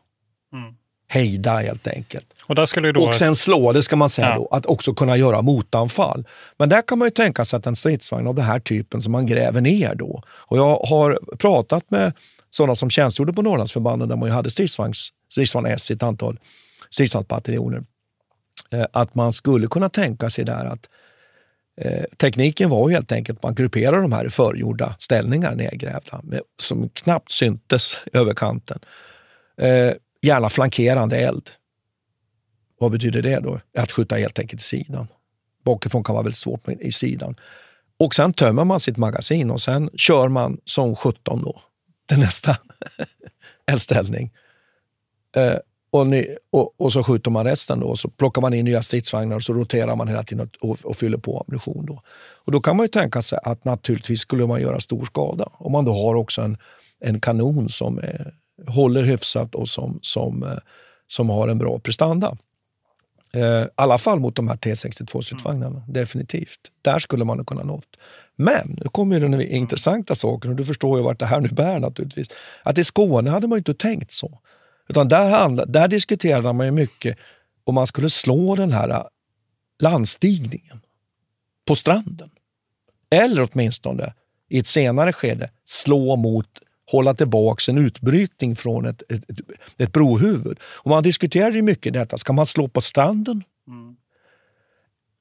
mm 0.53 0.78
hejda 1.09 1.57
helt 1.57 1.89
enkelt. 1.89 2.27
Och, 2.43 2.55
där 2.55 2.67
skulle 2.67 2.93
då 2.93 3.03
och 3.03 3.15
sen 3.15 3.35
slå, 3.35 3.73
det 3.73 3.83
ska 3.83 3.97
man 3.97 4.09
säga 4.09 4.29
ja. 4.29 4.35
då, 4.35 4.49
att 4.51 4.67
också 4.67 4.95
kunna 4.95 5.17
göra 5.17 5.43
motanfall. 5.43 6.27
Men 6.57 6.69
där 6.69 6.83
kan 6.83 6.99
man 6.99 7.07
ju 7.07 7.11
tänka 7.11 7.45
sig 7.45 7.57
att 7.57 7.67
en 7.67 7.77
stridsvagn 7.77 8.27
av 8.27 8.35
den 8.35 8.45
här 8.45 8.61
typen 8.61 9.03
som 9.03 9.13
man 9.13 9.27
gräver 9.27 9.61
ner 9.61 9.95
då. 9.95 10.23
Och 10.29 10.59
jag 10.59 10.77
har 10.77 11.37
pratat 11.39 11.91
med 11.91 12.13
sådana 12.51 12.75
som 12.75 12.91
tjänstgjorde 12.91 13.33
på 13.33 13.43
Norrlandsförbanden 13.43 14.09
där 14.09 14.17
man 14.17 14.29
ju 14.29 14.35
hade 14.35 14.51
stridsvagns, 14.51 15.09
stridsvagn 15.33 15.67
S 15.67 15.91
i 15.91 15.95
ett 15.95 16.03
antal 16.03 16.39
stridsvagnsbataljoner. 16.91 17.83
Eh, 18.73 18.87
att 18.93 19.15
man 19.15 19.33
skulle 19.33 19.67
kunna 19.67 19.89
tänka 19.89 20.31
sig 20.31 20.45
där 20.45 20.65
att 20.65 20.89
eh, 21.81 22.05
tekniken 22.17 22.71
var 22.71 22.89
helt 22.89 23.13
enkelt 23.13 23.39
att 23.39 23.43
man 23.43 23.55
grupperar 23.55 24.03
de 24.03 24.13
här 24.13 24.25
i 24.25 24.31
förgjorda 24.31 24.95
ställningar 24.99 25.55
nedgrävda 25.55 26.21
med, 26.23 26.41
som 26.63 26.89
knappt 26.89 27.31
syntes 27.31 27.97
över 28.13 28.35
kanten. 28.35 28.79
Eh, 29.61 29.93
Gärna 30.29 30.49
flankerande 30.49 31.17
eld. 31.17 31.51
Vad 32.79 32.93
betyder 32.93 33.23
det 33.23 33.41
då? 33.41 33.61
Att 33.77 33.93
skjuta 33.93 34.17
helt 34.17 34.39
enkelt 34.39 34.61
i 34.61 34.65
sidan. 34.65 35.07
Bakifrån 35.65 36.05
kan 36.05 36.15
vara 36.15 36.23
väldigt 36.23 36.39
svårt, 36.39 36.67
men 36.67 36.81
i 36.81 36.93
sidan. 36.93 37.37
Och 37.99 38.15
sen 38.15 38.33
tömmer 38.33 38.65
man 38.65 38.81
sitt 38.81 38.97
magasin 38.97 39.51
och 39.51 39.61
sen 39.61 39.91
kör 39.95 40.29
man 40.29 40.61
som 40.65 40.97
17 40.97 41.43
då, 41.43 41.63
till 42.09 42.19
nästa 42.19 42.57
eldställning. 43.67 44.33
Eh, 45.37 45.59
och, 45.91 46.07
ny, 46.07 46.27
och, 46.51 46.81
och, 46.81 46.93
så 46.93 47.05
skjuter 47.05 47.31
man 47.31 47.45
resten 47.45 47.81
då 47.81 47.87
och 47.87 47.99
så 47.99 48.09
plockar 48.09 48.43
man 48.43 48.55
in 48.55 48.65
nya 48.65 48.83
stridsvagnar 48.83 49.37
och 49.37 49.43
så 49.43 49.55
roterar 49.55 49.97
man 49.97 50.09
hela 50.09 50.23
tiden 50.23 50.51
och, 50.61 50.71
och, 50.71 50.79
och, 50.85 50.97
fyller 50.97 51.19
på 51.19 51.41
ammunition. 51.41 51.87
Då. 51.87 52.03
Och 52.45 52.53
då 52.53 52.61
kan 52.61 52.77
man 52.77 52.85
ju 52.85 52.89
tänka 52.89 53.23
sig 53.23 53.39
att 53.43 53.65
naturligtvis 53.65 54.21
skulle 54.21 54.47
man 54.47 54.61
göra 54.61 54.81
stor 54.81 55.05
skada 55.05 55.49
om 55.53 55.73
man 55.73 55.85
då 55.85 55.93
har 55.93 56.15
också 56.15 56.43
en, 56.43 56.59
en 57.01 57.21
kanon 57.21 57.69
som 57.69 57.99
är 57.99 58.33
håller 58.67 59.03
hyfsat 59.03 59.55
och 59.55 59.69
som, 59.69 59.99
som, 60.03 60.43
eh, 60.43 60.59
som 61.09 61.29
har 61.29 61.49
en 61.49 61.59
bra 61.59 61.79
prestanda. 61.79 62.37
Eh, 63.33 63.43
I 63.43 63.69
alla 63.75 63.99
fall 63.99 64.21
mot 64.21 64.37
de 64.37 64.49
här 64.49 64.57
T62-stridsvagnarna, 64.57 65.77
mm. 65.77 65.93
definitivt. 65.93 66.61
Där 66.83 66.99
skulle 66.99 67.25
man 67.25 67.45
kunna 67.45 67.63
nått. 67.63 67.97
Men 68.37 68.79
nu 68.83 68.89
kommer 68.89 69.21
den 69.21 69.41
intressanta 69.41 70.15
saken 70.15 70.51
och 70.51 70.57
du 70.57 70.65
förstår 70.65 70.99
ju 70.99 71.05
vart 71.05 71.19
det 71.19 71.27
här 71.27 71.41
nu 71.41 71.49
bär 71.49 71.81
naturligtvis. 71.81 72.29
Att 72.63 72.79
i 72.79 72.85
Skåne 72.85 73.31
hade 73.31 73.47
man 73.47 73.59
inte 73.59 73.75
tänkt 73.75 74.13
så. 74.13 74.41
Utan 74.89 75.09
där, 75.09 75.67
där 75.67 75.89
diskuterade 75.89 76.53
man 76.53 76.67
ju 76.67 76.73
mycket 76.73 77.19
om 77.65 77.75
man 77.75 77.87
skulle 77.87 78.11
slå 78.11 78.57
den 78.57 78.73
här 78.73 78.89
eh, 78.89 79.03
landstigningen 79.83 80.81
på 81.67 81.77
stranden. 81.77 82.31
Eller 83.11 83.49
åtminstone 83.53 84.15
i 84.49 84.59
ett 84.59 84.67
senare 84.67 85.13
skede 85.13 85.51
slå 85.65 86.17
mot 86.17 86.49
hålla 86.91 87.15
tillbaka 87.15 87.73
en 87.73 87.79
utbrytning 87.79 88.57
från 88.57 88.87
ett, 88.87 89.03
ett, 89.09 89.31
ett, 89.31 89.41
ett 89.79 89.93
brohuvud. 89.93 90.59
Och 90.63 90.91
man 90.91 91.03
diskuterade 91.03 91.57
ju 91.57 91.63
mycket 91.63 91.93
detta. 91.93 92.19
Ska 92.19 92.33
man 92.33 92.47
slå 92.47 92.69
på 92.69 92.81
stranden? 92.81 93.43
Mm. 93.69 93.97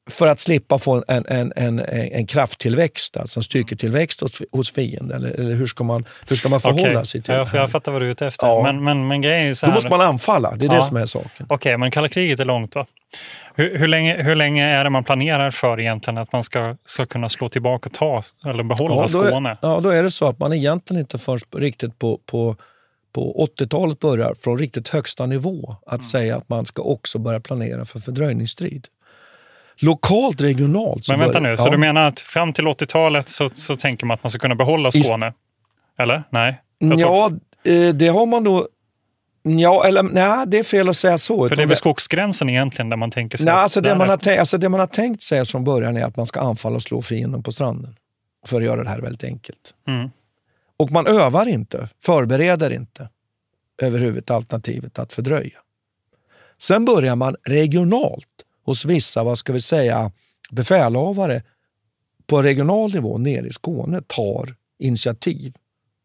För 0.10 0.28
att 0.28 0.40
slippa 0.40 0.80
få 0.80 1.04
en, 1.08 1.26
en, 1.28 1.54
en, 1.56 1.80
en 1.90 2.28
krafttillväxt, 2.28 3.18
alltså 3.18 3.40
en 3.40 3.44
styrketillväxt 3.44 4.22
hos, 4.22 4.42
hos 4.52 4.72
fienden? 4.72 5.18
Eller, 5.18 5.40
eller, 5.40 5.56
hur, 5.56 5.68
ska 5.68 5.84
man, 5.84 6.06
hur 6.30 6.36
ska 6.36 6.50
man 6.50 6.60
förhålla 6.60 6.90
okay. 6.90 7.06
sig 7.06 7.22
till 7.22 7.34
ja, 7.34 7.48
det? 7.52 7.58
Jag 7.58 7.72
fattar 7.72 7.92
vad 7.92 8.02
du 8.02 8.06
är 8.06 8.12
ute 8.12 8.28
efter. 8.28 8.48
Ja. 8.48 8.64
Men, 8.64 8.84
men, 8.84 9.08
men 9.08 9.22
grejen 9.22 9.50
är 9.50 9.54
så 9.54 9.66
här... 9.66 9.74
Då 9.74 9.76
måste 9.76 9.90
man 9.90 10.02
anfalla, 10.02 10.56
det 10.56 10.66
är 10.66 10.70
ja. 10.70 10.76
det 10.76 10.84
som 10.84 10.98
är 10.98 11.06
saken. 11.06 11.30
Okej, 11.40 11.56
okay, 11.56 11.78
men 11.78 11.92
kalla 11.92 12.10
kriget 12.10 12.40
är 12.40 12.46
långt 12.46 12.76
va? 12.76 12.86
Hur, 13.56 13.78
hur, 13.78 13.88
länge, 13.88 14.24
hur 14.24 14.36
länge 14.36 14.66
är 14.66 14.84
det 14.84 14.90
man 14.90 15.04
planerar 15.04 15.52
för 15.52 15.80
egentligen 15.80 16.18
att 16.18 16.32
man 16.32 16.44
ska, 16.44 16.76
ska 16.86 17.06
kunna 17.06 17.30
slå 17.30 17.50
tillbaka 17.50 17.90
och 17.90 17.94
ta 17.94 18.22
eller 18.46 18.64
behålla 18.64 18.96
ja, 18.96 19.08
Skåne? 19.08 19.50
Är, 19.50 19.58
ja, 19.62 19.80
då 19.80 19.90
är 19.90 20.04
det 20.04 20.12
så 20.12 20.26
att 20.26 20.40
man 20.40 20.54
egentligen 20.54 21.00
inte 21.00 21.18
först 21.18 21.46
riktigt 21.56 22.00
på, 22.00 22.20
på, 22.26 22.56
på 23.14 23.48
80-talet 23.60 24.00
börjar 24.00 24.34
från 24.34 24.58
riktigt 24.58 24.90
högsta 24.90 25.26
nivå 25.26 25.76
att 25.86 25.94
mm. 25.94 26.04
säga 26.04 26.36
att 26.36 26.50
man 26.50 26.66
ska 26.66 26.82
också 26.82 27.20
börja 27.20 27.40
planera 27.40 27.86
för 27.86 28.00
fördröjningsstrid. 28.00 28.88
Lokalt, 29.80 30.42
regionalt. 30.42 31.10
Men 31.10 31.20
vänta 31.20 31.40
nu, 31.40 31.58
så 31.58 31.70
du 31.70 31.78
menar 31.78 32.08
att 32.08 32.20
fram 32.20 32.54
till 32.54 32.66
80-talet 32.66 33.30
så, 33.30 33.50
så 33.54 33.76
tänker 33.76 34.06
man 34.06 34.16
att 34.16 34.24
man 34.24 34.30
ska 34.30 34.40
kunna 34.40 34.56
behålla 34.56 34.92
Skåne? 34.92 35.34
Eller? 36.00 36.24
Nej? 36.30 36.62
Ja, 36.80 37.32
eh, 37.64 37.90
det 37.90 38.08
har 38.08 38.26
man 38.26 38.44
då 38.44 38.68
Ja, 39.44 39.86
eller 39.86 40.04
nej, 40.04 40.48
det 40.48 40.60
är 40.60 40.64
fel 40.64 40.90
att 40.90 40.98
säga 40.98 41.18
så. 41.18 41.50
För 41.50 41.56
det 41.56 41.62
är 41.62 41.68
väl 41.68 41.76
skogsgränsen 41.76 42.50
egentligen 42.50 42.90
där 42.90 42.98
man 42.98 43.12
tänker 43.12 43.38
sig? 43.38 43.46
Nej, 43.46 43.54
alltså 43.54 43.82
det, 43.82 43.96
man 43.96 44.10
har 44.10 44.18
tänkt, 44.18 44.40
alltså 44.40 44.58
det 44.58 44.70
man 44.70 44.80
har 44.80 44.88
tänkt 44.88 45.22
sig 45.22 45.46
från 45.46 45.64
början 45.64 45.98
är 45.98 46.06
att 46.06 46.18
man 46.18 46.28
ska 46.28 46.40
anfalla 46.40 46.76
och 46.76 46.84
slå 46.84 47.02
fienden 47.02 47.44
på 47.44 47.52
stranden. 47.52 47.96
För 48.46 48.58
att 48.58 48.64
göra 48.64 48.84
det 48.84 48.90
här 48.90 49.02
väldigt 49.02 49.24
enkelt. 49.24 49.74
Mm. 49.88 50.10
Och 50.78 50.92
man 50.92 51.08
övar 51.08 51.48
inte, 51.48 51.90
förbereder 52.04 52.74
inte 52.74 53.10
överhuvudtaget 53.82 54.44
alternativet 54.44 55.00
att 55.00 55.14
fördröja. 55.14 55.60
Sen 56.58 56.86
börjar 56.86 57.16
man 57.16 57.36
regionalt 57.44 58.28
hos 58.68 58.86
vissa, 58.86 59.24
vad 59.24 59.38
ska 59.38 59.54
vi 59.54 59.62
säga, 59.62 60.12
befälhavare 60.52 61.44
på 62.28 62.42
regional 62.42 62.94
nivå 62.94 63.18
nere 63.18 63.48
i 63.48 63.54
Skåne 63.54 64.02
tar 64.08 64.56
initiativ 64.80 65.54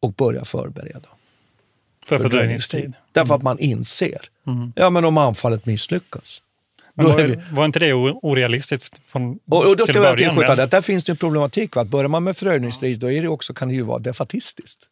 och 0.03 0.13
börjar 0.13 0.45
förbereda. 0.45 1.09
För 2.07 2.19
fördröjningstid? 2.19 2.93
Därför 3.13 3.35
att 3.35 3.43
man 3.43 3.59
inser, 3.59 4.21
mm. 4.47 4.73
ja 4.77 4.91
men 4.91 5.05
om 5.05 5.19
anfallet 5.19 5.67
misslyckas. 5.67 6.43
Men 6.95 7.07
var, 7.07 7.23
vi... 7.23 7.39
var, 7.53 7.65
inte 7.65 7.79
det 7.79 7.93
orealistiskt 7.93 9.01
från 9.05 9.39
och, 9.51 9.67
och 9.67 9.77
då 9.77 9.87
ska 9.87 10.03
jag 10.03 10.19
tillskjuta 10.19 10.57
det, 10.57 10.67
där 10.67 10.81
finns 10.81 11.05
det 11.05 11.13
en 11.13 11.17
problematik. 11.17 11.77
Va? 11.77 11.83
Att 11.83 11.89
börjar 11.89 12.09
man 12.09 12.25
med 12.25 12.37
fördröjningsstrid 12.37 13.01
då 13.01 13.11
är 13.11 13.23
det 13.23 13.29
också, 13.29 13.55
kan 13.55 13.69
det 13.69 13.75
ju 13.75 13.83
vara 13.83 13.99
defatistiskt. 13.99 14.89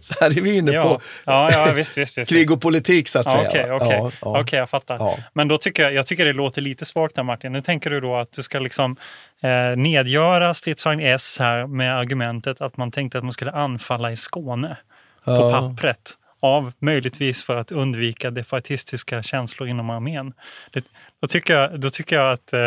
Så 0.00 0.14
här 0.20 0.38
är 0.38 0.42
vi 0.42 0.56
inne 0.56 0.72
ja. 0.72 0.82
på 0.82 1.00
ja, 1.26 1.50
ja, 1.52 1.72
visst, 1.72 1.98
visst, 1.98 2.18
visst, 2.18 2.30
krig 2.30 2.50
och 2.50 2.60
politik 2.60 3.08
så 3.08 3.18
att 3.18 3.30
säga. 3.30 3.48
Okej, 3.48 3.72
okay, 3.72 3.98
okay. 3.98 4.18
ja, 4.20 4.40
okay, 4.40 4.58
jag 4.58 4.70
fattar. 4.70 5.24
Men 5.32 5.48
då 5.48 5.58
tycker 5.58 5.82
jag, 5.82 5.94
jag 5.94 6.06
tycker 6.06 6.24
det 6.24 6.32
låter 6.32 6.62
lite 6.62 6.84
svagt 6.84 7.14
där 7.14 7.22
Martin. 7.22 7.52
Nu 7.52 7.60
tänker 7.60 7.90
du 7.90 8.00
då 8.00 8.16
att 8.16 8.32
du 8.32 8.42
ska 8.42 8.58
liksom 8.58 8.96
eh, 9.40 9.76
nedgöra 9.76 10.54
stridsvagn 10.54 11.00
S 11.00 11.36
här 11.40 11.66
med 11.66 11.98
argumentet 11.98 12.60
att 12.60 12.76
man 12.76 12.90
tänkte 12.90 13.18
att 13.18 13.24
man 13.24 13.32
skulle 13.32 13.52
anfalla 13.52 14.12
i 14.12 14.16
Skåne 14.16 14.76
på 15.24 15.52
pappret 15.52 16.14
av 16.40 16.72
möjligtvis 16.78 17.42
för 17.42 17.56
att 17.56 17.72
undvika 17.72 18.30
defaitistiska 18.30 19.22
känslor 19.22 19.68
inom 19.68 19.90
armén. 19.90 20.32
Det, 20.70 20.84
då, 21.20 21.26
tycker 21.28 21.54
jag, 21.54 21.80
då, 21.80 21.90
tycker 21.90 22.16
jag 22.16 22.32
att, 22.32 22.52
eh, 22.52 22.60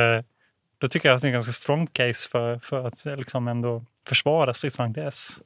då 0.77 0.87
tycker 0.87 1.09
jag 1.09 1.15
att 1.15 1.21
det 1.21 1.25
är 1.25 1.29
en 1.29 1.33
ganska 1.33 1.51
strong 1.51 1.87
case 1.87 2.29
för, 2.29 2.59
för 2.63 2.87
att 2.87 3.05
liksom 3.05 3.47
ändå 3.47 3.85
försvara 4.07 4.53
stridsvagn 4.53 4.99
S. 4.99 5.39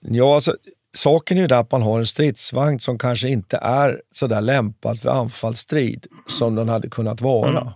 Ja, 0.00 0.34
alltså, 0.34 0.56
saken 0.94 1.38
är 1.38 1.48
ju 1.48 1.54
att 1.54 1.72
man 1.72 1.82
har 1.82 1.98
en 1.98 2.06
stridsvagn 2.06 2.80
som 2.80 2.98
kanske 2.98 3.28
inte 3.28 3.56
är 3.56 4.02
så 4.10 4.26
där 4.26 4.40
lämpad 4.40 5.00
för 5.00 5.10
anfallsstrid 5.10 6.06
som 6.26 6.54
den 6.54 6.68
hade 6.68 6.88
kunnat 6.88 7.20
vara. 7.20 7.60
Mm. 7.60 7.72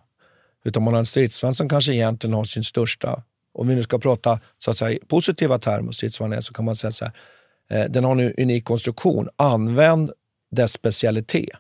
Utan 0.65 0.83
man 0.83 0.95
har 0.95 0.99
en 0.99 1.07
stridsvagn 1.07 1.55
som 1.55 1.69
kanske 1.69 1.95
egentligen 1.95 2.35
har 2.35 2.45
sin 2.45 2.65
största 2.65 3.23
Om 3.55 3.69
vi 3.69 3.75
nu 3.75 3.83
ska 3.83 3.99
prata 3.99 4.41
så 4.59 4.71
att 4.71 4.77
säga, 4.77 4.99
positiva 5.09 5.59
termer 5.59 5.93
stridsvagn 5.93 6.33
S 6.33 6.47
så 6.47 6.55
kan 6.55 6.65
man 6.65 6.77
säga 6.77 6.91
så 6.91 7.05
här. 7.05 7.15
Eh, 7.71 7.91
den 7.91 8.05
har 8.05 8.17
en 8.17 8.33
unik 8.39 8.65
konstruktion. 8.65 9.29
Använd 9.37 10.11
dess 10.51 10.73
specialitet. 10.73 11.57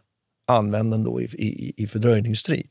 Använd 0.47 0.91
den 0.91 1.05
då 1.05 1.21
i, 1.21 1.25
i, 1.25 1.73
i 1.77 1.87
fördröjningsstrid. 1.87 2.69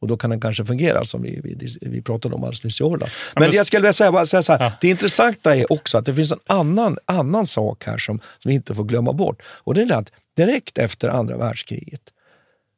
Och 0.00 0.08
då 0.08 0.16
kan 0.16 0.30
den 0.30 0.40
kanske 0.40 0.64
fungera 0.64 1.04
som 1.04 1.22
vi, 1.22 1.40
vi, 1.44 1.78
vi 1.80 2.02
pratade 2.02 2.34
om 2.34 2.44
alldeles 2.44 2.64
nyss 2.64 2.80
i. 2.80 2.84
Men, 2.84 3.08
men 3.34 3.52
jag 3.52 3.66
skulle 3.66 3.80
vilja 3.80 3.92
säga, 3.92 4.12
bara 4.12 4.26
säga 4.26 4.42
så 4.42 4.52
här, 4.52 4.64
ja. 4.64 4.72
det 4.80 4.88
intressanta 4.88 5.56
är 5.56 5.72
också 5.72 5.98
att 5.98 6.06
det 6.06 6.14
finns 6.14 6.32
en 6.32 6.38
annan, 6.46 6.98
annan 7.04 7.46
sak 7.46 7.84
här 7.84 7.98
som, 7.98 8.20
som 8.38 8.48
vi 8.48 8.54
inte 8.54 8.74
får 8.74 8.84
glömma 8.84 9.12
bort. 9.12 9.42
Och 9.46 9.74
det 9.74 9.82
är 9.82 9.92
att 9.92 10.10
direkt 10.36 10.78
efter 10.78 11.08
andra 11.08 11.36
världskriget, 11.36 12.02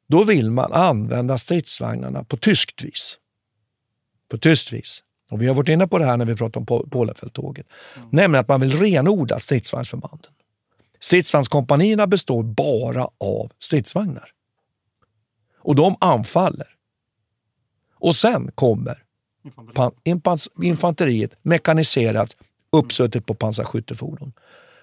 då 0.09 0.25
vill 0.25 0.51
man 0.51 0.73
använda 0.73 1.39
stridsvagnarna 1.39 2.25
på 2.25 2.37
tyskt 2.37 2.85
vis. 2.85 3.19
På 4.31 4.39
tyskt 4.39 4.73
vis. 4.73 5.03
Och 5.31 5.43
vi 5.43 5.47
har 5.47 5.55
varit 5.55 5.69
inne 5.69 5.87
på 5.87 5.99
det 5.99 6.05
här 6.05 6.17
när 6.17 6.25
vi 6.25 6.37
pratade 6.37 6.75
om 6.75 6.91
Polenfälttåget. 6.91 7.67
Mm. 7.97 8.09
Nämligen 8.12 8.41
att 8.41 8.49
man 8.49 8.61
vill 8.61 8.79
renodla 8.79 9.41
stridsvagnsförbanden. 9.41 10.31
Stridsvagnskompanierna 11.01 12.07
består 12.07 12.43
bara 12.43 13.09
av 13.19 13.53
stridsvagnar. 13.59 14.31
Och 15.59 15.75
de 15.75 15.97
anfaller. 16.01 16.76
Och 17.99 18.17
sen 18.17 18.51
kommer 18.55 19.03
infanteriet 20.63 21.31
mekaniserat 21.43 22.37
uppsuttet 22.73 23.27
på 23.27 23.35
pansarskyttefordon. 23.35 24.33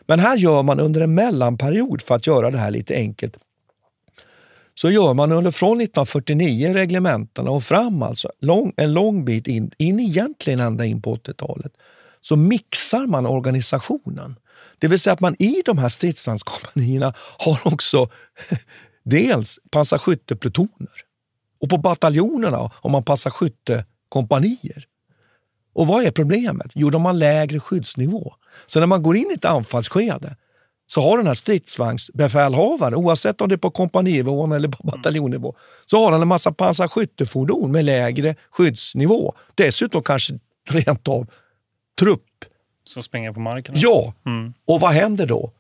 Men 0.08 0.20
här 0.20 0.38
gör 0.38 0.64
man 0.64 0.80
under 0.80 1.02
en 1.02 1.14
mellanperiod, 1.14 2.02
för 2.02 2.16
att 2.16 2.28
göra 2.28 2.52
det 2.52 2.58
här 2.58 2.72
lite 2.72 2.96
enkelt, 2.96 3.38
så 4.76 4.90
gör 4.90 5.14
man 5.14 5.32
under 5.32 5.52
från 5.52 5.82
1949 5.82 6.74
reglementena 6.74 7.52
och 7.52 7.64
fram 7.64 8.04
alltså, 8.04 8.32
lång, 8.40 8.74
en 8.78 8.94
lång 8.94 9.26
bit 9.26 9.48
in, 9.48 9.72
in 9.78 10.00
egentligen 10.00 10.60
ända 10.60 10.86
in 10.86 11.02
på 11.02 11.16
80-talet, 11.16 11.72
så 12.22 12.36
mixar 12.36 13.08
man 13.08 13.26
organisationen. 13.26 14.36
Det 14.80 14.88
vill 14.88 15.00
säga 15.00 15.14
att 15.14 15.20
man 15.20 15.36
i 15.40 15.62
de 15.66 15.78
här 15.78 15.90
stridsvagnskompanierna 15.90 17.14
har 17.18 17.60
också 17.64 18.10
dels 19.04 19.60
pansarskytteplutoner 19.72 20.90
och 21.64 21.70
på 21.70 21.78
bataljonerna 21.78 22.72
har 22.74 22.90
man 22.90 23.04
pansarskyttekompanier. 23.04 24.86
Och 25.74 25.88
vad 25.88 26.04
är 26.04 26.12
problemet? 26.12 26.72
Jo, 26.76 26.90
de 26.90 27.06
har 27.06 27.14
lägre 27.14 27.60
skyddsnivå. 27.60 28.34
Så 28.66 28.80
när 28.80 28.88
man 28.88 29.04
går 29.04 29.16
in 29.16 29.28
i 29.32 29.34
ett 29.34 29.46
anfallsskede 29.46 30.36
så 30.86 31.02
har 31.02 31.18
den 31.18 31.28
här 31.28 31.34
stridsvagnsbefälhavaren, 31.34 32.96
oavsett 32.96 33.42
om 33.42 33.50
det 33.50 33.56
är 33.56 33.58
på 33.58 33.72
kompanivå 33.72 34.54
eller 34.54 34.68
på 34.68 34.84
bataljonnivå, 34.84 35.56
så 35.86 36.04
har 36.04 36.12
han 36.12 36.22
en 36.22 36.28
massa 36.28 36.52
pansarskyttefordon 36.52 37.72
med 37.72 37.86
lägre 37.86 38.36
skyddsnivå. 38.52 39.34
Dessutom 39.56 40.04
kanske 40.04 40.40
rent 40.70 41.08
av 41.08 41.28
trupp. 42.00 42.46
Som 42.88 43.04
springer 43.04 43.34
på 43.34 43.40
marken? 43.40 43.76
Ja. 43.78 44.14
Mm. 44.26 44.54
Och 44.66 44.80
vad 44.80 44.92
händer 44.92 45.26
då? 45.26 45.52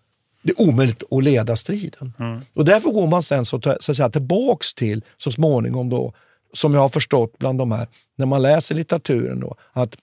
Det 0.43 0.51
är 0.51 0.61
omöjligt 0.61 1.03
att 1.11 1.23
leda 1.23 1.55
striden. 1.55 2.13
Mm. 2.19 2.41
Och 2.55 2.65
därför 2.65 2.89
går 2.89 3.07
man 3.07 3.23
sen 3.23 3.45
så, 3.45 3.61
så 3.61 3.69
att 3.69 3.83
säga, 3.83 4.09
tillbaks 4.09 4.73
till, 4.73 5.03
så 5.17 5.31
småningom, 5.31 5.89
då, 5.89 6.13
som 6.53 6.73
jag 6.73 6.81
har 6.81 6.89
förstått 6.89 7.37
bland 7.37 7.59
de 7.59 7.71
här, 7.71 7.87
när 8.15 8.25
man 8.25 8.41
läser 8.41 8.75
litteraturen, 8.75 9.39
då, 9.39 9.55
att 9.73 9.95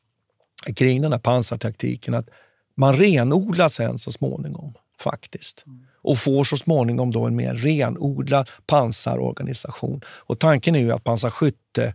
kring 0.76 1.02
den 1.02 1.12
här 1.12 1.18
pansartaktiken, 1.18 2.14
att 2.14 2.28
man 2.76 2.96
renodlar 2.96 3.68
sen 3.68 3.98
så 3.98 4.12
småningom 4.12 4.74
faktiskt. 5.00 5.64
Och 6.02 6.18
får 6.18 6.44
så 6.44 6.56
småningom 6.56 7.10
då 7.10 7.26
en 7.26 7.36
mer 7.36 7.54
renodlad 7.54 8.50
pansarorganisation. 8.66 10.00
Och 10.06 10.38
tanken 10.38 10.74
är 10.74 10.80
ju 10.80 10.92
att 10.92 11.04
pansarskytte 11.04 11.94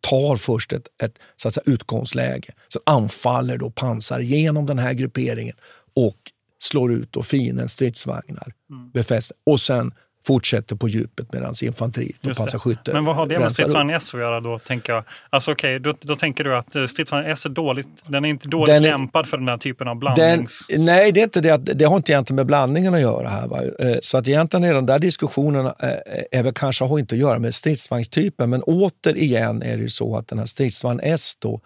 tar 0.00 0.36
först 0.36 0.72
ett, 0.72 0.86
ett 1.02 1.18
så 1.36 1.48
att 1.48 1.54
säga, 1.54 1.64
utgångsläge. 1.66 2.52
Sen 2.72 2.82
anfaller 2.86 3.58
då 3.58 3.70
pansar 3.70 4.20
genom 4.20 4.66
den 4.66 4.78
här 4.78 4.92
grupperingen 4.92 5.56
och 5.94 6.16
slår 6.62 6.92
ut 6.92 7.16
och 7.16 7.26
fiendens 7.26 7.72
stridsvagnar. 7.72 8.52
Mm. 8.70 8.90
Befäster. 8.90 9.36
Och 9.46 9.60
sen 9.60 9.92
fortsätter 10.26 10.76
på 10.76 10.88
djupet 10.88 11.32
medan 11.32 11.54
infanteriet 11.62 12.26
och 12.26 12.36
pansarskytte 12.36 12.92
Men 12.92 13.04
vad 13.04 13.16
har 13.16 13.26
det 13.26 13.38
med 13.38 13.52
stridsvagn 13.52 13.90
S 13.90 14.14
att 14.14 14.20
göra 14.20 14.40
då? 14.40 14.58
Tänker 14.58 14.92
jag? 14.92 15.04
Alltså, 15.30 15.52
okay, 15.52 15.78
då, 15.78 15.94
då 16.00 16.16
tänker 16.16 16.44
du 16.44 16.56
att 16.56 16.76
eh, 16.76 16.86
stridsvagn 16.86 17.26
S 17.26 17.46
är 17.46 17.50
dåligt, 17.50 17.88
den 18.06 18.24
är 18.24 18.28
inte 18.28 18.48
dåligt 18.48 18.74
den, 18.74 18.82
lämpad 18.82 19.26
för 19.26 19.36
den 19.36 19.48
här 19.48 19.58
typen 19.58 19.88
av 19.88 19.96
blandnings... 19.96 20.66
Den, 20.68 20.84
nej, 20.84 21.12
det, 21.12 21.20
är 21.20 21.24
inte 21.24 21.40
det, 21.40 21.56
det 21.56 21.84
har 21.84 21.96
inte 21.96 22.12
egentligen 22.12 22.36
med 22.36 22.46
blandningen 22.46 22.94
att 22.94 23.00
göra. 23.00 23.28
här. 23.28 23.48
Va? 23.48 23.62
Eh, 23.62 23.98
så 24.02 24.18
att 24.18 24.28
egentligen 24.28 24.64
är 24.64 24.74
de 24.74 24.86
där 24.86 24.98
diskussionerna 24.98 25.74
eh, 25.78 26.38
är 26.38 26.42
väl 26.42 26.52
kanske 26.52 26.84
har 26.84 26.98
inte 26.98 27.14
att 27.14 27.20
göra 27.20 27.38
med 27.38 27.54
stridsvagnstypen. 27.54 28.50
Men 28.50 28.62
återigen 28.62 29.62
är 29.62 29.76
det 29.76 29.88
så 29.88 30.16
att 30.16 30.28
den 30.28 30.38
här 30.38 30.46
stridsvagn 30.46 31.00
S 31.02 31.36
då 31.38 31.60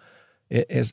är, 0.49 0.65
är, 0.69 0.85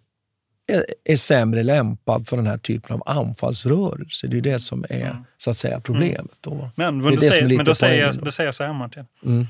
är 1.04 1.16
sämre 1.16 1.62
lämpad 1.62 2.28
för 2.28 2.36
den 2.36 2.46
här 2.46 2.58
typen 2.58 2.96
av 2.96 3.02
anfallsrörelse. 3.06 4.26
Det 4.26 4.36
är 4.36 4.40
det 4.40 4.58
som 4.58 4.84
är 4.88 5.10
mm. 5.10 5.24
så 5.38 5.50
att 5.50 5.56
säga, 5.56 5.80
problemet. 5.80 6.36
Då. 6.40 6.70
Men, 6.74 7.02
men, 7.02 7.14
då, 7.14 7.20
säger, 7.20 7.56
men 7.56 7.64
då, 7.64 7.74
säger 7.74 8.06
jag, 8.06 8.16
då 8.16 8.30
säger 8.30 8.48
jag 8.48 8.54
så 8.54 8.64
här 8.64 8.72
Martin. 8.72 9.06
Mm. 9.24 9.46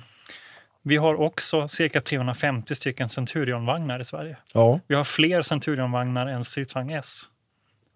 Vi 0.83 0.97
har 0.97 1.21
också 1.21 1.69
cirka 1.69 2.01
350 2.01 2.75
stycken 2.75 3.09
Centurionvagnar 3.09 4.01
i 4.01 4.05
Sverige. 4.05 4.37
Ja. 4.55 4.81
Vi 4.87 4.95
har 4.95 5.05
fler 5.05 5.43
Centurionvagnar 5.43 6.27
än 6.27 6.45
stridsvagn 6.45 6.91
S 6.91 7.25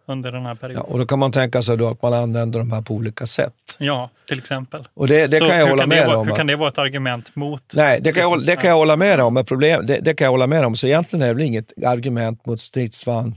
under 0.06 0.32
den 0.32 0.46
här 0.46 0.54
perioden. 0.54 0.84
Ja, 0.86 0.92
och 0.92 0.98
då 0.98 1.06
kan 1.06 1.18
man 1.18 1.32
tänka 1.32 1.62
sig 1.62 1.76
då 1.76 1.88
att 1.88 2.02
man 2.02 2.14
använder 2.14 2.58
de 2.58 2.72
här 2.72 2.82
på 2.82 2.94
olika 2.94 3.26
sätt. 3.26 3.52
Ja, 3.78 4.10
till 4.28 4.38
exempel. 4.38 4.88
Och 4.94 5.08
det, 5.08 5.26
det 5.26 5.38
kan 5.38 5.58
jag 5.58 5.68
hålla 5.68 5.86
med 5.86 6.06
vara, 6.06 6.16
om. 6.16 6.28
Hur 6.28 6.34
kan 6.34 6.46
det 6.46 6.56
vara 6.56 6.68
ett 6.68 6.78
argument 6.78 7.36
mot? 7.36 7.62
Nej, 7.76 8.00
det 8.00 8.12
kan 8.12 8.22
jag, 8.22 8.46
det 8.46 8.56
kan 8.56 8.70
jag 8.70 8.76
hålla 8.76 8.96
med 8.96 9.20
om. 9.20 9.34
Men 9.34 9.44
problem, 9.44 9.86
det, 9.86 9.98
det, 9.98 10.14
kan 10.14 10.24
jag 10.24 10.30
hålla 10.30 10.46
med 10.46 10.64
om. 10.64 10.76
Så 10.76 10.86
egentligen 10.86 11.22
är 11.22 11.28
det 11.28 11.34
väl 11.34 11.42
inget 11.42 11.72
argument 11.86 12.46
mot 12.46 12.60
stridsvagn, 12.60 13.36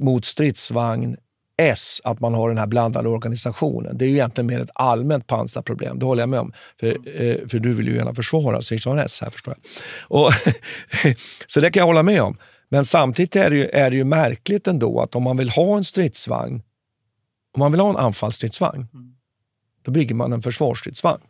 mot 0.00 0.24
stridsvagn 0.24 1.16
S, 1.56 2.00
att 2.04 2.20
man 2.20 2.34
har 2.34 2.48
den 2.48 2.58
här 2.58 2.66
blandade 2.66 3.08
organisationen. 3.08 3.98
Det 3.98 4.04
är 4.04 4.08
ju 4.08 4.14
egentligen 4.14 4.46
mer 4.46 4.60
ett 4.60 4.70
allmänt 4.74 5.26
pansarproblem, 5.26 5.98
det 5.98 6.06
håller 6.06 6.22
jag 6.22 6.28
med 6.28 6.40
om. 6.40 6.52
För, 6.80 6.86
mm. 6.86 7.48
för 7.48 7.58
du 7.58 7.74
vill 7.74 7.88
ju 7.88 7.96
gärna 7.96 8.14
försvara 8.14 8.62
stridsvagn 8.62 8.98
S 8.98 9.20
här 9.22 9.30
förstår 9.30 9.54
jag. 9.54 9.64
Och, 10.18 10.32
så 11.46 11.60
det 11.60 11.70
kan 11.70 11.80
jag 11.80 11.86
hålla 11.86 12.02
med 12.02 12.22
om. 12.22 12.36
Men 12.74 12.84
samtidigt 12.84 13.36
är 13.36 13.50
det, 13.50 13.56
ju, 13.56 13.68
är 13.68 13.90
det 13.90 13.96
ju 13.96 14.04
märkligt 14.04 14.66
ändå 14.66 15.00
att 15.00 15.14
om 15.14 15.22
man 15.22 15.36
vill 15.36 15.50
ha 15.50 15.76
en 15.76 15.84
stridsvagn, 15.84 16.62
om 17.54 17.58
man 17.58 17.72
vill 17.72 17.80
ha 17.80 17.90
en 17.90 17.96
anfallsstridsvagn, 17.96 18.86
mm. 18.94 19.14
då 19.82 19.90
bygger 19.90 20.14
man 20.14 20.32
en 20.32 20.42
försvarsstridsvagn. 20.42 21.20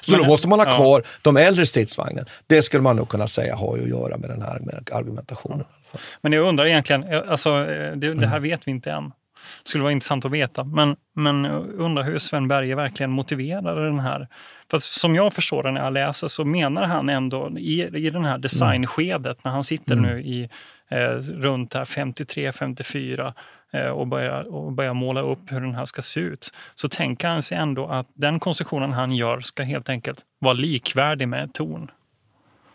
Så 0.00 0.10
Men, 0.10 0.20
då 0.20 0.26
måste 0.26 0.48
man 0.48 0.58
ha 0.58 0.76
kvar 0.76 1.02
ja. 1.04 1.10
de 1.22 1.36
äldre 1.36 1.66
stridsvagnarna. 1.66 2.28
Det 2.46 2.62
skulle 2.62 2.82
man 2.82 2.96
nog 2.96 3.08
kunna 3.08 3.26
säga 3.26 3.56
har 3.56 3.78
att 3.78 3.88
göra 3.88 4.16
med 4.16 4.30
den 4.30 4.42
här 4.42 4.60
argumentationen. 4.92 5.64
Ja. 5.92 5.98
Men 6.20 6.32
jag 6.32 6.48
undrar 6.48 6.66
egentligen, 6.66 7.04
alltså, 7.28 7.50
det, 7.50 7.94
det 7.96 8.26
här 8.26 8.36
mm. 8.36 8.42
vet 8.42 8.66
vi 8.66 8.70
inte 8.70 8.90
än. 8.90 9.12
Det 9.62 9.68
skulle 9.68 9.82
vara 9.82 9.92
intressant 9.92 10.24
att 10.24 10.30
veta. 10.30 10.64
Men, 10.64 10.96
men 11.14 11.46
undrar 11.46 12.02
hur 12.02 12.18
Sven 12.18 12.48
Berge 12.48 12.74
verkligen 12.74 13.10
motiverar 13.10 13.84
den 13.84 13.98
här. 13.98 14.28
För 14.70 14.78
som 14.78 15.14
jag 15.14 15.32
förstår 15.32 15.62
det 15.62 15.70
när 15.70 15.84
jag 15.84 15.92
läser 15.92 16.28
så 16.28 16.44
menar 16.44 16.82
han 16.86 17.08
ändå 17.08 17.52
i, 17.58 17.82
i 17.82 18.10
den 18.10 18.24
här 18.24 18.38
designskedet 18.38 19.44
när 19.44 19.50
han 19.50 19.64
sitter 19.64 19.92
mm. 19.92 20.10
nu 20.10 20.22
i 20.22 20.48
eh, 20.88 21.14
runt 21.18 21.74
53-54 21.74 23.32
eh, 23.72 23.86
och, 23.86 24.06
börjar, 24.06 24.54
och 24.54 24.72
börjar 24.72 24.94
måla 24.94 25.20
upp 25.20 25.52
hur 25.52 25.60
den 25.60 25.74
här 25.74 25.84
ska 25.84 26.02
se 26.02 26.20
ut. 26.20 26.52
Så 26.74 26.88
tänker 26.88 27.28
han 27.28 27.42
sig 27.42 27.58
ändå 27.58 27.86
att 27.86 28.06
den 28.14 28.40
konstruktionen 28.40 28.92
han 28.92 29.12
gör 29.12 29.40
ska 29.40 29.62
helt 29.62 29.88
enkelt 29.88 30.20
vara 30.38 30.54
likvärdig 30.54 31.28
med 31.28 31.54
ton. 31.54 31.90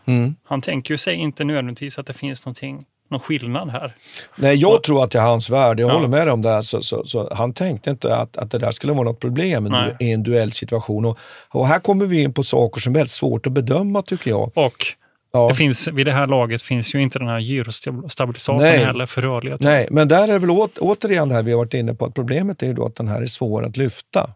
Mm. 0.05 0.35
Han 0.43 0.61
tänker 0.61 0.93
ju 0.93 0.97
sig 0.97 1.15
inte 1.15 1.43
nödvändigtvis 1.43 1.99
att 1.99 2.05
det 2.05 2.13
finns 2.13 2.45
någonting 2.45 2.85
någon 3.09 3.19
skillnad 3.19 3.69
här. 3.69 3.95
Nej, 4.35 4.55
jag 4.55 4.75
och, 4.75 4.83
tror 4.83 5.03
att 5.03 5.11
det 5.11 5.19
är 5.19 5.23
hans 5.23 5.49
värld. 5.49 5.79
Jag 5.79 5.89
ja. 5.89 5.93
håller 5.93 6.07
med 6.07 6.27
dig 6.27 6.33
om 6.33 6.41
det. 6.41 6.63
Så, 6.63 6.81
så, 6.81 7.03
så, 7.05 7.33
han 7.33 7.53
tänkte 7.53 7.89
inte 7.89 8.15
att, 8.15 8.37
att 8.37 8.51
det 8.51 8.57
där 8.57 8.71
skulle 8.71 8.93
vara 8.93 9.03
något 9.03 9.19
problem 9.19 9.63
Nej. 9.63 9.95
i 9.99 10.11
en 10.11 10.23
duellsituation. 10.23 11.05
Och, 11.05 11.17
och 11.49 11.67
här 11.67 11.79
kommer 11.79 12.05
vi 12.05 12.21
in 12.21 12.33
på 12.33 12.43
saker 12.43 12.81
som 12.81 12.93
är 12.93 12.99
väldigt 12.99 13.11
svårt 13.11 13.47
att 13.47 13.53
bedöma 13.53 14.01
tycker 14.01 14.29
jag. 14.29 14.51
Och 14.57 14.85
Ja. 15.31 15.47
Det 15.47 15.55
finns, 15.55 15.87
vid 15.87 16.05
det 16.05 16.11
här 16.11 16.27
laget 16.27 16.61
finns 16.61 16.95
ju 16.95 17.01
inte 17.01 17.19
den 17.19 17.27
här 17.27 17.39
gyrostabilisatorn 17.39 18.61
heller 18.61 19.05
för 19.05 19.21
rörlighet. 19.21 19.61
Nej, 19.61 19.87
men 19.91 20.07
där 20.07 20.27
är 20.27 20.39
väl 20.39 20.49
å, 20.49 20.69
återigen 20.79 21.29
det 21.29 21.35
här 21.35 21.43
vi 21.43 21.51
har 21.51 21.57
varit 21.57 21.73
inne 21.73 21.93
på 21.93 22.05
att 22.05 22.13
problemet 22.13 22.63
är 22.63 22.67
ju 22.67 22.73
då 22.73 22.85
att 22.85 22.95
den 22.95 23.07
här 23.07 23.21
är 23.21 23.25
svår 23.25 23.65
att 23.65 23.77
lyfta. 23.77 24.29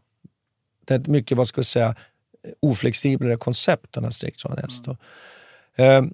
Det 0.88 0.94
är 0.94 1.00
ett 1.00 1.08
mycket, 1.08 1.38
vad 1.38 1.48
ska 1.48 1.62
vi 1.62 1.66
säga, 1.66 1.96
oflexiblare 2.60 3.38
koncept, 3.38 3.94
den 3.94 4.04
här 4.04 4.12
striktson 4.12 4.58
mm. 5.78 6.04
um, 6.04 6.14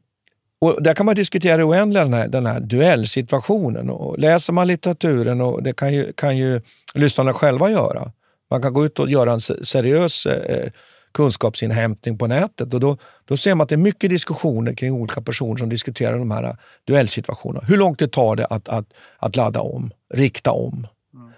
och 0.59 0.83
där 0.83 0.93
kan 0.93 1.05
man 1.05 1.15
diskutera 1.15 1.65
oändligt 1.65 2.03
den 2.03 2.13
här, 2.13 2.27
den 2.27 2.45
här 2.45 2.59
duellsituationen. 2.59 3.89
Och 3.89 4.19
läser 4.19 4.53
man 4.53 4.67
litteraturen, 4.67 5.41
och 5.41 5.63
det 5.63 5.73
kan 5.73 5.93
ju, 5.93 6.13
kan 6.13 6.37
ju 6.37 6.61
lyssnarna 6.93 7.33
själva 7.33 7.71
göra. 7.71 8.11
Man 8.49 8.61
kan 8.61 8.73
gå 8.73 8.85
ut 8.85 8.99
och 8.99 9.09
göra 9.09 9.33
en 9.33 9.39
seriös 9.39 10.25
eh, 10.25 10.71
kunskapsinhämtning 11.13 12.17
på 12.17 12.27
nätet 12.27 12.73
och 12.73 12.79
då, 12.79 12.97
då 13.25 13.37
ser 13.37 13.55
man 13.55 13.63
att 13.63 13.69
det 13.69 13.75
är 13.75 13.77
mycket 13.77 14.09
diskussioner 14.09 14.73
kring 14.73 14.93
olika 14.93 15.21
personer 15.21 15.55
som 15.55 15.69
diskuterar 15.69 16.17
de 16.17 16.31
här 16.31 16.57
duellsituationerna. 16.85 17.65
Hur 17.67 17.77
långt 17.77 17.99
det 17.99 18.07
tar 18.07 18.35
det 18.35 18.45
att, 18.45 18.69
att, 18.69 18.85
att 19.19 19.35
ladda 19.35 19.61
om, 19.61 19.91
rikta 20.13 20.51
om. 20.51 20.87
Mm. 21.13 21.31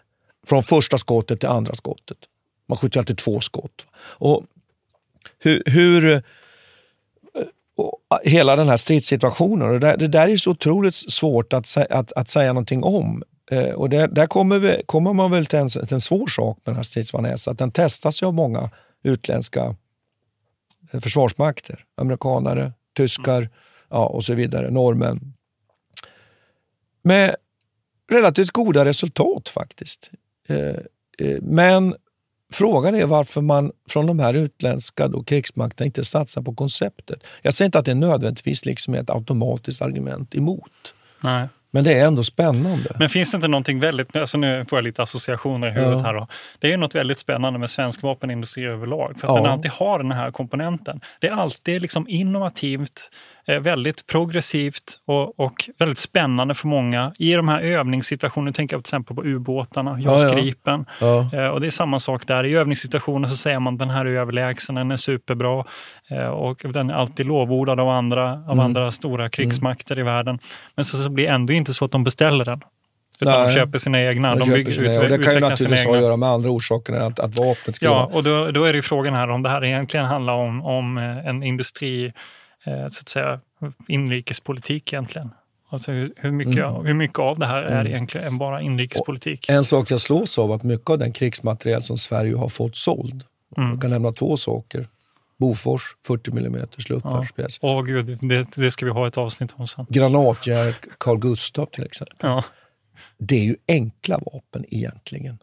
Från 0.47 0.63
första 0.63 0.97
skottet 0.97 1.39
till 1.39 1.49
andra 1.49 1.75
skottet. 1.75 2.17
Man 2.67 2.77
skjuter 2.77 2.99
alltid 2.99 3.17
två 3.17 3.39
skott. 3.39 3.87
Och 3.95 4.43
hur, 5.39 5.63
hur 5.65 6.23
hela 8.23 8.55
den 8.55 8.69
här 8.69 8.77
stridssituationen. 8.77 9.69
Och 9.69 9.79
det, 9.79 9.95
det 9.95 10.07
där 10.07 10.29
är 10.29 10.37
så 10.37 10.51
otroligt 10.51 10.95
svårt 10.95 11.53
att, 11.53 11.77
att, 11.89 12.11
att 12.11 12.29
säga 12.29 12.53
någonting 12.53 12.83
om. 12.83 13.23
Eh, 13.51 13.73
och 13.73 13.89
det, 13.89 14.07
där 14.07 14.25
kommer, 14.25 14.59
vi, 14.59 14.81
kommer 14.85 15.13
man 15.13 15.31
väl 15.31 15.45
till 15.45 15.59
en, 15.59 15.69
till 15.69 15.93
en 15.93 16.01
svår 16.01 16.27
sak 16.27 16.57
med 16.57 16.71
den 16.71 16.75
här 16.75 16.83
stridsvagnen 16.83 17.33
S, 17.33 17.47
att 17.47 17.57
den 17.57 17.71
testas 17.71 18.21
ju 18.21 18.27
av 18.27 18.33
många 18.33 18.69
utländska 19.03 19.75
eh, 20.91 20.99
försvarsmakter. 20.99 21.85
Amerikanare, 21.97 22.73
tyskar 22.97 23.49
ja, 23.89 24.05
och 24.05 24.23
så 24.23 24.33
vidare, 24.33 24.71
norrmän. 24.71 25.33
Med 27.03 27.35
relativt 28.11 28.51
goda 28.51 28.85
resultat 28.85 29.49
faktiskt. 29.49 30.11
Eh, 30.47 30.75
eh, 31.27 31.37
men 31.41 31.95
Frågan 32.53 32.95
är 32.95 33.05
varför 33.05 33.41
man 33.41 33.71
från 33.89 34.05
de 34.05 34.19
här 34.19 34.33
utländska 34.33 35.07
då, 35.07 35.23
krigsmakterna 35.23 35.85
inte 35.85 36.05
satsar 36.05 36.41
på 36.41 36.55
konceptet. 36.55 37.23
Jag 37.41 37.53
säger 37.53 37.67
inte 37.67 37.79
att 37.79 37.85
det 37.85 37.95
nödvändigtvis 37.95 38.65
liksom 38.65 38.93
är 38.93 38.99
ett 38.99 39.09
automatiskt 39.09 39.81
argument 39.81 40.35
emot. 40.35 40.93
Nej. 41.21 41.47
Men 41.71 41.83
det 41.83 41.93
är 41.93 42.05
ändå 42.05 42.23
spännande. 42.23 42.95
Men 42.99 43.09
finns 43.09 43.31
det 43.31 43.35
inte 43.35 43.47
någonting 43.47 43.79
väldigt, 43.79 44.15
alltså 44.15 44.37
nu 44.37 44.65
får 44.65 44.77
jag 44.77 44.83
lite 44.83 45.03
associationer 45.03 45.67
i 45.67 45.71
huvudet 45.71 45.97
ja. 45.97 45.99
här 45.99 46.13
då. 46.13 46.27
Det 46.59 46.67
är 46.67 46.71
ju 46.71 46.77
något 46.77 46.95
väldigt 46.95 47.19
spännande 47.19 47.59
med 47.59 47.69
svensk 47.69 48.01
vapenindustri 48.01 48.65
överlag. 48.65 49.19
För 49.19 49.27
att 49.27 49.35
ja. 49.35 49.41
den 49.41 49.51
alltid 49.51 49.71
har 49.71 49.99
den 49.99 50.11
här 50.11 50.31
komponenten. 50.31 51.01
Det 51.19 51.27
är 51.27 51.31
alltid 51.31 51.81
liksom 51.81 52.07
innovativt, 52.07 53.11
väldigt 53.45 54.07
progressivt 54.07 54.99
och, 55.05 55.39
och, 55.39 55.69
väldigt 55.77 55.99
spännande 55.99 56.53
för 56.53 56.67
många. 56.67 57.13
I 57.19 57.33
de 57.33 57.47
här 57.47 57.61
övningssituationerna, 57.61 58.53
tänker 58.53 58.75
jag 58.75 58.83
till 58.83 58.89
exempel 58.89 59.15
på 59.15 59.23
ubåtarna, 59.23 59.99
JAS 59.99 60.23
ja, 60.23 60.29
Gripen. 60.29 60.85
Ja. 61.01 61.29
Ja. 61.31 61.39
Eh, 61.39 61.47
och 61.47 61.61
det 61.61 61.67
är 61.67 61.71
samma 61.71 61.99
sak 61.99 62.27
där. 62.27 62.45
I 62.45 62.55
övningssituationer 62.55 63.27
så 63.27 63.35
säger 63.35 63.59
man 63.59 63.77
den 63.77 63.89
här 63.89 64.05
är 64.05 64.09
överlägsen, 64.09 64.75
den 64.75 64.91
är 64.91 64.97
superbra 64.97 65.65
eh, 66.09 66.27
och 66.27 66.61
den 66.63 66.89
är 66.89 66.93
alltid 66.93 67.25
lovordad 67.25 67.79
av 67.79 67.89
andra, 67.89 68.31
av 68.31 68.51
mm. 68.51 68.59
andra 68.59 68.91
stora 68.91 69.29
krigsmakter 69.29 69.95
mm. 69.95 70.07
i 70.07 70.11
världen. 70.11 70.39
Men 70.75 70.85
så, 70.85 70.97
så 70.97 71.09
blir 71.09 71.25
det 71.25 71.31
ändå 71.31 71.53
inte 71.53 71.73
så 71.73 71.85
att 71.85 71.91
de 71.91 72.03
beställer 72.03 72.45
den. 72.45 72.61
Utan 73.21 73.33
Nej, 73.33 73.47
de 73.47 73.59
köper 73.59 73.77
sina 73.77 74.01
egna. 74.01 74.35
De, 74.35 74.39
de 74.39 74.55
bygger, 74.55 74.71
sina, 74.71 74.91
ut, 74.91 74.97
och 74.97 75.17
det 75.17 75.23
kan 75.23 75.33
ju 75.33 75.39
naturligtvis 75.39 75.85
ha 75.85 75.95
att 75.95 76.01
göra 76.01 76.17
med 76.17 76.29
andra 76.29 76.49
orsaker 76.49 76.93
än 76.93 77.01
att, 77.01 77.19
att 77.19 77.39
vapnet 77.39 77.75
ska 77.75 77.85
Ja, 77.85 78.09
och 78.13 78.23
då, 78.23 78.51
då 78.51 78.63
är 78.63 78.73
det 78.73 78.81
frågan 78.81 79.13
här 79.13 79.29
om 79.29 79.43
det 79.43 79.49
här 79.49 79.63
egentligen 79.63 80.05
handlar 80.05 80.33
om, 80.33 80.65
om 80.65 80.97
en 80.97 81.43
industri 81.43 82.05
Eh, 82.05 82.13
så 82.65 83.01
att 83.01 83.09
säga, 83.09 83.39
inrikespolitik 83.87 84.93
egentligen. 84.93 85.29
Alltså 85.71 85.91
hur, 85.91 86.31
mycket, 86.31 86.65
mm. 86.65 86.85
hur 86.85 86.93
mycket 86.93 87.19
av 87.19 87.39
det 87.39 87.45
här 87.45 87.63
är 87.63 87.79
mm. 87.79 87.87
egentligen 87.87 88.37
bara 88.37 88.61
inrikespolitik? 88.61 89.45
Och 89.49 89.55
en 89.55 89.63
sak 89.63 89.91
jag 89.91 90.01
slås 90.01 90.39
av 90.39 90.51
att 90.51 90.63
mycket 90.63 90.89
av 90.89 90.97
den 90.97 91.13
krigsmateriel 91.13 91.81
som 91.81 91.97
Sverige 91.97 92.35
har 92.35 92.49
fått 92.49 92.75
såld, 92.75 93.23
mm. 93.57 93.69
jag 93.69 93.81
kan 93.81 93.89
nämna 93.89 94.11
två 94.11 94.37
saker. 94.37 94.87
Bofors 95.39 95.81
40 96.07 96.31
mm 96.31 96.67
luftvärnspjäs. 96.89 97.59
Ja. 97.61 97.77
Åh 97.77 97.83
gud, 97.83 98.17
det, 98.21 98.47
det, 98.55 98.71
ska 98.71 98.85
vi 98.85 98.91
ha 98.91 99.07
ett 99.07 99.17
avsnitt 99.17 99.53
om 99.55 99.67
sen. 99.67 99.85
Granatgevär 99.89 100.75
Carl 100.97 101.19
Gustaf 101.19 101.69
till 101.71 101.83
exempel. 101.83 102.17
Ja. 102.21 102.43
Det 103.17 103.35
är 103.35 103.43
ju 103.43 103.55
enkla 103.67 104.17
vapen 104.17 104.65
egentligen. 104.67 105.37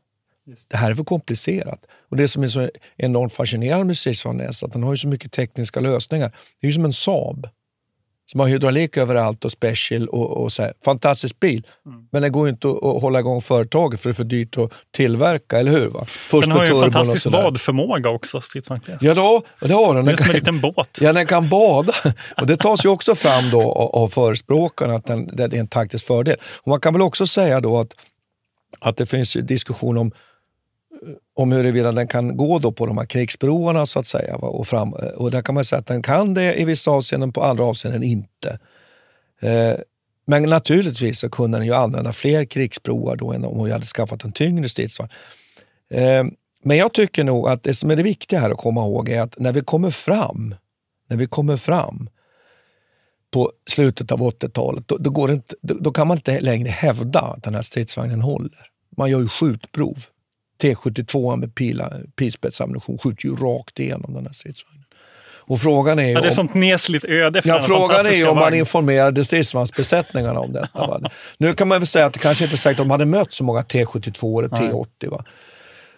Det 0.68 0.76
här 0.76 0.90
är 0.90 0.94
för 0.94 1.04
komplicerat. 1.04 1.86
Och 2.10 2.16
Det 2.16 2.28
som 2.28 2.42
är 2.42 2.48
så 2.48 2.70
enormt 2.96 3.32
fascinerande 3.32 3.84
med 3.84 3.96
stridsvagnen 3.96 4.46
är 4.46 4.64
att 4.64 4.72
den 4.72 4.82
har 4.82 4.96
så 4.96 5.08
mycket 5.08 5.32
tekniska 5.32 5.80
lösningar. 5.80 6.28
Det 6.60 6.66
är 6.66 6.68
ju 6.68 6.74
som 6.74 6.84
en 6.84 6.92
Saab 6.92 7.48
som 8.30 8.40
har 8.40 8.46
hydraulik 8.46 8.96
överallt 8.96 9.44
och 9.44 9.52
special. 9.52 10.08
och, 10.08 10.44
och 10.44 10.52
så 10.52 10.62
här. 10.62 10.72
Fantastisk 10.84 11.40
bil, 11.40 11.66
mm. 11.86 12.08
men 12.12 12.22
det 12.22 12.30
går 12.30 12.48
inte 12.48 12.68
att, 12.68 12.84
att, 12.84 13.02
hålla 13.02 13.18
igång 13.18 13.42
företaget 13.42 14.00
för 14.00 14.08
det 14.08 14.12
är 14.12 14.14
för 14.14 14.24
dyrt 14.24 14.58
att 14.58 14.72
tillverka, 14.90 15.58
eller 15.58 15.72
hur? 15.72 15.88
Va? 15.88 16.04
Först 16.06 16.48
den 16.48 16.56
har 16.56 16.64
ju 16.64 16.70
en 16.70 16.92
fantastisk 16.92 17.30
badförmåga 17.30 18.10
också, 18.10 18.40
stridsvagnen. 18.40 18.98
Ja, 19.00 19.14
då, 19.14 19.42
det 19.60 19.74
har 19.74 19.94
den. 19.94 20.04
Det 20.04 20.12
är 20.12 20.16
som 20.16 20.26
en 20.26 20.32
liten 20.32 20.60
båt. 20.60 20.98
Ja, 21.00 21.12
den 21.12 21.26
kan 21.26 21.48
bada. 21.48 21.92
Och 22.40 22.46
det 22.46 22.56
tas 22.56 22.84
ju 22.84 22.88
också 22.88 23.14
fram 23.14 23.50
då 23.50 23.72
av, 23.72 23.94
av 23.94 24.08
förespråkarna 24.08 24.94
att 24.94 25.06
den, 25.06 25.36
det 25.36 25.44
är 25.44 25.54
en 25.54 25.68
taktisk 25.68 26.06
fördel. 26.06 26.36
Och 26.56 26.68
man 26.68 26.80
kan 26.80 26.92
väl 26.92 27.02
också 27.02 27.26
säga 27.26 27.60
då 27.60 27.80
att, 27.80 27.94
att 28.80 28.96
det 28.96 29.06
finns 29.06 29.32
diskussion 29.32 29.98
om 29.98 30.12
om 31.36 31.52
huruvida 31.52 31.92
den 31.92 32.08
kan 32.08 32.36
gå 32.36 32.58
då 32.58 32.72
på 32.72 32.86
de 32.86 32.98
här 32.98 33.06
krigsbroarna 33.06 33.86
så 33.86 33.98
att 33.98 34.06
säga. 34.06 34.36
Och, 34.36 34.66
fram, 34.66 34.94
eh, 34.94 35.08
och 35.08 35.30
där 35.30 35.42
kan 35.42 35.54
man 35.54 35.64
säga 35.64 35.80
att 35.80 35.86
den 35.86 36.02
kan 36.02 36.34
det 36.34 36.60
i 36.60 36.64
vissa 36.64 36.90
avseenden, 36.90 37.32
på 37.32 37.44
andra 37.44 37.64
avseenden 37.64 38.02
inte. 38.02 38.58
Eh, 39.42 39.74
men 40.26 40.42
naturligtvis 40.42 41.18
så 41.18 41.30
kunde 41.30 41.58
den 41.58 41.66
ju 41.66 41.74
använda 41.74 42.12
fler 42.12 42.44
krigsbroar 42.44 43.16
då 43.16 43.32
än 43.32 43.44
om 43.44 43.64
vi 43.64 43.72
hade 43.72 43.86
skaffat 43.86 44.24
en 44.24 44.32
tyngre 44.32 44.68
stridsvagn. 44.68 45.10
Eh, 45.90 46.24
men 46.64 46.76
jag 46.76 46.92
tycker 46.92 47.24
nog 47.24 47.48
att 47.48 47.62
det 47.62 47.74
som 47.74 47.90
är 47.90 47.96
det 47.96 48.02
viktiga 48.02 48.40
här 48.40 48.50
att 48.50 48.58
komma 48.58 48.80
ihåg 48.80 49.08
är 49.08 49.20
att 49.20 49.38
när 49.38 49.52
vi 49.52 49.60
kommer 49.60 49.90
fram, 49.90 50.54
när 51.08 51.16
vi 51.16 51.26
kommer 51.26 51.56
fram 51.56 52.08
på 53.30 53.52
slutet 53.70 54.12
av 54.12 54.20
80-talet, 54.20 54.88
då, 54.88 54.96
då, 54.96 55.10
går 55.10 55.32
inte, 55.32 55.54
då, 55.62 55.74
då, 55.80 55.92
kan 55.92 56.06
man 56.06 56.16
inte 56.16 56.40
längre 56.40 56.68
hävda 56.68 57.20
att 57.20 57.42
den 57.42 57.54
här 57.54 57.62
stridsvagnen 57.62 58.22
håller. 58.22 58.70
Man 58.96 59.10
gör 59.10 59.20
ju 59.20 59.28
skjutprov. 59.28 59.98
T72 60.62 61.36
med 61.36 61.54
pilspetsammunition 62.16 62.98
skjuter 62.98 63.28
ju 63.28 63.36
rakt 63.36 63.80
igenom 63.80 64.14
den 64.14 64.26
här 64.26 64.32
stridsvagnen. 64.32 64.86
Och 65.48 65.60
frågan 65.60 65.98
är 65.98 66.12
ja, 66.12 66.20
det 66.20 66.26
är 66.26 66.30
om, 66.30 66.34
sånt 66.34 66.54
nesligt 66.54 67.04
öde 67.04 67.42
för 67.42 67.48
ja, 67.48 67.58
Frågan 67.58 68.06
är 68.06 68.28
om 68.28 68.36
man 68.36 68.54
informerade 68.54 69.24
stridsvagnsbesättningarna 69.24 70.40
om 70.40 70.52
detta. 70.52 70.86
Va? 70.86 71.10
Nu 71.38 71.52
kan 71.52 71.68
man 71.68 71.80
väl 71.80 71.86
säga 71.86 72.06
att 72.06 72.12
det 72.12 72.18
kanske 72.18 72.44
inte 72.44 72.54
är 72.54 72.58
säkert 72.58 72.80
att 72.80 72.86
de 72.86 72.90
hade 72.90 73.06
mött 73.06 73.32
så 73.32 73.44
många 73.44 73.62
T72 73.62 74.38
eller 74.38 74.48
T80. 74.48 75.10
Va? 75.10 75.24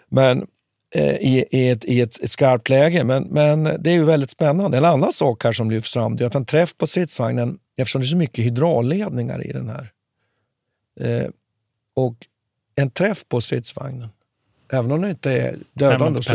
Men 0.09 0.47
eh, 0.95 1.15
i, 1.15 1.45
i, 1.51 1.69
ett, 1.69 1.85
i 1.85 2.01
ett, 2.01 2.23
ett, 2.23 2.29
skarpt 2.29 2.69
läge. 2.69 3.03
Men, 3.03 3.23
men 3.23 3.63
det 3.63 3.89
är 3.89 3.93
ju 3.93 4.03
väldigt 4.03 4.29
spännande. 4.29 4.77
En 4.77 4.85
annan 4.85 5.13
sak 5.13 5.43
här 5.43 5.51
som 5.51 5.71
lyfts 5.71 5.93
fram 5.93 6.13
är 6.13 6.23
att 6.23 6.35
en 6.35 6.45
träff 6.45 6.77
på 6.77 6.87
stridsvagnen, 6.87 7.57
eftersom 7.77 8.01
det 8.01 8.05
är 8.05 8.09
så 8.09 8.17
mycket 8.17 8.45
hydraulledningar 8.45 9.47
i 9.47 9.51
den 9.51 9.69
här, 9.69 9.91
eh, 10.99 11.29
och 11.95 12.15
en 12.75 12.91
träff 12.91 13.23
på 13.29 13.41
stridsvagnen 13.41 14.09
även 14.73 14.91
om 14.91 15.01
den 15.01 15.09
inte 15.09 15.31
är 15.31 15.55
dödande, 15.73 16.21
så, 16.21 16.31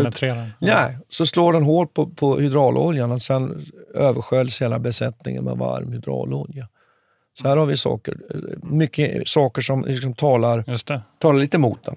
nej, 0.59 0.99
så 1.09 1.26
slår 1.26 1.53
den 1.53 1.62
hål 1.62 1.87
på, 1.87 2.07
på 2.07 2.39
hydrauloljan 2.39 3.12
och 3.12 3.22
sen 3.22 3.66
översköljs 3.95 4.62
hela 4.62 4.78
besättningen 4.78 5.45
med 5.45 5.57
varm 5.57 5.93
hydraulolja. 5.93 6.68
Så 7.39 7.49
här 7.49 7.57
har 7.57 7.66
vi 7.66 7.76
saker, 7.76 8.16
mycket 8.62 9.28
saker 9.28 9.62
som 9.62 9.85
liksom 9.85 10.14
talar, 10.14 10.64
talar 11.18 11.39
lite 11.41 11.57
emot 11.57 11.85
den. 11.85 11.97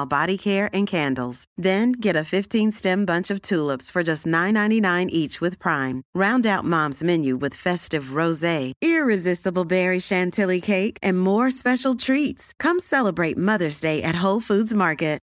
body 0.05 0.37
care 0.37 0.69
and 0.73 0.87
candles. 0.87 1.45
Then 1.57 1.93
get 1.93 2.15
a 2.15 2.25
15 2.25 2.71
stem 2.71 3.05
bunch 3.05 3.31
of 3.31 3.41
tulips 3.41 3.89
for 3.89 4.03
just 4.03 4.25
$9.99 4.25 5.05
each 5.09 5.39
with 5.39 5.59
Prime. 5.59 6.03
Round 6.13 6.45
out 6.45 6.65
mom's 6.65 7.03
menu 7.03 7.37
with 7.37 7.53
festive 7.53 8.13
rose, 8.13 8.73
irresistible 8.81 9.65
berry 9.65 9.99
chantilly 9.99 10.61
cake, 10.61 10.97
and 11.03 11.19
more 11.19 11.51
special 11.51 11.95
treats. 11.95 12.53
Come 12.59 12.79
celebrate 12.79 13.37
Mother's 13.37 13.79
Day 13.79 14.01
at 14.01 14.15
Whole 14.15 14.41
Foods 14.41 14.73
Market. 14.73 15.19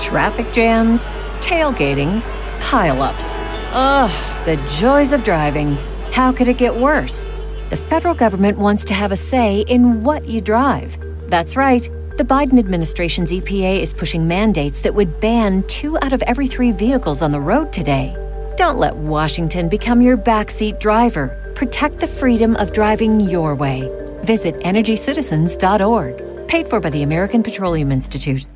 Traffic 0.00 0.52
jams, 0.52 1.14
tailgating, 1.40 2.22
pileups. 2.60 3.36
Ugh, 3.72 4.44
the 4.44 4.56
joys 4.78 5.12
of 5.12 5.24
driving. 5.24 5.76
How 6.12 6.32
could 6.32 6.48
it 6.48 6.58
get 6.58 6.76
worse? 6.76 7.26
The 7.70 7.76
federal 7.76 8.14
government 8.14 8.58
wants 8.58 8.84
to 8.86 8.94
have 8.94 9.10
a 9.10 9.16
say 9.16 9.60
in 9.62 10.04
what 10.04 10.28
you 10.28 10.40
drive. 10.40 10.96
That's 11.28 11.56
right. 11.56 11.90
The 12.16 12.24
Biden 12.24 12.58
administration's 12.58 13.30
EPA 13.30 13.82
is 13.82 13.92
pushing 13.92 14.26
mandates 14.26 14.80
that 14.80 14.94
would 14.94 15.20
ban 15.20 15.62
two 15.64 15.98
out 15.98 16.14
of 16.14 16.22
every 16.22 16.46
three 16.46 16.72
vehicles 16.72 17.20
on 17.22 17.30
the 17.30 17.40
road 17.40 17.74
today. 17.74 18.14
Don't 18.56 18.78
let 18.78 18.96
Washington 18.96 19.68
become 19.68 20.00
your 20.00 20.16
backseat 20.16 20.80
driver. 20.80 21.28
Protect 21.54 22.00
the 22.00 22.06
freedom 22.06 22.56
of 22.56 22.72
driving 22.72 23.20
your 23.20 23.54
way. 23.54 23.82
Visit 24.24 24.54
EnergyCitizens.org. 24.60 26.48
Paid 26.48 26.68
for 26.68 26.80
by 26.80 26.90
the 26.90 27.02
American 27.02 27.42
Petroleum 27.42 27.92
Institute. 27.92 28.46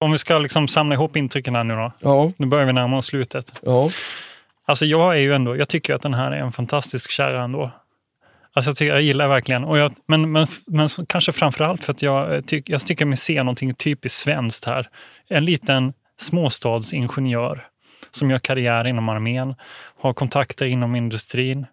Om 0.00 0.12
vi 0.12 0.18
ska 0.18 0.38
liksom 0.38 0.68
samla 0.68 0.94
ihop 0.94 1.16
intrycken 1.16 1.54
här 1.54 1.64
nu 1.64 1.74
då. 1.74 1.92
Ja. 2.00 2.32
Nu 2.36 2.46
börjar 2.46 2.66
vi 2.66 2.72
närma 2.72 2.98
oss 2.98 3.06
slutet. 3.06 3.60
Ja. 3.62 3.88
Alltså 4.64 4.84
jag 4.84 5.16
är 5.16 5.20
ju 5.20 5.34
ändå, 5.34 5.56
jag 5.56 5.68
tycker 5.68 5.94
att 5.94 6.02
den 6.02 6.14
här 6.14 6.32
är 6.32 6.36
en 6.36 6.52
fantastisk 6.52 7.10
kärra 7.10 7.42
ändå. 7.42 7.70
Alltså 8.52 8.84
jag, 8.84 8.96
jag 8.96 9.02
gillar 9.02 9.28
verkligen. 9.28 9.64
Och 9.64 9.78
jag, 9.78 9.94
men, 10.08 10.32
men, 10.32 10.46
men 10.66 10.88
kanske 11.08 11.32
framför 11.32 11.64
allt 11.64 11.84
för 11.84 11.92
att 11.92 12.02
jag, 12.02 12.46
tyck, 12.46 12.68
jag 12.68 12.80
tycker 12.80 13.04
mig 13.04 13.16
se 13.16 13.42
någonting 13.42 13.74
typiskt 13.74 14.18
svenskt 14.18 14.64
här. 14.64 14.88
En 15.28 15.44
liten 15.44 15.92
småstadsingenjör 16.20 17.66
som 18.10 18.30
gör 18.30 18.38
karriär 18.38 18.86
inom 18.86 19.08
armén, 19.08 19.54
har 20.00 20.12
kontakter 20.12 20.66
inom 20.66 20.94
industrin. 20.94 21.66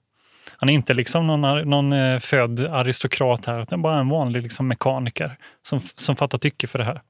Han 0.57 0.69
är 0.69 0.73
inte 0.73 0.93
liksom 0.93 1.28
någon, 1.28 1.69
någon 1.69 1.93
eh, 1.93 2.19
född 2.19 2.59
aristokrat 2.59 3.45
här, 3.45 3.63
utan 3.63 3.82
bara 3.82 3.99
en 3.99 4.09
vanlig 4.09 4.43
liksom 4.43 4.67
mekaniker 4.67 5.38
som, 5.61 5.82
som 5.95 6.15
fattar 6.15 6.38
tycke 6.38 6.67
för 6.67 6.80
det 6.80 6.86
här. 6.86 7.01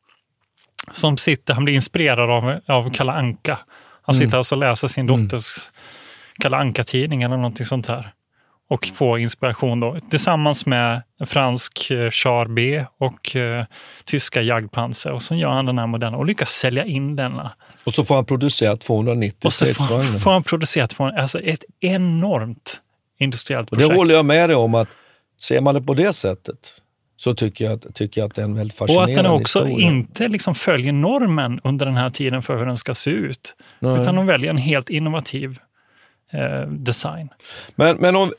Som 0.91 1.17
sitter, 1.17 1.53
han 1.53 1.63
blir 1.63 1.75
inspirerad 1.75 2.29
av, 2.29 2.59
av 2.67 2.91
Kalle 2.93 3.11
Anka. 3.11 3.59
Han 4.01 4.15
sitter 4.15 4.27
mm. 4.27 4.37
alltså 4.37 4.55
och 4.55 4.59
läser 4.59 4.87
sin 4.87 5.09
mm. 5.09 5.27
dotters 5.27 5.57
mm. 5.57 5.73
Kalle 6.39 6.57
Anka-tidning 6.57 7.23
eller 7.23 7.37
någonting 7.37 7.65
sånt 7.65 7.87
här 7.87 8.13
och 8.69 8.87
få 8.93 9.17
inspiration 9.17 9.79
då, 9.79 9.97
tillsammans 10.09 10.65
med 10.65 11.01
fransk 11.25 11.91
eh, 11.91 12.09
Char 12.09 12.45
B 12.45 12.85
och 12.97 13.35
eh, 13.35 13.65
tyska 14.05 14.41
Jagdpanzer. 14.41 15.11
Och 15.11 15.23
så 15.23 15.35
gör 15.35 15.49
han 15.49 15.65
den 15.65 15.77
här 15.79 15.87
modellen 15.87 16.15
och 16.15 16.25
lyckas 16.25 16.49
sälja 16.49 16.85
in 16.85 17.15
denna. 17.15 17.51
Och 17.83 17.93
så 17.93 18.03
får 18.03 18.15
han 18.15 18.25
producera 18.25 18.77
290 18.77 19.49
stridsvagnar. 19.49 19.97
Och 19.97 20.03
så 20.03 20.19
får 20.19 20.31
han 20.31 20.43
producera 20.43 20.87
200, 20.87 21.21
alltså 21.21 21.39
ett 21.39 21.63
enormt 21.79 22.81
industriellt 23.19 23.69
projekt. 23.69 23.85
Och 23.85 23.91
det 23.91 23.97
håller 23.97 24.15
jag 24.15 24.25
med 24.25 24.49
dig 24.49 24.55
om 24.55 24.75
att 24.75 24.87
ser 25.41 25.61
man 25.61 25.75
det 25.75 25.81
på 25.81 25.93
det 25.93 26.13
sättet 26.13 26.57
så 27.17 27.35
tycker 27.35 27.65
jag, 27.65 27.85
tycker 27.93 28.21
jag 28.21 28.27
att 28.29 28.35
det 28.35 28.41
är 28.41 28.45
en 28.45 28.55
väldigt 28.55 28.77
fascinerande 28.77 29.13
Och 29.13 29.17
att 29.19 29.23
den 29.23 29.33
också 29.33 29.65
historia. 29.65 29.87
inte 29.87 30.27
liksom 30.27 30.55
följer 30.55 30.93
normen 30.93 31.59
under 31.63 31.85
den 31.85 31.95
här 31.95 32.09
tiden 32.09 32.41
för 32.41 32.57
hur 32.57 32.65
den 32.65 32.77
ska 32.77 32.93
se 32.95 33.11
ut. 33.11 33.55
Nej. 33.79 34.01
Utan 34.01 34.15
de 34.15 34.25
väljer 34.25 34.49
en 34.49 34.57
helt 34.57 34.89
innovativ 34.89 35.57
eh, 36.31 36.67
design. 36.67 37.29
Men, 37.75 37.97
men 37.97 38.15
om... 38.15 38.33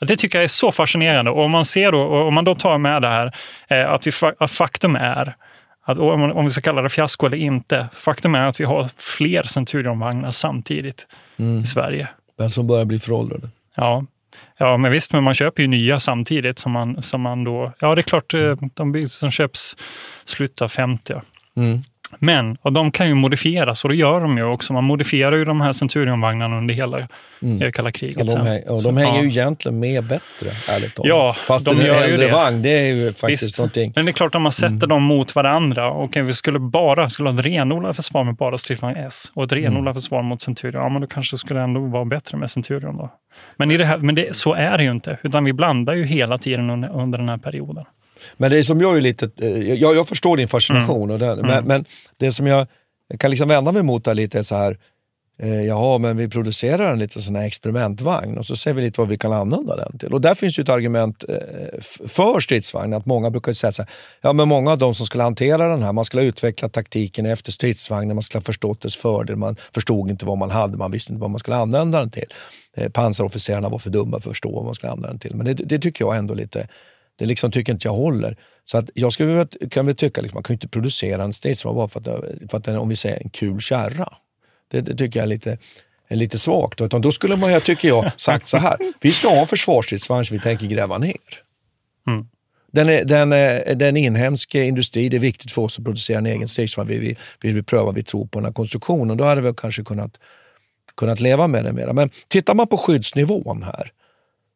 Det 0.00 0.16
tycker 0.16 0.38
jag 0.38 0.44
är 0.44 0.48
så 0.48 0.72
fascinerande. 0.72 1.30
Och 1.30 1.44
om 1.44 1.50
man 1.50 1.64
ser 1.64 1.92
då, 1.92 2.02
om 2.02 2.34
man 2.34 2.44
då 2.44 2.54
tar 2.54 2.78
med 2.78 3.02
det 3.02 3.08
här 3.08 3.36
eh, 3.68 3.90
att, 3.90 4.06
vi, 4.06 4.12
att 4.38 4.50
faktum 4.50 4.96
är 4.96 5.34
att 5.84 5.98
om 5.98 6.44
vi 6.44 6.50
ska 6.50 6.60
kalla 6.60 6.82
det 6.82 6.88
fiasko 6.88 7.26
eller 7.26 7.36
inte, 7.36 7.88
faktum 7.92 8.34
är 8.34 8.48
att 8.48 8.60
vi 8.60 8.64
har 8.64 8.88
fler 8.96 9.42
Centurion-vagnar 9.42 10.30
samtidigt 10.30 11.06
mm. 11.38 11.60
i 11.60 11.66
Sverige. 11.66 12.08
Men 12.38 12.50
som 12.50 12.66
börjar 12.66 12.84
bli 12.84 12.98
föråldrade. 12.98 13.48
Ja. 13.74 14.04
Ja, 14.58 14.76
men 14.76 14.92
visst, 14.92 15.12
men 15.12 15.24
man 15.24 15.34
köper 15.34 15.62
ju 15.62 15.68
nya 15.68 15.98
samtidigt 15.98 16.58
som 16.58 16.72
man, 16.72 17.02
som 17.02 17.20
man 17.20 17.44
då... 17.44 17.72
Ja, 17.80 17.94
det 17.94 18.00
är 18.00 18.02
klart, 18.02 18.34
eh, 18.34 18.56
de, 18.74 19.08
de 19.20 19.30
köps 19.30 19.76
av 20.60 20.68
50. 20.68 21.14
Mm. 21.56 21.82
Men 22.18 22.56
och 22.62 22.72
de 22.72 22.90
kan 22.90 23.08
ju 23.08 23.14
modifieras 23.14 23.84
och 23.84 23.90
det 23.90 23.96
gör 23.96 24.20
de 24.20 24.38
ju 24.38 24.44
också. 24.44 24.72
Man 24.72 24.84
modifierar 24.84 25.36
ju 25.36 25.44
de 25.44 25.60
här 25.60 25.72
Centurion-vagnarna 25.72 26.58
under 26.58 26.74
hela 26.74 27.08
mm. 27.42 27.72
kalla 27.72 27.92
kriget. 27.92 28.26
Ja, 28.26 28.34
de, 28.34 28.46
häng, 28.46 28.62
och 28.62 28.82
de 28.82 28.96
hänger 28.96 29.16
ja. 29.16 29.22
ju 29.22 29.28
egentligen 29.28 29.80
med 29.80 30.04
bättre, 30.04 30.50
ärligt 30.68 30.94
talat. 30.94 31.08
Ja, 31.08 31.36
Fast 31.46 31.66
de 31.66 31.80
en 31.80 31.86
gör 31.86 32.02
äldre 32.02 32.26
det. 32.26 32.32
vagn, 32.32 32.62
det 32.62 32.68
är 32.68 32.94
ju 32.94 33.12
faktiskt 33.12 33.42
Visst. 33.42 33.58
någonting. 33.58 33.92
Men 33.96 34.04
det 34.04 34.10
är 34.10 34.12
klart, 34.12 34.34
om 34.34 34.42
man 34.42 34.52
sätter 34.52 34.74
mm. 34.74 34.88
dem 34.88 35.02
mot 35.02 35.34
varandra 35.34 35.90
och 35.90 36.16
vi 36.16 36.32
skulle 36.32 36.58
bara 36.58 37.10
skulle 37.10 37.30
ha 37.30 37.38
ett 37.38 37.46
renodlat 37.46 37.96
försvar 37.96 38.24
med 38.24 38.34
bara 38.34 38.58
stridsvagn 38.58 38.96
S 38.96 39.32
och 39.34 39.44
ett 39.44 39.52
renodlat 39.52 39.82
mm. 39.82 39.94
försvar 39.94 40.22
mot 40.22 40.40
Centurion, 40.40 40.82
ja 40.82 40.88
men 40.88 41.00
då 41.00 41.06
kanske 41.06 41.34
det 41.34 41.38
skulle 41.38 41.60
ändå 41.60 41.80
vara 41.80 42.04
bättre 42.04 42.38
med 42.38 42.50
Centurion 42.50 42.96
då. 42.96 43.10
Men, 43.56 43.70
i 43.70 43.76
det 43.76 43.84
här, 43.84 43.98
men 43.98 44.14
det, 44.14 44.36
så 44.36 44.54
är 44.54 44.78
det 44.78 44.84
ju 44.84 44.90
inte, 44.90 45.18
utan 45.22 45.44
vi 45.44 45.52
blandar 45.52 45.94
ju 45.94 46.04
hela 46.04 46.38
tiden 46.38 46.70
under, 46.70 46.88
under 46.88 47.18
den 47.18 47.28
här 47.28 47.38
perioden. 47.38 47.84
Men 48.36 48.50
det 48.50 48.64
som 48.64 48.80
jag 48.80 48.96
är 48.96 49.00
lite, 49.00 49.30
eh, 49.40 49.72
jag, 49.72 49.96
jag 49.96 50.08
förstår 50.08 50.36
din 50.36 50.48
fascination, 50.48 51.10
mm. 51.10 51.10
och 51.10 51.18
den, 51.18 51.38
mm. 51.38 51.46
men, 51.46 51.64
men, 51.64 51.84
det 52.18 52.32
som 52.32 52.46
jag 52.46 52.66
kan 53.18 53.30
liksom 53.30 53.48
vända 53.48 53.72
mig 53.72 53.82
mot 53.82 54.06
är 54.06 54.14
lite 54.14 54.44
så 54.44 54.56
här, 54.56 54.78
eh, 55.42 55.62
jaha 55.62 55.98
men 55.98 56.16
vi 56.16 56.28
producerar 56.28 56.92
en 56.92 56.98
liten 56.98 57.22
sån 57.22 57.36
här 57.36 57.46
experimentvagn 57.46 58.38
och 58.38 58.46
så 58.46 58.56
ser 58.56 58.74
vi 58.74 58.82
lite 58.82 59.00
vad 59.00 59.08
vi 59.08 59.18
kan 59.18 59.32
använda 59.32 59.76
den 59.76 59.98
till. 59.98 60.12
Och 60.12 60.20
där 60.20 60.34
finns 60.34 60.58
ju 60.58 60.62
ett 60.62 60.68
argument 60.68 61.24
eh, 61.28 61.80
för 62.06 62.40
stridsvagn, 62.40 62.94
att 62.94 63.06
många 63.06 63.30
brukar 63.30 63.52
säga 63.52 63.72
så 63.72 63.82
här, 63.82 63.90
ja 64.20 64.32
men 64.32 64.48
många 64.48 64.72
av 64.72 64.78
de 64.78 64.94
som 64.94 65.06
skulle 65.06 65.22
hantera 65.22 65.68
den 65.68 65.82
här, 65.82 65.92
man 65.92 66.04
skulle 66.04 66.22
ha 66.22 66.26
utvecklat 66.26 66.72
taktiken 66.72 67.26
efter 67.26 67.52
stridsvagnen, 67.52 68.16
man 68.16 68.22
skulle 68.22 68.40
ha 68.40 68.44
förstått 68.44 68.80
dess 68.80 68.96
fördel, 68.96 69.36
man 69.36 69.56
förstod 69.74 70.10
inte 70.10 70.24
vad 70.24 70.38
man 70.38 70.50
hade, 70.50 70.76
man 70.76 70.90
visste 70.90 71.12
inte 71.12 71.20
vad 71.20 71.30
man 71.30 71.38
skulle 71.38 71.56
använda 71.56 71.98
den 71.98 72.10
till. 72.10 72.32
Pansarofficerarna 72.92 73.68
var 73.68 73.78
för 73.78 73.90
dumma 73.90 74.10
för 74.10 74.16
att 74.16 74.24
förstå 74.24 74.50
vad 74.50 74.64
man 74.64 74.74
skulle 74.74 74.92
använda 74.92 75.08
den 75.08 75.18
till. 75.18 75.36
Men 75.36 75.46
det, 75.46 75.54
det 75.54 75.78
tycker 75.78 76.04
jag 76.04 76.16
ändå 76.16 76.34
lite 76.34 76.68
det 77.20 77.26
liksom 77.26 77.50
tycker 77.50 77.72
inte 77.72 77.88
jag 77.88 77.94
håller. 77.94 78.36
Så 78.64 78.78
att 78.78 78.90
jag 78.94 79.12
skulle, 79.12 79.46
kan 79.70 79.86
väl 79.86 79.96
tycka 79.96 80.20
liksom, 80.20 80.36
man 80.36 80.42
kan 80.42 80.54
inte 80.54 80.68
producera 80.68 81.22
en 81.24 81.32
stridsvagn 81.32 81.76
bara 81.76 81.88
för 81.88 82.00
att, 82.00 82.50
för 82.50 82.58
att 82.58 82.64
den 82.64 82.76
om 82.76 82.88
vi 82.88 82.96
säger 82.96 83.22
en 83.22 83.30
kul 83.30 83.60
kärra. 83.60 84.12
Det, 84.70 84.80
det 84.80 84.94
tycker 84.94 85.20
jag 85.20 85.24
är 85.24 85.28
lite, 85.28 85.58
är 86.08 86.16
lite 86.16 86.38
svagt. 86.38 86.80
Utan 86.80 87.00
då 87.00 87.12
skulle 87.12 87.36
man, 87.36 87.52
jag 87.52 87.64
tycker 87.64 87.88
jag, 87.88 88.20
sagt 88.20 88.48
så 88.48 88.56
här. 88.56 88.76
Vi 89.00 89.12
ska 89.12 89.28
ha 89.28 89.36
en 89.36 89.46
försvarsstridsvagn 89.46 90.24
som 90.24 90.36
vi 90.36 90.42
tänker 90.42 90.66
gräva 90.66 90.98
ner. 90.98 91.16
Mm. 92.06 92.26
Den 92.72 92.88
är, 92.88 93.04
den, 93.04 93.32
är, 93.32 93.74
den 93.74 93.96
inhemsk 93.96 94.54
industri, 94.54 95.08
det 95.08 95.16
är 95.16 95.20
viktigt 95.20 95.52
för 95.52 95.62
oss 95.62 95.78
att 95.78 95.84
producera 95.84 96.18
en 96.18 96.26
egen 96.26 96.48
stridsvagn. 96.48 96.88
Vi 96.88 96.98
vill, 96.98 97.18
vi 97.40 97.52
vill 97.52 97.64
pröva, 97.64 97.92
vi 97.92 98.02
tror 98.02 98.26
på 98.26 98.38
den 98.38 98.44
här 98.44 98.52
konstruktionen. 98.52 99.16
Då 99.16 99.24
hade 99.24 99.40
vi 99.40 99.54
kanske 99.56 99.82
kunnat, 99.82 100.12
kunnat 100.96 101.20
leva 101.20 101.46
med 101.46 101.64
det 101.64 101.72
mera. 101.72 101.92
Men 101.92 102.10
tittar 102.28 102.54
man 102.54 102.66
på 102.66 102.76
skyddsnivån 102.76 103.62
här 103.62 103.92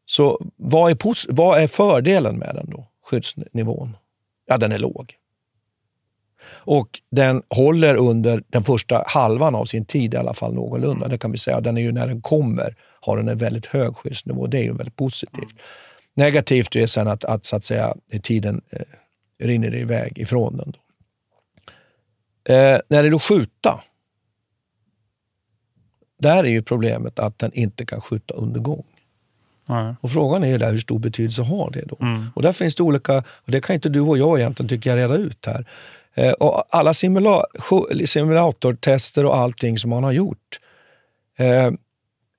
så 0.07 0.41
vad 0.57 0.91
är, 0.91 1.33
vad 1.33 1.59
är 1.59 1.67
fördelen 1.67 2.39
med 2.39 2.55
den 2.55 2.71
då? 2.71 2.87
Skyddsnivån? 3.07 3.97
Ja, 4.47 4.59
den 4.59 4.73
är 4.73 4.79
låg. 4.79 5.15
Och 6.47 7.01
den 7.11 7.43
håller 7.49 7.95
under 7.95 8.43
den 8.49 8.65
första 8.65 9.05
halvan 9.07 9.55
av 9.55 9.65
sin 9.65 9.85
tid 9.85 10.15
i 10.15 10.17
alla 10.17 10.35
fall 10.35 10.55
någorlunda. 10.55 11.09
Det 11.09 11.19
kan 11.19 11.33
vi 11.33 11.39
säga. 11.39 11.61
Den 11.61 11.77
är 11.77 11.83
ju 11.83 11.93
när 11.93 12.07
den 12.07 12.23
kommer 12.23 12.77
har 13.01 13.17
den 13.17 13.29
en 13.29 13.39
väldigt 13.39 13.67
hög 13.67 13.97
skyddsnivå. 13.97 14.47
Det 14.47 14.59
är 14.59 14.63
ju 14.63 14.73
väldigt 14.73 14.97
positivt. 14.97 15.55
Negativt 16.15 16.77
är 16.77 16.87
sen 16.87 17.09
att, 17.09 17.25
att, 17.25 17.47
så 17.47 17.57
att 17.57 17.65
säga, 17.65 17.95
tiden 18.23 18.63
eh, 18.71 18.81
rinner 19.47 19.75
iväg 19.75 20.19
ifrån 20.19 20.57
den. 20.57 20.71
Då. 20.71 20.79
Eh, 22.55 22.81
när 22.89 23.03
det 23.03 23.05
gäller 23.05 23.17
att 23.17 23.23
skjuta, 23.23 23.83
där 26.19 26.45
är 26.45 26.49
ju 26.49 26.63
problemet 26.63 27.19
att 27.19 27.39
den 27.39 27.53
inte 27.53 27.87
kan 27.87 28.01
skjuta 28.01 28.35
under 28.35 28.61
gång. 28.61 28.85
Nej. 29.67 29.95
Och 30.01 30.11
Frågan 30.11 30.45
är 30.45 30.59
där, 30.59 30.71
hur 30.71 30.79
stor 30.79 30.99
betydelse 30.99 31.43
har 31.43 31.71
det 31.71 31.85
då? 31.87 31.97
Mm. 32.01 32.27
Och 32.35 32.43
där 32.43 32.53
finns 32.53 32.75
det 32.75 32.83
olika, 32.83 33.19
och 33.19 33.53
det 33.53 33.61
kan 33.61 33.75
inte 33.75 33.89
du 33.89 34.01
och 34.01 34.19
jag 34.19 34.39
egentligen 34.39 34.69
tycker 34.69 34.91
jag 34.91 34.97
reda 34.97 35.17
ut 35.17 35.47
här. 35.47 35.67
Eh, 36.15 36.33
och 36.33 36.65
alla 36.71 36.95
simula 36.95 37.45
simulatortester 38.05 39.27
och 39.27 39.37
allting 39.37 39.79
som 39.79 39.91
man 39.91 40.05
har 40.05 40.13
gjort, 40.13 40.61
eh, 41.39 41.71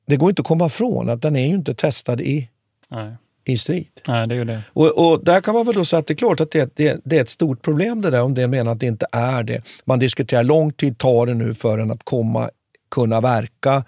det 0.08 0.16
går 0.16 0.30
inte 0.30 0.42
att 0.42 0.48
komma 0.48 0.66
ifrån 0.66 1.10
att 1.10 1.22
den 1.22 1.36
är 1.36 1.48
ju 1.48 1.56
inte 1.56 1.76
testad 1.76 2.22
i, 2.22 2.50
Nej. 2.90 3.16
i 3.46 3.58
strid. 3.58 4.02
Nej, 4.08 4.28
det 4.28 4.36
är 4.36 4.46
det. 4.46 4.62
Och, 4.74 5.12
och, 5.12 5.26
där 5.26 5.42
kan 5.42 5.54
man 5.54 5.66
väl 5.66 5.76
då 5.76 5.86
säga 5.86 6.00
att 6.00 6.08
det 6.08 6.14
är 6.14 6.16
klart 6.16 6.40
att 6.40 6.52
det, 6.52 6.76
det, 6.76 7.02
det 7.04 7.18
är 7.18 7.22
ett 7.22 7.30
stort 7.30 7.62
problem 7.62 8.02
det 8.02 8.10
där, 8.10 8.22
om 8.22 8.34
det 8.34 8.48
menar 8.48 8.72
att 8.72 8.80
det 8.80 8.86
inte 8.86 9.08
är 9.12 9.44
det. 9.44 9.62
Man 9.86 10.00
diskuterar 10.00 10.44
lång 10.44 10.72
tid 10.72 10.98
tar 10.98 11.26
det 11.26 11.34
nu 11.34 11.54
för 11.54 11.78
den 11.78 11.92
att 11.92 12.04
komma, 12.04 12.50
kunna 12.92 13.22
verka 13.22 13.84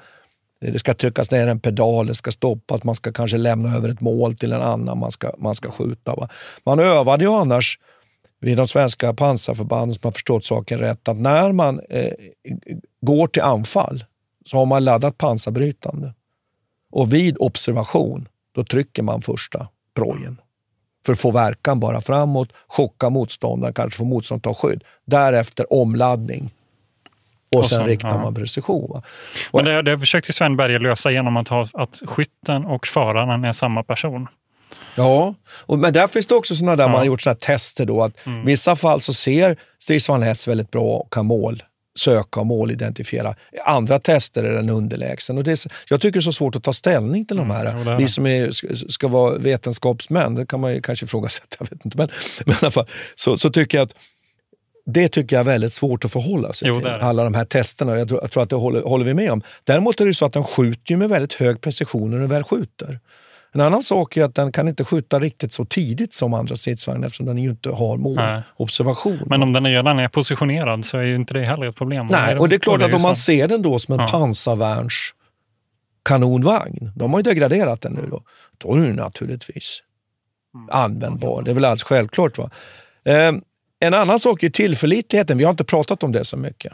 det 0.60 0.80
ska 0.80 0.94
tryckas 0.94 1.32
ner 1.32 1.48
en 1.48 1.60
pedal, 1.60 2.08
det 2.08 2.16
ska 2.16 2.32
stoppas, 2.32 2.84
man 2.84 2.96
ska 2.96 3.12
kanske 3.12 3.38
lämna 3.38 3.76
över 3.76 3.90
ett 3.90 4.02
mål 4.02 4.36
till 4.36 4.52
en 4.52 4.62
annan 4.62 5.00
man 5.00 5.12
ska, 5.12 5.32
man 5.38 5.56
ska 5.56 5.72
skjuta. 5.72 6.16
Va? 6.16 6.30
Man 6.66 6.80
övade 6.80 7.24
ju 7.24 7.32
annars 7.32 7.80
vid 8.40 8.58
de 8.58 8.68
svenska 8.68 9.14
pansarförbanden 9.14 9.94
som 9.94 10.02
har 10.04 10.12
förstått 10.12 10.44
saken 10.44 10.80
rätt 10.80 11.08
att 11.08 11.18
när 11.18 11.52
man 11.52 11.80
eh, 11.90 12.14
går 13.02 13.28
till 13.28 13.42
anfall 13.42 14.04
så 14.46 14.58
har 14.58 14.66
man 14.66 14.84
laddat 14.84 15.18
pansarbrytande. 15.18 16.14
Och 16.92 17.14
vid 17.14 17.38
observation, 17.40 18.28
då 18.52 18.64
trycker 18.64 19.04
man 19.04 19.22
första 19.22 19.68
projen 19.96 20.42
för 21.06 21.14
att 21.14 21.20
få 21.20 21.32
verkan 21.32 21.80
bara 21.80 22.02
framåt, 22.02 22.50
chocka 22.68 23.10
motståndaren, 23.10 23.74
kanske 23.74 23.98
få 23.98 24.06
motståndaren 24.06 24.52
att 24.52 24.60
ta 24.62 24.68
skydd. 24.68 24.84
Därefter 25.06 25.74
omladdning 25.74 26.54
och, 27.56 27.66
sen, 27.66 27.80
sen 27.80 27.88
riktar 27.88 28.10
ja. 28.10 28.18
man 28.18 28.36
precision. 28.36 28.90
Va? 28.94 29.02
Men 29.54 29.66
det, 29.66 29.82
det 29.82 30.00
försökte 30.00 30.34
Sven 30.34 30.58
Berger 30.58 30.80
lösa 30.80 31.12
genom 31.12 31.38
att 31.38 31.48
ha 31.48 31.68
att 31.74 32.02
skytten 32.06 32.66
och 32.66 32.88
föraren 32.88 33.44
är 33.44 33.52
samma 33.52 33.84
person. 33.84 34.28
Ja, 34.96 35.36
och, 35.50 35.80
men 35.80 35.94
där 35.94 36.08
finns 36.08 36.28
det 36.28 36.36
också 36.36 36.56
såna 36.56 36.76
där 36.76 36.84
ja. 36.84 36.88
man 36.88 36.98
har 36.98 37.06
gjort 37.06 37.22
såna 37.22 37.36
tester. 37.36 37.86
Då, 37.86 38.04
att 38.04 38.26
mm. 38.26 38.42
I 38.42 38.46
vissa 38.46 38.76
fall 38.76 39.02
så 39.02 39.14
ser 39.14 39.58
stridsvagn 39.80 40.24
S 40.24 40.48
väldigt 40.48 40.72
bra 40.72 40.98
och 40.98 41.14
kan 41.14 41.26
mål 41.26 41.64
söka 42.00 42.40
och 42.40 42.46
målidentifiera. 42.46 43.36
I 43.52 43.60
andra 43.66 44.00
tester 44.00 44.44
är 44.44 44.54
den 44.54 44.70
underlägsen. 44.70 45.38
Och 45.38 45.44
det 45.44 45.52
är, 45.52 45.72
jag 45.90 46.02
tycker 46.02 46.14
det 46.14 46.20
är 46.20 46.22
så 46.22 46.32
svårt 46.32 46.56
att 46.56 46.64
ta 46.64 46.74
ställning 46.74 47.26
till 47.26 47.38
de 47.38 47.52
mm, 47.52 47.58
här. 47.58 47.98
Vi 47.98 48.08
som 48.08 48.26
är, 48.26 48.52
ska 48.92 49.08
vara 49.08 49.38
vetenskapsmän, 49.38 50.36
det 50.36 50.46
kan 50.46 50.60
man 50.60 50.74
ju 50.74 50.82
kanske 50.82 51.06
ifrågasätta, 51.06 51.56
jag 51.60 51.70
vet 51.70 51.86
inte. 51.86 51.98
Men, 51.98 52.10
men 52.46 52.56
i 52.56 52.58
alla 52.62 52.72
fall, 52.72 52.88
så, 53.16 53.38
så 53.38 53.50
tycker 53.50 53.78
jag 53.78 53.86
att 53.86 53.94
det 54.88 55.10
tycker 55.10 55.36
jag 55.36 55.40
är 55.40 55.52
väldigt 55.52 55.74
svårt 55.74 56.06
att 56.06 56.12
förhålla 56.12 56.54
sig 56.54 56.68
jo, 56.68 56.76
till. 56.76 56.88
Alla 56.88 57.24
de 57.24 57.34
här 57.34 57.46
testerna. 57.46 57.98
Jag 57.98 58.10
tror, 58.10 58.22
jag 58.22 58.32
tror 58.32 58.44
att 58.44 58.50
det 58.50 58.56
håller, 58.56 58.82
håller, 58.82 59.06
vi 59.06 59.14
med 59.14 59.32
om. 59.32 59.42
Däremot 59.64 60.02
är 60.02 60.06
det 60.06 60.14
så 60.14 60.26
att 60.26 60.34
den 60.34 60.44
skjuter 60.44 60.96
med 60.96 61.10
väldigt 61.10 61.34
hög 61.34 61.62
precision 61.62 62.12
när 62.12 62.20
den 62.20 62.30
väl 62.30 62.44
skjuter. 62.44 63.00
En 63.52 63.62
annan 63.62 63.84
sak 63.84 64.18
är 64.18 64.24
att 64.24 64.36
den 64.36 64.52
kan 64.52 64.68
inte 64.68 64.84
skjuta 64.84 65.20
riktigt 65.20 65.54
så 65.54 65.66
tidigt 65.66 66.14
som 66.14 66.34
andra 66.34 66.58
stridsvagnar 66.58 67.08
eftersom 67.08 67.26
den 67.26 67.38
ju 67.38 67.50
inte 67.50 67.70
har 67.70 67.98
målobservation. 67.98 69.20
Men 69.26 69.44
om 69.44 69.54
den 69.54 69.66
redan 69.66 70.00
är 70.00 70.08
positionerad 70.08 70.86
så 70.86 70.98
är 70.98 71.04
ju 71.04 71.16
inte 71.16 71.34
det 71.34 71.46
heller 71.46 71.70
ett 71.70 71.76
problem. 71.76 72.08
Nej, 72.12 72.38
och 72.38 72.50
det 72.50 72.56
är 72.56 72.60
klart 72.60 72.84
att 72.84 72.94
om 72.94 73.02
man 73.02 73.16
ser 73.16 73.48
den 73.48 73.62
då 73.62 73.80
som 73.80 73.94
en 73.94 74.00
ja. 74.00 74.08
pansarvärns 74.08 75.14
kanonvagn, 76.06 76.92
de 76.96 77.14
har 77.14 77.20
ju 77.20 77.24
degraderat 77.24 77.82
den 77.82 77.94
nu 77.94 78.08
då, 78.12 78.22
då 78.58 78.74
är 78.74 78.78
den 78.80 78.96
naturligtvis 78.96 79.82
användbar. 80.72 81.42
Det 81.42 81.52
är 81.52 81.56
väl 81.56 81.66
alldeles 81.66 81.84
självklart. 81.84 82.38
Va? 82.38 82.50
Eh, 83.06 83.32
en 83.80 83.94
annan 83.94 84.20
sak 84.20 84.44
är 84.44 84.50
tillförlitligheten. 84.50 85.38
Vi 85.38 85.44
har 85.44 85.52
inte 85.52 85.64
pratat 85.64 86.04
om 86.04 86.12
det 86.12 86.26
så 86.26 86.38
mycket. 86.38 86.74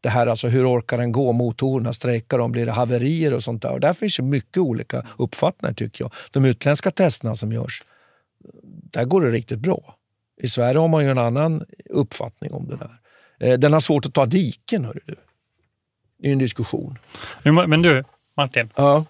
Det 0.00 0.08
här 0.08 0.26
alltså, 0.26 0.48
hur 0.48 0.70
orkar 0.70 0.98
den 0.98 1.12
gå? 1.12 1.32
Motorerna 1.32 1.92
strejkar 1.92 2.38
de? 2.38 2.52
Blir 2.52 2.66
det 2.66 2.72
haverier 2.72 3.34
och 3.34 3.42
sånt 3.42 3.62
där? 3.62 3.72
Och 3.72 3.80
där 3.80 3.92
finns 3.92 4.18
ju 4.18 4.22
mycket 4.22 4.58
olika 4.58 5.06
uppfattningar 5.18 5.74
tycker 5.74 6.04
jag. 6.04 6.12
De 6.30 6.44
utländska 6.44 6.90
testerna 6.90 7.34
som 7.34 7.52
görs, 7.52 7.82
där 8.64 9.04
går 9.04 9.20
det 9.20 9.30
riktigt 9.30 9.58
bra. 9.58 9.94
I 10.42 10.48
Sverige 10.48 10.78
har 10.78 10.88
man 10.88 11.04
ju 11.04 11.10
en 11.10 11.18
annan 11.18 11.64
uppfattning 11.90 12.52
om 12.52 12.68
det 12.68 12.76
där. 12.76 13.00
Eh, 13.40 13.58
den 13.58 13.72
har 13.72 13.80
svårt 13.80 14.06
att 14.06 14.14
ta 14.14 14.26
diken, 14.26 14.84
hör 14.84 15.00
du. 15.04 15.14
Det 16.18 16.28
är 16.28 16.32
en 16.32 16.38
diskussion. 16.38 16.98
Men 17.42 17.82
du, 17.82 18.04
Martin. 18.36 18.70
Ja. 18.76 19.04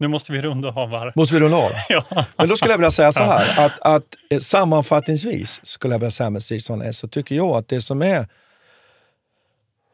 Nu 0.00 0.08
måste 0.08 0.32
vi 0.32 0.42
runda 0.42 0.68
av 0.68 0.90
här. 0.90 1.12
Måste 1.16 1.34
vi 1.34 1.40
runda 1.40 1.56
av? 1.56 1.70
ja. 1.88 2.24
Men 2.36 2.48
då 2.48 2.56
skulle 2.56 2.72
jag 2.72 2.78
vilja 2.78 2.90
säga 2.90 3.12
så 3.12 3.22
här, 3.22 3.66
att, 3.66 3.72
att 3.80 4.04
eh, 4.30 4.38
sammanfattningsvis 4.38 5.60
skulle 5.62 5.94
jag 5.94 5.98
vilja 5.98 6.10
säga 6.10 6.30
med 6.30 6.42
Stridsvagn 6.42 6.82
S 6.82 6.98
så 6.98 7.08
tycker 7.08 7.34
jag 7.34 7.50
att 7.50 7.68
det 7.68 7.82
som 7.82 8.02
är 8.02 8.26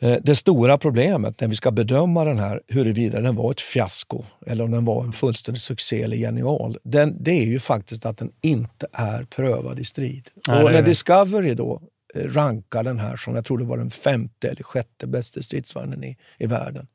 eh, 0.01 0.17
det 0.23 0.37
stora 0.37 0.79
problemet 0.79 1.41
när 1.41 1.49
vi 1.49 1.57
ska 1.57 1.71
bedöma 1.71 2.25
den 2.25 2.39
här, 2.39 2.61
huruvida 2.69 3.21
den 3.21 3.37
var 3.37 3.51
ett 3.51 3.61
fiasko 3.61 4.25
eller 4.47 4.65
om 4.65 4.71
den 4.71 4.85
var 4.85 5.05
en 5.05 5.13
fullständig 5.13 5.61
succé 5.61 6.03
eller 6.03 6.17
genial, 6.17 6.79
den, 6.83 7.17
det 7.21 7.31
är 7.31 7.47
ju 7.47 7.59
faktiskt 7.59 8.07
att 8.07 8.19
den 8.19 8.31
inte 8.41 8.87
är 8.93 9.25
prövad 9.25 9.79
i 9.79 9.85
strid. 9.85 10.29
Nej, 10.49 10.65
och 10.65 10.73
när 10.73 10.83
det. 10.83 10.89
Discovery 10.89 11.55
då 11.55 11.83
eh, 12.15 12.23
rankar 12.23 12.83
den 12.83 12.99
här 12.99 13.17
som, 13.17 13.35
jag 13.35 13.45
tror 13.45 13.59
det 13.59 13.65
var 13.65 13.77
den 13.77 13.91
femte 13.91 14.49
eller 14.49 14.63
sjätte 14.63 15.07
bästa 15.07 15.43
stridsvagnen 15.43 16.05
i, 16.05 16.17
i 16.39 16.47
världen 16.47 16.87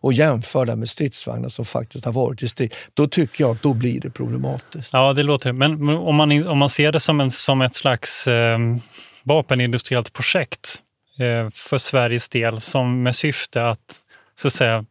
och 0.00 0.12
jämför 0.12 0.66
den 0.66 0.78
med 0.78 0.88
stridsvagnar 0.88 1.48
som 1.48 1.64
faktiskt 1.64 2.04
har 2.04 2.12
varit 2.12 2.42
i 2.42 2.48
strid, 2.48 2.74
då 2.94 3.08
tycker 3.08 3.44
jag 3.44 3.50
att 3.56 3.62
då 3.62 3.74
blir 3.74 4.00
det 4.00 4.10
problematiskt. 4.10 4.92
Ja, 4.92 5.12
det 5.12 5.22
låter 5.22 5.52
Men, 5.52 5.86
men 5.86 5.96
om, 5.96 6.16
man, 6.16 6.46
om 6.48 6.58
man 6.58 6.68
ser 6.70 6.92
det 6.92 7.00
som, 7.00 7.20
en, 7.20 7.30
som 7.30 7.62
ett 7.62 7.74
slags 7.74 8.26
eh, 8.26 8.58
vapenindustriellt 9.22 10.12
projekt 10.12 10.82
eh, 11.18 11.50
för 11.50 11.78
Sveriges 11.78 12.28
del 12.28 12.60
som 12.60 13.02
med 13.02 13.16
syfte 13.16 13.68
att, 13.68 14.00
så 14.34 14.48
att 14.48 14.52
säga, 14.54 14.84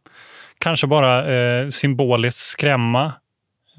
kanske 0.58 0.86
bara 0.86 1.34
eh, 1.34 1.68
symboliskt 1.68 2.40
skrämma, 2.40 3.12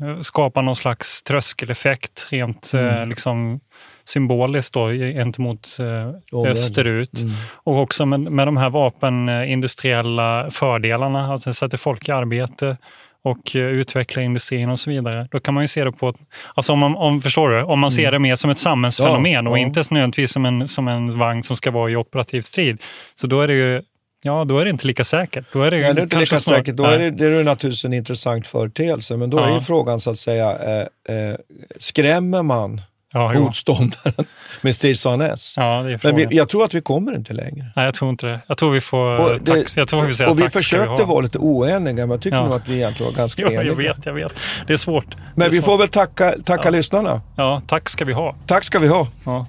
eh, 0.02 0.20
skapa 0.20 0.62
någon 0.62 0.76
slags 0.76 1.24
tröskeleffekt 1.24 2.28
rent 2.30 2.74
eh, 2.74 2.82
Mm. 2.98 3.10
liksom, 3.10 3.60
symboliskt 4.08 4.74
då, 4.74 4.90
gentemot 4.92 5.68
eh, 5.80 6.42
österut. 6.52 7.22
Mm. 7.22 7.34
Och 7.54 7.80
också 7.82 8.06
med, 8.06 8.20
med 8.20 8.48
de 8.48 8.58
här 8.58 8.70
vapenindustriella 8.70 10.50
fördelarna, 10.52 11.34
att 11.34 11.44
det 11.46 11.54
sätter 11.54 11.78
folk 11.78 12.10
i 12.10 12.12
arbete 12.12 12.78
och 13.24 13.56
eh, 13.56 13.62
utvecklar 13.62 14.24
industrin 14.24 14.70
och 14.70 14.80
så 14.80 14.90
vidare. 14.90 15.28
Då 15.32 15.40
kan 15.40 15.54
man 15.54 15.64
ju 15.64 15.68
se 15.68 15.84
det 15.84 15.92
på, 15.92 16.14
alltså 16.56 16.74
om 16.74 16.80
man, 16.80 16.96
om, 16.96 17.22
förstår 17.22 17.50
du, 17.50 17.64
om 17.64 17.80
man 17.80 17.92
ser 17.92 18.12
det 18.12 18.20
mer 18.20 18.36
som 18.36 18.50
ett 18.50 18.58
samhällsfenomen 18.58 19.18
Mm. 19.32 19.46
Ja, 19.46 19.52
och 19.52 19.58
ja. 19.58 19.62
inte 19.62 19.82
nödvändigtvis 19.92 20.32
som 20.32 20.46
en, 20.46 20.68
som 20.68 20.88
en 20.88 21.20
vagn 21.20 21.44
som 21.44 21.56
ska 21.56 21.72
vara 21.72 21.92
i 21.92 21.96
operativ 21.96 22.42
strid. 22.42 22.82
Så 23.16 23.28
då 23.28 23.42
är 23.42 23.48
det 23.48 23.54
ju, 23.54 23.82
ja 24.24 24.44
då 24.46 24.60
är 24.60 24.64
det 24.66 24.70
inte 24.72 24.88
lika 24.88 25.04
säkert. 25.04 25.46
Då 25.54 25.62
är 25.62 25.72
det, 25.72 25.78
Nej, 25.82 25.94
det 25.94 26.02
är 26.02 26.04
inte 26.04 26.20
lika 26.20 26.38
snart- 26.38 26.58
säkert. 26.58 26.76
Då 26.76 26.84
är 26.86 27.00
det, 27.00 27.12
det 27.12 27.26
är 27.28 27.44
naturligtvis 27.44 27.86
en 27.86 27.94
intressant 27.94 28.48
företeelse. 28.48 29.18
Men 29.18 29.30
då 29.30 29.38
är 29.40 29.48
Ja. 29.48 29.56
ju 29.56 29.62
frågan 29.62 30.00
så 30.00 30.10
att 30.10 30.18
säga, 30.18 30.52
eh, 30.52 31.16
eh, 31.16 31.36
skrämmer 31.80 32.44
man 32.44 32.82
Ja, 33.18 33.32
jo. 33.36 33.44
motståndaren 33.44 34.14
med 34.62 34.76
stridsvagn 34.76 35.22
S? 35.22 35.54
Ja, 35.58 35.84
Men 36.04 36.16
vi, 36.16 36.28
jag 36.32 36.50
tror 36.50 36.66
att 36.66 36.74
vi 36.74 36.82
kommer 36.82 37.16
inte 37.16 37.34
längre. 37.34 37.72
Nej, 37.76 37.86
jag 37.86 37.94
tror 37.94 38.10
inte 38.10 38.28
det. 38.28 38.40
Jag 38.48 38.58
tror 38.58 38.72
vi 38.72 38.82
får, 38.82 39.18
Och, 39.20 39.40
det, 39.44 39.56
tack, 39.64 39.72
jag 39.78 39.88
tror 39.88 40.02
vi 40.02 40.14
säga 40.14 40.30
och 40.30 40.40
vi 40.40 40.44
tack 40.44 40.54
försökte 40.54 41.04
ha. 41.04 41.06
vara 41.06 41.22
lite 41.22 41.38
oeniga, 41.38 41.96
men 42.06 42.10
jag 42.10 42.22
tycker 42.22 42.38
Ja. 42.38 42.44
nog 42.44 42.54
att 42.54 42.70
vi 42.70 42.76
egentligen 42.76 43.12
var 43.14 43.18
ganska 43.18 43.42
eniga. 43.46 43.64
jag 43.64 43.76
vet, 43.76 44.06
jag 44.06 44.14
vet. 44.14 44.32
Det 44.68 44.74
är 44.74 44.78
svårt. 44.78 45.16
Men 45.36 45.48
är 45.48 45.52
vi 45.52 45.58
svårt. 45.58 45.66
får 45.66 45.78
väl 45.78 45.88
tacka, 45.88 46.36
tacka 46.46 46.62
Ja. 46.66 46.70
lyssnarna. 46.70 47.22
Ja, 47.36 47.62
tack 47.68 47.90
ska 47.90 48.06
vi 48.06 48.14
ha. 48.14 48.36
Tack 48.46 48.64
ska 48.64 48.80
vi 48.80 48.88
ha. 48.88 49.08
Ja. 49.24 49.48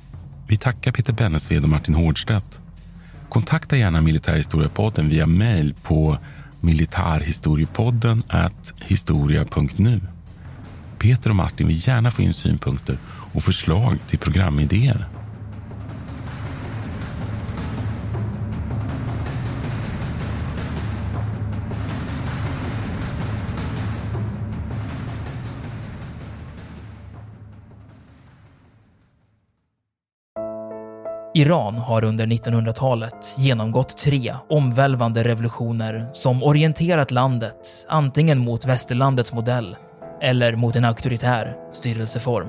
Vi 0.49 0.57
tackar 0.57 0.93
Peter 0.93 1.13
Bennesved 1.13 1.63
och 1.63 1.69
Martin 1.69 1.95
Hårdstedt. 1.95 2.61
Kontakta 3.29 3.77
gärna 3.77 4.01
Militärhistoriepodden 4.01 5.09
via 5.09 5.27
mail 5.27 5.75
på 5.83 6.19
militarhistoriepodden 6.61 8.23
historia.nu. 8.85 10.01
Peter 10.99 11.31
och 11.31 11.37
Martin 11.37 11.67
vill 11.67 11.89
gärna 11.89 12.11
få 12.11 12.23
in 12.23 12.35
synpunkter 12.35 12.97
och 13.33 13.43
förslag 13.43 13.99
till 14.09 14.19
programidéer. 14.19 15.09
Iran 31.39 31.79
har 31.79 32.05
under 32.05 32.27
1900-talet 32.27 33.35
genomgått 33.39 33.99
tre 33.99 34.35
omvälvande 34.49 35.25
revolutioner 35.25 36.11
som 36.13 36.43
orienterat 36.43 37.11
landet 37.11 37.87
antingen 37.89 38.39
mot 38.39 38.67
västerlandets 38.67 39.33
modell 39.33 39.77
eller 40.23 40.57
mot 40.57 40.77
en 40.77 40.85
auktoritär 40.85 41.57
styrelseform. 41.73 42.49